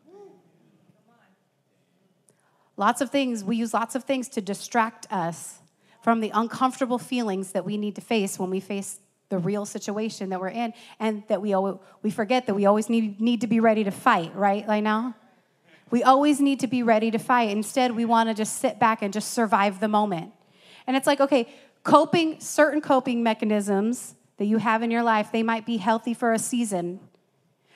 Lots 2.77 3.01
of 3.01 3.09
things, 3.09 3.43
we 3.43 3.57
use 3.57 3.73
lots 3.73 3.93
of 3.93 4.05
things 4.05 4.29
to 4.29 4.41
distract 4.41 5.05
us 5.11 5.59
from 6.01 6.21
the 6.21 6.31
uncomfortable 6.33 6.97
feelings 6.97 7.51
that 7.51 7.65
we 7.65 7.75
need 7.75 7.95
to 7.95 8.01
face 8.01 8.39
when 8.39 8.49
we 8.49 8.61
face 8.61 9.01
the 9.29 9.37
real 9.37 9.65
situation 9.65 10.29
that 10.29 10.39
we're 10.39 10.49
in, 10.49 10.73
and 10.99 11.23
that 11.27 11.41
we, 11.41 11.53
always, 11.53 11.75
we 12.01 12.11
forget 12.11 12.45
that 12.45 12.53
we 12.53 12.65
always 12.65 12.89
need, 12.89 13.19
need 13.19 13.41
to 13.41 13.47
be 13.47 13.59
ready 13.59 13.83
to 13.83 13.91
fight, 13.91 14.35
right, 14.35 14.67
like 14.67 14.83
now? 14.83 15.15
We 15.89 16.03
always 16.03 16.39
need 16.39 16.59
to 16.61 16.67
be 16.67 16.83
ready 16.83 17.11
to 17.11 17.19
fight. 17.19 17.49
Instead, 17.49 17.91
we 17.95 18.05
want 18.05 18.29
to 18.29 18.33
just 18.33 18.59
sit 18.59 18.79
back 18.79 19.01
and 19.01 19.13
just 19.13 19.31
survive 19.31 19.79
the 19.79 19.87
moment. 19.87 20.31
And 20.87 20.97
it's 20.97 21.07
like, 21.07 21.21
okay, 21.21 21.47
Coping, 21.83 22.39
certain 22.39 22.79
coping 22.79 23.23
mechanisms 23.23 24.15
that 24.37 24.45
you 24.45 24.57
have 24.57 24.83
in 24.83 24.89
your 24.89 25.03
life, 25.03 25.31
they 25.31 25.43
might 25.43 25.65
be 25.65 25.77
healthy 25.77 26.13
for 26.13 26.31
a 26.31 26.39
season, 26.39 27.01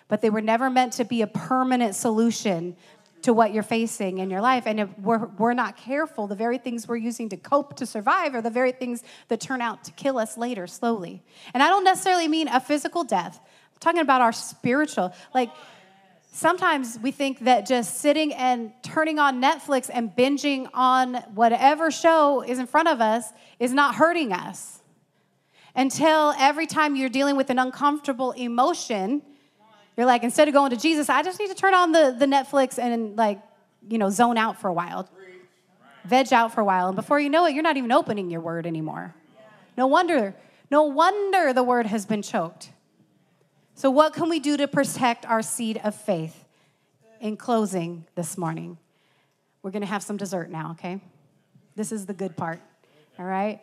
but 0.07 0.21
they 0.21 0.29
were 0.29 0.41
never 0.41 0.69
meant 0.69 0.93
to 0.93 1.03
be 1.03 1.21
a 1.21 1.27
permanent 1.27 1.93
solution 1.93 2.77
to 3.23 3.33
what 3.33 3.53
you're 3.53 3.63
facing 3.63 4.19
in 4.19 4.29
your 4.29 4.41
life. 4.41 4.63
And 4.65 4.79
if 4.79 4.89
we're, 4.99 5.25
we're 5.37 5.53
not 5.53 5.77
careful, 5.77 6.27
the 6.27 6.35
very 6.35 6.57
things 6.57 6.87
we're 6.87 6.97
using 6.97 7.29
to 7.29 7.37
cope 7.37 7.75
to 7.77 7.85
survive 7.85 8.35
are 8.35 8.41
the 8.41 8.49
very 8.49 8.71
things 8.71 9.03
that 9.27 9.41
turn 9.41 9.61
out 9.61 9.83
to 9.85 9.91
kill 9.91 10.17
us 10.17 10.37
later, 10.37 10.67
slowly. 10.67 11.23
And 11.53 11.63
I 11.63 11.69
don't 11.69 11.83
necessarily 11.83 12.27
mean 12.27 12.47
a 12.47 12.59
physical 12.59 13.03
death, 13.03 13.39
I'm 13.39 13.79
talking 13.79 14.01
about 14.01 14.21
our 14.21 14.31
spiritual. 14.31 15.13
Like, 15.33 15.51
sometimes 16.31 16.99
we 17.01 17.11
think 17.11 17.39
that 17.39 17.67
just 17.67 17.99
sitting 17.99 18.33
and 18.33 18.71
turning 18.83 19.19
on 19.19 19.41
Netflix 19.41 19.89
and 19.91 20.15
binging 20.15 20.67
on 20.73 21.15
whatever 21.33 21.91
show 21.91 22.41
is 22.41 22.59
in 22.59 22.67
front 22.67 22.87
of 22.87 23.01
us 23.01 23.31
is 23.59 23.73
not 23.73 23.95
hurting 23.95 24.33
us. 24.33 24.81
Until 25.75 26.33
every 26.39 26.65
time 26.65 26.95
you're 26.95 27.09
dealing 27.09 27.35
with 27.35 27.51
an 27.51 27.59
uncomfortable 27.59 28.31
emotion, 28.31 29.21
you're 29.97 30.05
like, 30.05 30.23
instead 30.23 30.47
of 30.47 30.53
going 30.53 30.69
to 30.69 30.77
Jesus, 30.77 31.09
I 31.09 31.23
just 31.23 31.39
need 31.39 31.49
to 31.49 31.55
turn 31.55 31.73
on 31.73 31.91
the, 31.91 32.15
the 32.17 32.27
Netflix 32.27 32.77
and 32.77 33.17
like, 33.17 33.41
you 33.89 33.97
know, 33.97 34.11
zone 34.11 34.37
out 34.37 34.61
for 34.61 34.67
a 34.67 34.73
while, 34.73 35.09
veg 36.05 36.31
out 36.31 36.53
for 36.53 36.61
a 36.61 36.65
while. 36.65 36.87
And 36.87 36.95
before 36.95 37.19
you 37.19 37.29
know 37.29 37.45
it, 37.47 37.55
you're 37.55 37.63
not 37.63 37.77
even 37.77 37.91
opening 37.91 38.29
your 38.29 38.41
word 38.41 38.67
anymore. 38.67 39.15
No 39.75 39.87
wonder, 39.87 40.35
no 40.69 40.83
wonder 40.83 41.51
the 41.51 41.63
word 41.63 41.87
has 41.87 42.05
been 42.05 42.21
choked. 42.21 42.71
So, 43.73 43.89
what 43.91 44.13
can 44.13 44.29
we 44.29 44.39
do 44.39 44.57
to 44.57 44.67
protect 44.67 45.25
our 45.25 45.41
seed 45.41 45.79
of 45.83 45.95
faith? 45.95 46.45
In 47.19 47.35
closing 47.35 48.05
this 48.13 48.37
morning, 48.37 48.77
we're 49.63 49.71
to 49.71 49.85
have 49.85 50.03
some 50.03 50.17
dessert 50.17 50.51
now, 50.51 50.71
okay? 50.71 51.01
This 51.75 51.91
is 51.91 52.05
the 52.05 52.13
good 52.13 52.37
part, 52.37 52.59
all 53.17 53.25
right? 53.25 53.59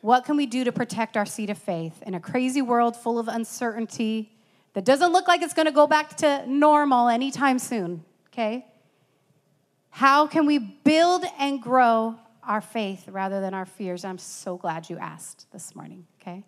What 0.00 0.24
can 0.24 0.36
we 0.38 0.46
do 0.46 0.64
to 0.64 0.72
protect 0.72 1.16
our 1.18 1.26
seed 1.26 1.50
of 1.50 1.58
faith 1.58 2.02
in 2.06 2.14
a 2.14 2.20
crazy 2.20 2.62
world 2.62 2.96
full 2.96 3.18
of 3.18 3.28
uncertainty 3.28 4.37
that 4.78 4.84
doesn't 4.84 5.10
look 5.10 5.26
like 5.26 5.42
it's 5.42 5.54
going 5.54 5.66
to 5.66 5.72
go 5.72 5.88
back 5.88 6.16
to 6.18 6.44
normal 6.46 7.08
anytime 7.08 7.58
soon, 7.58 8.04
okay? 8.28 8.64
How 9.90 10.28
can 10.28 10.46
we 10.46 10.58
build 10.60 11.24
and 11.36 11.60
grow 11.60 12.14
our 12.44 12.60
faith 12.60 13.08
rather 13.08 13.40
than 13.40 13.54
our 13.54 13.66
fears? 13.66 14.04
I'm 14.04 14.18
so 14.18 14.56
glad 14.56 14.88
you 14.88 14.96
asked 14.96 15.50
this 15.50 15.74
morning, 15.74 16.06
okay? 16.22 16.44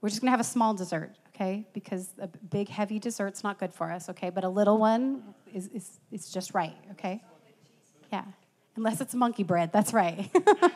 We're 0.00 0.08
just 0.08 0.22
going 0.22 0.28
to 0.28 0.30
have 0.30 0.40
a 0.40 0.44
small 0.44 0.72
dessert, 0.72 1.12
okay? 1.34 1.66
Because 1.74 2.14
a 2.18 2.28
big, 2.28 2.70
heavy 2.70 2.98
dessert's 2.98 3.44
not 3.44 3.58
good 3.58 3.74
for 3.74 3.92
us, 3.92 4.08
okay? 4.08 4.30
But 4.30 4.44
a 4.44 4.48
little 4.48 4.78
one 4.78 5.22
is, 5.52 5.68
is, 5.68 6.00
is 6.10 6.30
just 6.30 6.54
right, 6.54 6.78
okay? 6.92 7.22
Yeah. 8.10 8.24
Unless 8.76 9.02
it's 9.02 9.14
monkey 9.14 9.42
bread, 9.42 9.70
that's 9.70 9.92
right. 9.92 10.30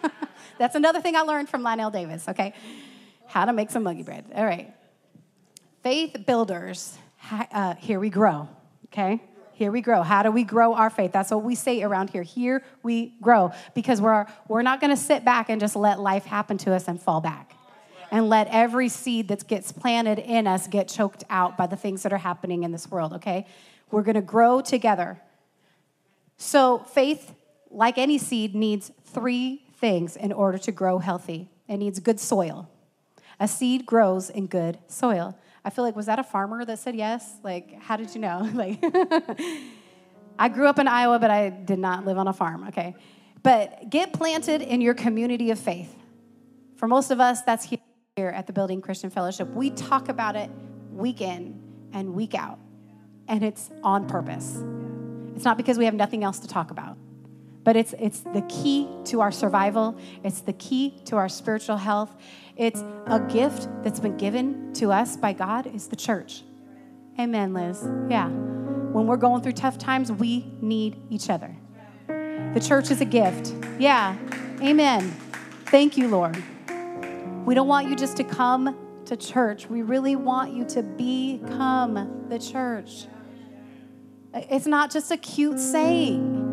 that's 0.59 0.75
another 0.75 1.01
thing 1.01 1.17
I 1.17 1.23
learned 1.23 1.49
from 1.49 1.63
Lionel 1.63 1.91
Davis, 1.91 2.29
okay? 2.29 2.53
How 3.25 3.47
to 3.47 3.55
make 3.55 3.71
some 3.71 3.85
monkey 3.85 4.03
bread. 4.03 4.27
All 4.35 4.45
right. 4.45 4.76
Faith 5.87 6.27
builders, 6.27 6.99
uh, 7.31 7.77
here 7.77 8.01
we 8.01 8.11
grow, 8.11 8.49
okay? 8.87 9.23
Here 9.53 9.71
we 9.71 9.81
grow. 9.81 10.03
How 10.03 10.25
do 10.25 10.33
we 10.33 10.43
grow 10.43 10.75
our 10.75 10.91
faith? 10.91 11.13
That's 11.13 11.31
what 11.31 11.45
we 11.45 11.55
say 11.55 11.81
around 11.85 12.11
here. 12.11 12.25
Here 12.25 12.65
we 12.83 13.15
grow 13.23 13.53
because 13.73 14.01
we're, 14.01 14.27
we're 14.49 14.63
not 14.63 14.81
going 14.81 14.91
to 14.91 15.01
sit 15.01 15.25
back 15.25 15.49
and 15.49 15.61
just 15.61 15.77
let 15.77 16.01
life 16.01 16.25
happen 16.25 16.59
to 16.59 16.75
us 16.75 16.89
and 16.89 17.01
fall 17.01 17.21
back 17.21 17.55
and 18.11 18.29
let 18.29 18.49
every 18.49 18.89
seed 18.89 19.29
that 19.29 19.47
gets 19.47 19.71
planted 19.71 20.19
in 20.19 20.49
us 20.49 20.67
get 20.67 20.89
choked 20.89 21.23
out 21.31 21.57
by 21.57 21.69
the 21.69 21.77
things 21.77 22.03
that 22.03 22.13
are 22.13 22.19
happening 22.19 22.65
in 22.65 22.73
this 22.73 22.91
world, 22.91 23.13
okay? 23.13 23.47
We're 23.93 24.03
to 24.03 24.21
grow 24.21 24.61
together. 24.63 25.23
So, 26.37 26.79
faith, 26.79 27.33
like 27.71 27.97
any 27.97 28.19
seed, 28.19 28.57
needs 28.57 28.91
three 29.05 29.63
things 29.77 30.17
in 30.17 30.33
order 30.33 30.59
to 30.59 30.73
grow 30.73 30.99
healthy 30.99 31.49
it 31.69 31.77
needs 31.77 32.01
good 32.01 32.19
soil. 32.19 32.69
A 33.39 33.47
seed 33.47 33.87
grows 33.87 34.31
in 34.31 34.49
good 34.49 34.79
soil. 34.89 35.39
I 35.67 35.71
feel 35.71 35.83
like, 35.83 35.97
was 35.97 36.07
that 36.07 36.21
a 36.21 36.23
farmer 36.23 36.65
that 36.65 36.79
said 36.79 36.95
yes? 36.95 37.29
Like, 37.43 37.83
how 37.83 37.97
did 37.97 38.15
you 38.15 38.21
know? 38.21 38.49
like, 38.55 38.79
I 40.39 40.49
grew 40.49 40.69
up 40.69 40.79
in 40.79 40.87
Iowa, 40.87 41.19
but 41.19 41.29
I 41.29 41.51
did 41.51 41.81
not 41.81 42.07
live 42.07 42.19
on 42.19 42.29
a 42.29 42.33
farm, 42.33 42.69
okay? 42.69 42.95
But 43.43 43.91
get 43.91 44.13
planted 44.13 44.63
in 44.63 44.81
your 44.81 44.95
community 44.95 45.51
of 45.51 45.59
faith. 45.59 45.93
For 46.77 46.87
most 46.87 47.11
of 47.11 47.19
us, 47.19 47.43
that's 47.43 47.65
here 47.65 48.29
at 48.29 48.47
the 48.47 48.53
Building 48.53 48.81
Christian 48.81 49.11
Fellowship. 49.11 49.49
We 49.49 49.71
talk 49.71 50.09
about 50.09 50.37
it 50.37 50.51
week 50.93 51.21
in 51.21 51.61
and 51.93 52.15
week 52.15 52.37
out, 52.37 52.61
and 53.27 53.43
it's 53.43 53.69
on 53.83 54.07
purpose. 54.07 54.63
It's 55.35 55.45
not 55.45 55.57
because 55.57 55.79
we 55.79 55.85
have 55.87 55.95
nothing 55.95 56.23
else 56.23 56.39
to 56.41 56.49
talk 56.49 56.71
about 56.71 56.97
but 57.67 57.75
it's, 57.75 57.97
it's 57.99 58.21
the 58.21 58.43
key 58.43 58.89
to 59.07 59.21
our 59.21 59.33
survival. 59.33 59.99
It's 60.23 60.41
the 60.41 60.53
key 60.53 61.01
to 61.07 61.17
our 61.17 61.29
spiritual 61.29 61.77
health. 61.77 62.15
It's 62.57 62.81
a 63.07 63.19
gift 63.19 63.69
that's 63.83 63.99
been 63.99 64.17
given 64.17 64.73
to 64.75 64.93
us 64.93 65.17
by 65.17 65.33
God 65.33 65.67
is 65.67 65.89
the 65.89 65.97
church. 65.97 66.45
Amen, 67.19 67.53
Liz. 67.53 67.83
Yeah. 68.09 68.29
When 68.29 69.09
we're 69.09 69.17
going 69.17 69.43
through 69.43 69.55
tough 69.55 69.79
times, 69.79 70.13
we 70.13 70.49
need 70.61 71.03
each 71.11 71.29
other. 71.29 71.57
The 72.07 72.65
church 72.65 72.93
is 72.93 73.01
a 73.01 73.05
gift. 73.05 73.53
Yeah. 73.81 74.17
Amen. 74.63 75.11
Thank 75.65 75.97
you, 75.97 76.07
Lord. 76.07 76.41
We 77.45 77.57
don't 77.57 77.67
want 77.67 77.89
you 77.89 77.97
just 77.97 78.17
to 78.19 78.25
come 78.25 78.77
to 79.07 79.17
church. 79.17 79.69
We 79.69 79.83
really 79.83 80.15
want 80.15 80.53
you 80.53 80.65
to 80.67 80.85
become 80.85 82.29
the 82.29 82.39
church. 82.39 83.09
It's 84.33 84.69
not 84.69 84.93
just 84.93 85.11
a 85.11 85.17
cute 85.17 85.59
saying. 85.59 86.46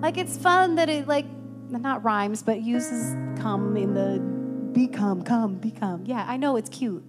Like 0.00 0.16
it's 0.16 0.36
fun 0.36 0.76
that 0.76 0.88
it 0.88 1.08
like 1.08 1.26
not 1.70 2.04
rhymes, 2.04 2.42
but 2.42 2.62
uses 2.62 3.14
come 3.40 3.76
in 3.76 3.94
the 3.94 4.20
become, 4.72 5.22
come, 5.22 5.56
become. 5.56 6.04
Yeah, 6.06 6.24
I 6.26 6.36
know 6.36 6.56
it's 6.56 6.70
cute, 6.70 7.04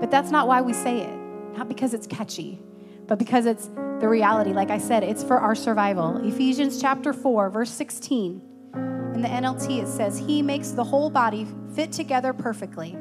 but 0.00 0.10
that's 0.10 0.30
not 0.30 0.46
why 0.46 0.60
we 0.60 0.72
say 0.72 1.00
it. 1.00 1.16
Not 1.56 1.68
because 1.68 1.94
it's 1.94 2.06
catchy, 2.06 2.60
but 3.06 3.18
because 3.18 3.46
it's 3.46 3.66
the 3.98 4.08
reality. 4.08 4.52
Like 4.52 4.70
I 4.70 4.78
said, 4.78 5.02
it's 5.02 5.24
for 5.24 5.38
our 5.38 5.56
survival. 5.56 6.24
Ephesians 6.24 6.80
chapter 6.80 7.12
4, 7.12 7.50
verse 7.50 7.70
16. 7.70 8.42
In 9.14 9.22
the 9.22 9.28
NLT, 9.28 9.82
it 9.82 9.88
says, 9.88 10.16
He 10.16 10.40
makes 10.40 10.70
the 10.70 10.84
whole 10.84 11.10
body 11.10 11.46
fit 11.74 11.90
together 11.90 12.32
perfectly. 12.32 12.96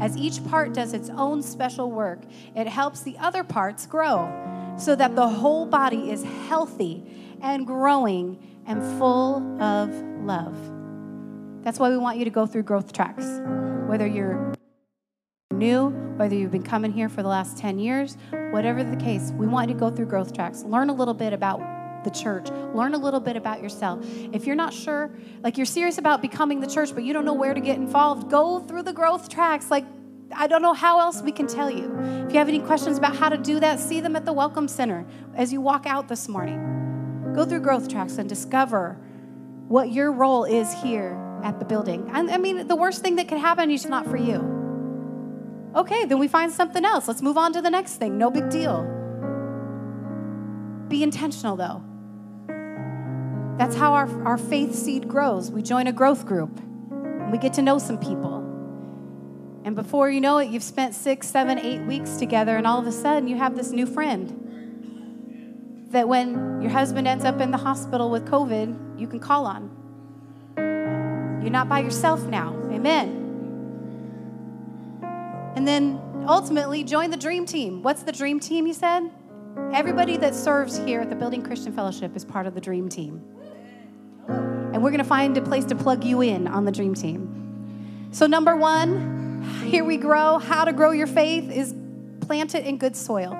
As 0.00 0.16
each 0.16 0.44
part 0.46 0.74
does 0.74 0.92
its 0.92 1.08
own 1.10 1.42
special 1.42 1.92
work, 1.92 2.18
it 2.56 2.66
helps 2.66 3.02
the 3.02 3.16
other 3.18 3.44
parts 3.44 3.86
grow 3.86 4.28
so 4.76 4.96
that 4.96 5.14
the 5.14 5.28
whole 5.28 5.66
body 5.66 6.10
is 6.10 6.24
healthy 6.48 7.04
and 7.40 7.66
growing 7.66 8.51
and 8.66 8.82
full 8.98 9.60
of 9.62 9.90
love. 10.24 10.56
That's 11.62 11.78
why 11.78 11.90
we 11.90 11.96
want 11.96 12.18
you 12.18 12.24
to 12.24 12.30
go 12.30 12.46
through 12.46 12.64
growth 12.64 12.92
tracks. 12.92 13.24
Whether 13.86 14.06
you're 14.06 14.52
new, 15.52 15.90
whether 16.16 16.34
you've 16.34 16.50
been 16.50 16.62
coming 16.62 16.92
here 16.92 17.08
for 17.08 17.22
the 17.22 17.28
last 17.28 17.58
10 17.58 17.78
years, 17.78 18.16
whatever 18.50 18.82
the 18.82 18.96
case, 18.96 19.32
we 19.36 19.46
want 19.46 19.68
you 19.68 19.74
to 19.74 19.80
go 19.80 19.90
through 19.90 20.06
growth 20.06 20.32
tracks. 20.32 20.62
Learn 20.64 20.88
a 20.88 20.94
little 20.94 21.14
bit 21.14 21.32
about 21.32 21.60
the 22.04 22.10
church. 22.10 22.50
Learn 22.74 22.94
a 22.94 22.98
little 22.98 23.20
bit 23.20 23.36
about 23.36 23.62
yourself. 23.62 24.04
If 24.32 24.44
you're 24.46 24.56
not 24.56 24.72
sure, 24.72 25.10
like 25.42 25.56
you're 25.56 25.66
serious 25.66 25.98
about 25.98 26.20
becoming 26.20 26.60
the 26.60 26.66
church, 26.66 26.94
but 26.94 27.04
you 27.04 27.12
don't 27.12 27.24
know 27.24 27.34
where 27.34 27.54
to 27.54 27.60
get 27.60 27.76
involved, 27.76 28.30
go 28.30 28.58
through 28.60 28.82
the 28.82 28.92
growth 28.92 29.28
tracks. 29.28 29.70
Like, 29.70 29.84
I 30.34 30.46
don't 30.46 30.62
know 30.62 30.72
how 30.72 30.98
else 30.98 31.22
we 31.22 31.30
can 31.30 31.46
tell 31.46 31.70
you. 31.70 31.94
If 32.26 32.32
you 32.32 32.38
have 32.38 32.48
any 32.48 32.60
questions 32.60 32.98
about 32.98 33.14
how 33.14 33.28
to 33.28 33.36
do 33.36 33.60
that, 33.60 33.78
see 33.78 34.00
them 34.00 34.16
at 34.16 34.24
the 34.24 34.32
Welcome 34.32 34.66
Center 34.66 35.06
as 35.34 35.52
you 35.52 35.60
walk 35.60 35.86
out 35.86 36.08
this 36.08 36.28
morning. 36.28 36.58
Go 37.34 37.44
through 37.44 37.60
growth 37.60 37.88
tracks 37.88 38.18
and 38.18 38.28
discover 38.28 38.98
what 39.68 39.90
your 39.90 40.12
role 40.12 40.44
is 40.44 40.72
here 40.82 41.18
at 41.42 41.58
the 41.58 41.64
building. 41.64 42.10
And 42.12 42.30
I 42.30 42.36
mean, 42.36 42.66
the 42.66 42.76
worst 42.76 43.02
thing 43.02 43.16
that 43.16 43.28
could 43.28 43.38
happen 43.38 43.70
is 43.70 43.86
not 43.86 44.06
for 44.06 44.16
you. 44.16 45.72
Okay, 45.74 46.04
then 46.04 46.18
we 46.18 46.28
find 46.28 46.52
something 46.52 46.84
else. 46.84 47.08
Let's 47.08 47.22
move 47.22 47.38
on 47.38 47.52
to 47.54 47.62
the 47.62 47.70
next 47.70 47.96
thing. 47.96 48.18
No 48.18 48.30
big 48.30 48.50
deal. 48.50 48.82
Be 50.88 51.02
intentional 51.02 51.56
though. 51.56 51.82
That's 53.58 53.76
how 53.76 53.94
our, 53.94 54.26
our 54.26 54.36
faith 54.36 54.74
seed 54.74 55.08
grows. 55.08 55.50
We 55.50 55.62
join 55.62 55.86
a 55.86 55.92
growth 55.92 56.26
group 56.26 56.58
and 56.60 57.32
we 57.32 57.38
get 57.38 57.54
to 57.54 57.62
know 57.62 57.78
some 57.78 57.98
people. 57.98 58.38
And 59.64 59.74
before 59.76 60.10
you 60.10 60.20
know 60.20 60.38
it, 60.38 60.50
you've 60.50 60.62
spent 60.62 60.94
six, 60.94 61.28
seven, 61.28 61.58
eight 61.58 61.80
weeks 61.82 62.16
together, 62.16 62.56
and 62.56 62.66
all 62.66 62.80
of 62.80 62.86
a 62.86 62.92
sudden 62.92 63.28
you 63.28 63.36
have 63.36 63.54
this 63.56 63.70
new 63.70 63.86
friend 63.86 64.41
that 65.92 66.08
when 66.08 66.60
your 66.60 66.70
husband 66.70 67.06
ends 67.06 67.24
up 67.24 67.40
in 67.40 67.50
the 67.50 67.58
hospital 67.58 68.10
with 68.10 68.26
COVID, 68.26 68.98
you 68.98 69.06
can 69.06 69.20
call 69.20 69.46
on. 69.46 69.70
You're 71.42 71.50
not 71.50 71.68
by 71.68 71.80
yourself 71.80 72.22
now. 72.24 72.54
Amen. 72.70 73.18
And 75.54 75.68
then 75.68 76.00
ultimately, 76.26 76.82
join 76.82 77.10
the 77.10 77.16
dream 77.16 77.46
team. 77.46 77.82
What's 77.82 78.02
the 78.02 78.12
dream 78.12 78.40
team, 78.40 78.66
you 78.66 78.72
said? 78.72 79.10
Everybody 79.74 80.16
that 80.16 80.34
serves 80.34 80.78
here 80.78 81.00
at 81.00 81.10
the 81.10 81.16
Building 81.16 81.42
Christian 81.42 81.72
Fellowship 81.72 82.16
is 82.16 82.24
part 82.24 82.46
of 82.46 82.54
the 82.54 82.60
dream 82.60 82.88
team. 82.88 83.22
And 84.28 84.82
we're 84.82 84.90
going 84.90 84.98
to 84.98 85.04
find 85.04 85.36
a 85.36 85.42
place 85.42 85.64
to 85.66 85.74
plug 85.74 86.04
you 86.04 86.22
in 86.22 86.46
on 86.46 86.64
the 86.64 86.72
dream 86.72 86.94
team. 86.94 88.08
So, 88.12 88.26
number 88.26 88.56
one, 88.56 89.42
here 89.64 89.84
we 89.84 89.98
grow. 89.98 90.38
How 90.38 90.64
to 90.64 90.72
grow 90.72 90.92
your 90.92 91.06
faith 91.06 91.50
is 91.50 91.74
plant 92.20 92.54
it 92.54 92.64
in 92.64 92.78
good 92.78 92.96
soil. 92.96 93.36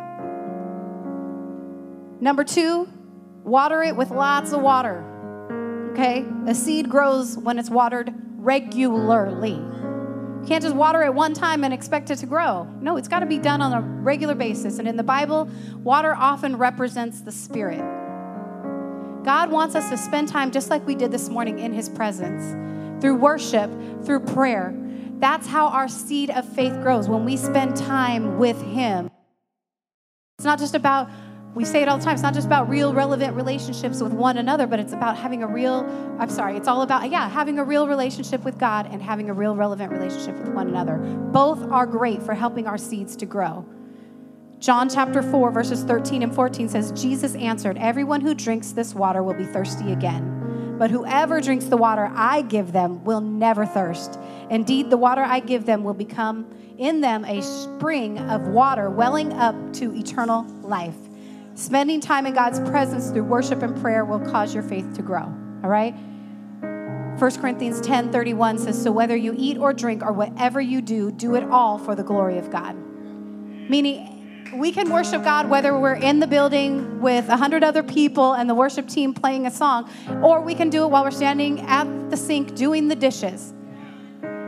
Number 2.23 2.45
two, 2.45 2.89
water 3.43 3.83
it 3.83 3.97
with 3.97 4.13
lots 4.13 4.53
of 4.53 4.63
water. 4.63 5.05
Okay? 5.91 6.25
A 6.47 6.55
seed 6.55 6.89
grows 6.89 7.37
when 7.37 7.59
it's 7.59 7.69
watered 7.69 8.15
regularly. 8.37 9.55
You 9.55 10.45
can't 10.47 10.63
just 10.63 10.77
water 10.77 11.03
it 11.03 11.13
one 11.13 11.35
time 11.35 11.65
and 11.65 11.75
expect 11.75 12.13
it 12.13 12.17
to 12.19 12.27
grow. 12.27 12.69
No, 12.81 12.97
it's 12.97 13.09
got 13.09 13.21
to 13.21 13.27
be 13.27 13.39
done 13.39 13.61
on 13.61 13.73
a 13.73 13.81
regular 13.81 14.37
basis. 14.37 14.79
And 14.79 14.87
in 14.87 14.97
the 14.97 15.03
Bible, 15.03 15.51
water 15.83 16.15
often 16.15 16.59
represents 16.59 17.23
the 17.23 17.33
Spirit. 17.33 17.81
God 19.25 19.51
wants 19.51 19.75
us 19.75 19.91
to 19.91 19.97
spend 19.97 20.29
time 20.29 20.53
just 20.53 20.71
like 20.71 20.87
we 20.87 20.95
did 20.95 21.11
this 21.11 21.29
morning 21.29 21.59
in 21.59 21.73
His 21.73 21.89
presence 21.89 22.53
through 23.03 23.17
worship, 23.17 23.69
through 24.05 24.21
prayer. 24.21 24.73
That's 25.19 25.49
how 25.49 25.67
our 25.67 25.89
seed 25.89 26.31
of 26.31 26.49
faith 26.49 26.75
grows 26.83 27.09
when 27.09 27.25
we 27.25 27.37
spend 27.37 27.75
time 27.75 28.39
with 28.39 28.63
Him. 28.63 29.11
It's 30.39 30.45
not 30.45 30.59
just 30.59 30.75
about 30.75 31.09
we 31.55 31.67
say 31.67 31.83
it 31.83 31.89
all 31.89 31.99
the 31.99 32.05
time. 32.05 32.15
It's 32.15 32.23
not 32.23 32.33
just 32.33 32.47
about 32.47 32.69
real, 32.71 32.95
relevant 32.95 33.37
relationships 33.37 34.01
with 34.01 34.13
one 34.13 34.39
another, 34.39 34.67
but 34.67 34.81
it's 34.81 34.95
about 34.95 35.19
having 35.19 35.43
a 35.43 35.47
real, 35.47 35.85
I'm 36.19 36.31
sorry, 36.31 36.57
it's 36.57 36.67
all 36.67 36.81
about, 36.81 37.11
yeah, 37.11 37.29
having 37.29 37.59
a 37.59 37.65
real 37.65 37.87
relationship 37.87 38.43
with 38.43 38.59
God 38.59 38.89
and 38.91 39.03
having 39.03 39.29
a 39.29 39.35
real, 39.35 39.55
relevant 39.55 39.93
relationship 39.93 40.39
with 40.39 40.49
one 40.49 40.69
another. 40.69 40.97
Both 40.97 41.63
are 41.71 41.87
great 41.87 42.23
for 42.23 42.33
helping 42.35 42.67
our 42.67 42.79
seeds 42.79 43.17
to 43.17 43.27
grow. 43.27 43.67
John 44.61 44.89
chapter 44.89 45.23
4, 45.23 45.51
verses 45.51 45.83
13 45.83 46.23
and 46.23 46.35
14 46.35 46.69
says, 46.69 46.93
Jesus 46.93 47.35
answered, 47.35 47.77
Everyone 47.77 48.21
who 48.21 48.33
drinks 48.33 48.73
this 48.73 48.95
water 48.95 49.23
will 49.23 49.35
be 49.35 49.45
thirsty 49.45 49.93
again. 49.93 50.77
But 50.79 50.91
whoever 50.91 51.41
drinks 51.41 51.67
the 51.67 51.77
water 51.77 52.11
I 52.15 52.43
give 52.43 52.73
them 52.73 53.05
will 53.05 53.21
never 53.21 53.67
thirst. 53.67 54.19
Indeed, 54.51 54.89
the 54.89 54.97
water 54.97 55.23
I 55.23 55.41
give 55.41 55.67
them 55.67 55.85
will 55.85 55.95
become 55.95 56.49
in 56.79 57.01
them 57.03 57.25
a 57.25 57.43
spring 57.43 58.19
of 58.19 58.49
water 58.49 58.89
welling 58.89 59.33
up 59.35 59.55
to 59.75 59.95
eternal 59.95 60.45
life. 60.63 60.97
Spending 61.55 62.01
time 62.01 62.27
in 62.27 62.35
God's 62.35 62.61
presence 62.61 63.11
through 63.11 63.25
worship 63.25 63.63
and 63.63 63.79
prayer 63.81 64.05
will 64.05 64.21
cause 64.21 64.55
your 64.55 64.63
faith 64.63 64.95
to 64.95 65.03
grow. 65.03 65.25
All 65.63 65.71
right? 65.71 65.95
1 67.19 67.19
Corinthians 67.41 67.81
10 67.81 68.11
31 68.11 68.59
says, 68.59 68.83
So 68.83 68.91
whether 68.91 69.17
you 69.17 69.35
eat 69.37 69.59
or 69.59 69.73
drink 69.73 70.03
or 70.03 70.13
whatever 70.13 70.61
you 70.61 70.81
do, 70.81 71.11
do 71.13 71.35
it 71.35 71.45
all 71.45 71.79
for 71.79 71.95
the 71.95 72.03
glory 72.03 72.39
of 72.39 72.51
God. 72.51 72.75
Meaning, 73.69 74.13
we 74.55 74.73
can 74.73 74.91
worship 74.91 75.25
God 75.25 75.49
whether 75.49 75.79
we're 75.79 75.95
in 75.95 76.21
the 76.21 76.27
building 76.27 77.01
with 77.01 77.29
a 77.29 77.37
hundred 77.37 77.65
other 77.65 77.83
people 77.83 78.35
and 78.35 78.49
the 78.49 78.55
worship 78.55 78.89
team 78.89 79.15
playing 79.15 79.47
a 79.47 79.51
song, 79.51 79.89
or 80.23 80.41
we 80.41 80.55
can 80.55 80.69
do 80.69 80.85
it 80.85 80.89
while 80.89 81.05
we're 81.05 81.11
standing 81.11 81.61
at 81.61 82.11
the 82.11 82.17
sink 82.17 82.55
doing 82.55 82.89
the 82.89 82.97
dishes. 82.97 83.55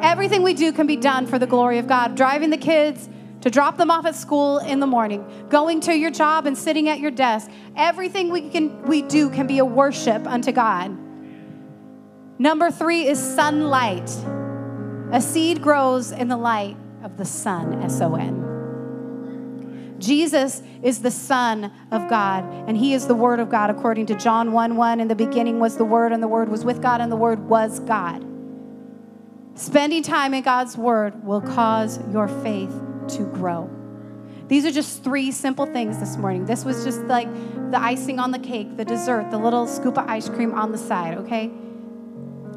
Everything 0.02 0.42
we 0.42 0.52
do 0.52 0.72
can 0.72 0.86
be 0.86 0.96
done 0.96 1.26
for 1.26 1.38
the 1.38 1.46
glory 1.46 1.78
of 1.78 1.86
God. 1.86 2.14
Driving 2.14 2.50
the 2.50 2.58
kids, 2.58 3.08
to 3.44 3.50
drop 3.50 3.76
them 3.76 3.90
off 3.90 4.06
at 4.06 4.14
school 4.14 4.56
in 4.56 4.80
the 4.80 4.86
morning, 4.86 5.22
going 5.50 5.78
to 5.78 5.94
your 5.94 6.10
job 6.10 6.46
and 6.46 6.56
sitting 6.56 6.88
at 6.88 6.98
your 6.98 7.10
desk. 7.10 7.50
Everything 7.76 8.30
we 8.30 8.48
can 8.48 8.80
we 8.84 9.02
do 9.02 9.28
can 9.28 9.46
be 9.46 9.58
a 9.58 9.64
worship 9.66 10.26
unto 10.26 10.50
God. 10.50 10.96
Number 12.38 12.70
3 12.70 13.06
is 13.06 13.18
sunlight. 13.18 14.10
A 15.12 15.20
seed 15.20 15.60
grows 15.60 16.10
in 16.10 16.28
the 16.28 16.38
light 16.38 16.78
of 17.02 17.18
the 17.18 17.26
sun, 17.26 17.82
S 17.82 18.00
O 18.00 18.14
N. 18.14 19.96
Jesus 19.98 20.62
is 20.82 21.02
the 21.02 21.10
Son 21.10 21.70
of 21.90 22.08
God, 22.08 22.46
and 22.66 22.78
He 22.78 22.94
is 22.94 23.06
the 23.06 23.14
Word 23.14 23.40
of 23.40 23.50
God, 23.50 23.68
according 23.68 24.06
to 24.06 24.14
John 24.14 24.52
1 24.52 24.74
1. 24.74 25.00
In 25.00 25.08
the 25.08 25.14
beginning 25.14 25.60
was 25.60 25.76
the 25.76 25.84
Word, 25.84 26.12
and 26.12 26.22
the 26.22 26.28
Word 26.28 26.48
was 26.48 26.64
with 26.64 26.80
God, 26.80 27.02
and 27.02 27.12
the 27.12 27.16
Word 27.16 27.40
was 27.40 27.78
God. 27.80 28.24
Spending 29.54 30.02
time 30.02 30.32
in 30.32 30.42
God's 30.42 30.78
Word 30.78 31.26
will 31.26 31.42
cause 31.42 32.00
your 32.10 32.26
faith 32.26 32.72
to 33.10 33.24
grow. 33.24 33.70
These 34.48 34.66
are 34.66 34.70
just 34.70 35.02
three 35.02 35.30
simple 35.32 35.66
things 35.66 35.98
this 35.98 36.16
morning. 36.16 36.44
This 36.44 36.64
was 36.64 36.84
just 36.84 37.00
like 37.04 37.32
the 37.70 37.80
icing 37.80 38.18
on 38.18 38.30
the 38.30 38.38
cake, 38.38 38.76
the 38.76 38.84
dessert, 38.84 39.30
the 39.30 39.38
little 39.38 39.66
scoop 39.66 39.96
of 39.96 40.06
ice 40.08 40.28
cream 40.28 40.52
on 40.54 40.70
the 40.70 40.78
side, 40.78 41.16
okay? 41.18 41.50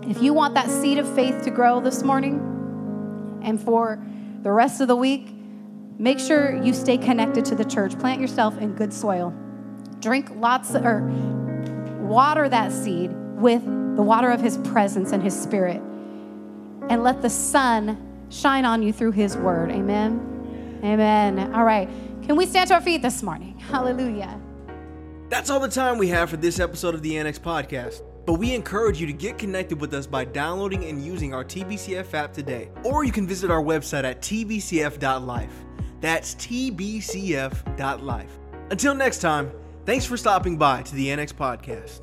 If 0.04 0.22
you 0.22 0.34
want 0.34 0.54
that 0.56 0.70
seed 0.70 0.98
of 0.98 1.16
faith 1.16 1.44
to 1.44 1.52
grow 1.52 1.80
this 1.80 2.04
morning 2.04 3.40
and 3.42 3.60
for 3.62 4.04
the 4.42 4.52
rest 4.52 4.82
of 4.82 4.88
the 4.88 4.96
week, 4.96 5.30
make 5.98 6.20
sure 6.20 6.62
you 6.62 6.74
stay 6.74 6.98
connected 6.98 7.46
to 7.46 7.56
the 7.56 7.66
church. 7.66 7.98
Plant 8.00 8.20
yourself 8.22 8.58
in 8.58 8.74
good 8.74 8.94
soil. 8.94 9.34
Drink 10.00 10.30
lots 10.36 10.76
of, 10.76 10.86
or 10.86 11.02
water 12.02 12.48
that 12.48 12.72
seed 12.72 13.12
with 13.36 13.64
the 13.96 14.04
water 14.04 14.30
of 14.30 14.42
his 14.42 14.58
presence 14.60 15.12
and 15.12 15.24
his 15.24 15.38
spirit. 15.38 15.82
And 16.90 17.04
let 17.04 17.22
the 17.22 17.30
sun 17.30 17.98
shine 18.30 18.66
on 18.66 18.84
you 18.84 18.94
through 18.94 19.12
his 19.14 19.36
word. 19.38 19.72
Amen. 19.72 20.37
Amen. 20.84 21.54
All 21.54 21.64
right. 21.64 21.90
Can 22.24 22.36
we 22.36 22.46
stand 22.46 22.70
to 22.70 22.76
our 22.76 22.82
feet 22.82 23.02
this 23.02 23.24
morning? 23.24 23.58
Hallelujah. 23.72 24.40
That's 25.30 25.50
all 25.50 25.60
the 25.60 25.68
time 25.68 25.98
we 25.98 26.08
have 26.10 26.30
for 26.30 26.38
this 26.38 26.60
episode 26.60 26.96
of 26.96 27.02
the 27.02 27.18
Annex 27.18 27.38
Podcast. 27.38 28.02
But 28.26 28.34
we 28.34 28.54
encourage 28.54 29.00
you 29.00 29.08
to 29.08 29.14
get 29.14 29.38
connected 29.38 29.80
with 29.80 29.94
us 29.94 30.06
by 30.06 30.26
downloading 30.26 30.84
and 30.86 31.04
using 31.04 31.34
our 31.34 31.46
TBCF 31.46 32.14
app 32.14 32.34
today. 32.34 32.70
Or 32.84 33.06
you 33.06 33.12
can 33.12 33.26
visit 33.26 33.50
our 33.50 33.64
website 33.64 34.04
at 34.04 34.22
tbcf.life. 34.22 35.54
That's 36.02 36.36
tbcf.life. 36.36 38.40
Until 38.70 38.96
next 38.96 39.20
time, 39.20 39.52
thanks 39.86 40.06
for 40.06 40.18
stopping 40.18 40.58
by 40.58 40.82
to 40.84 40.96
the 40.96 41.12
Annex 41.12 41.32
Podcast. 41.32 42.02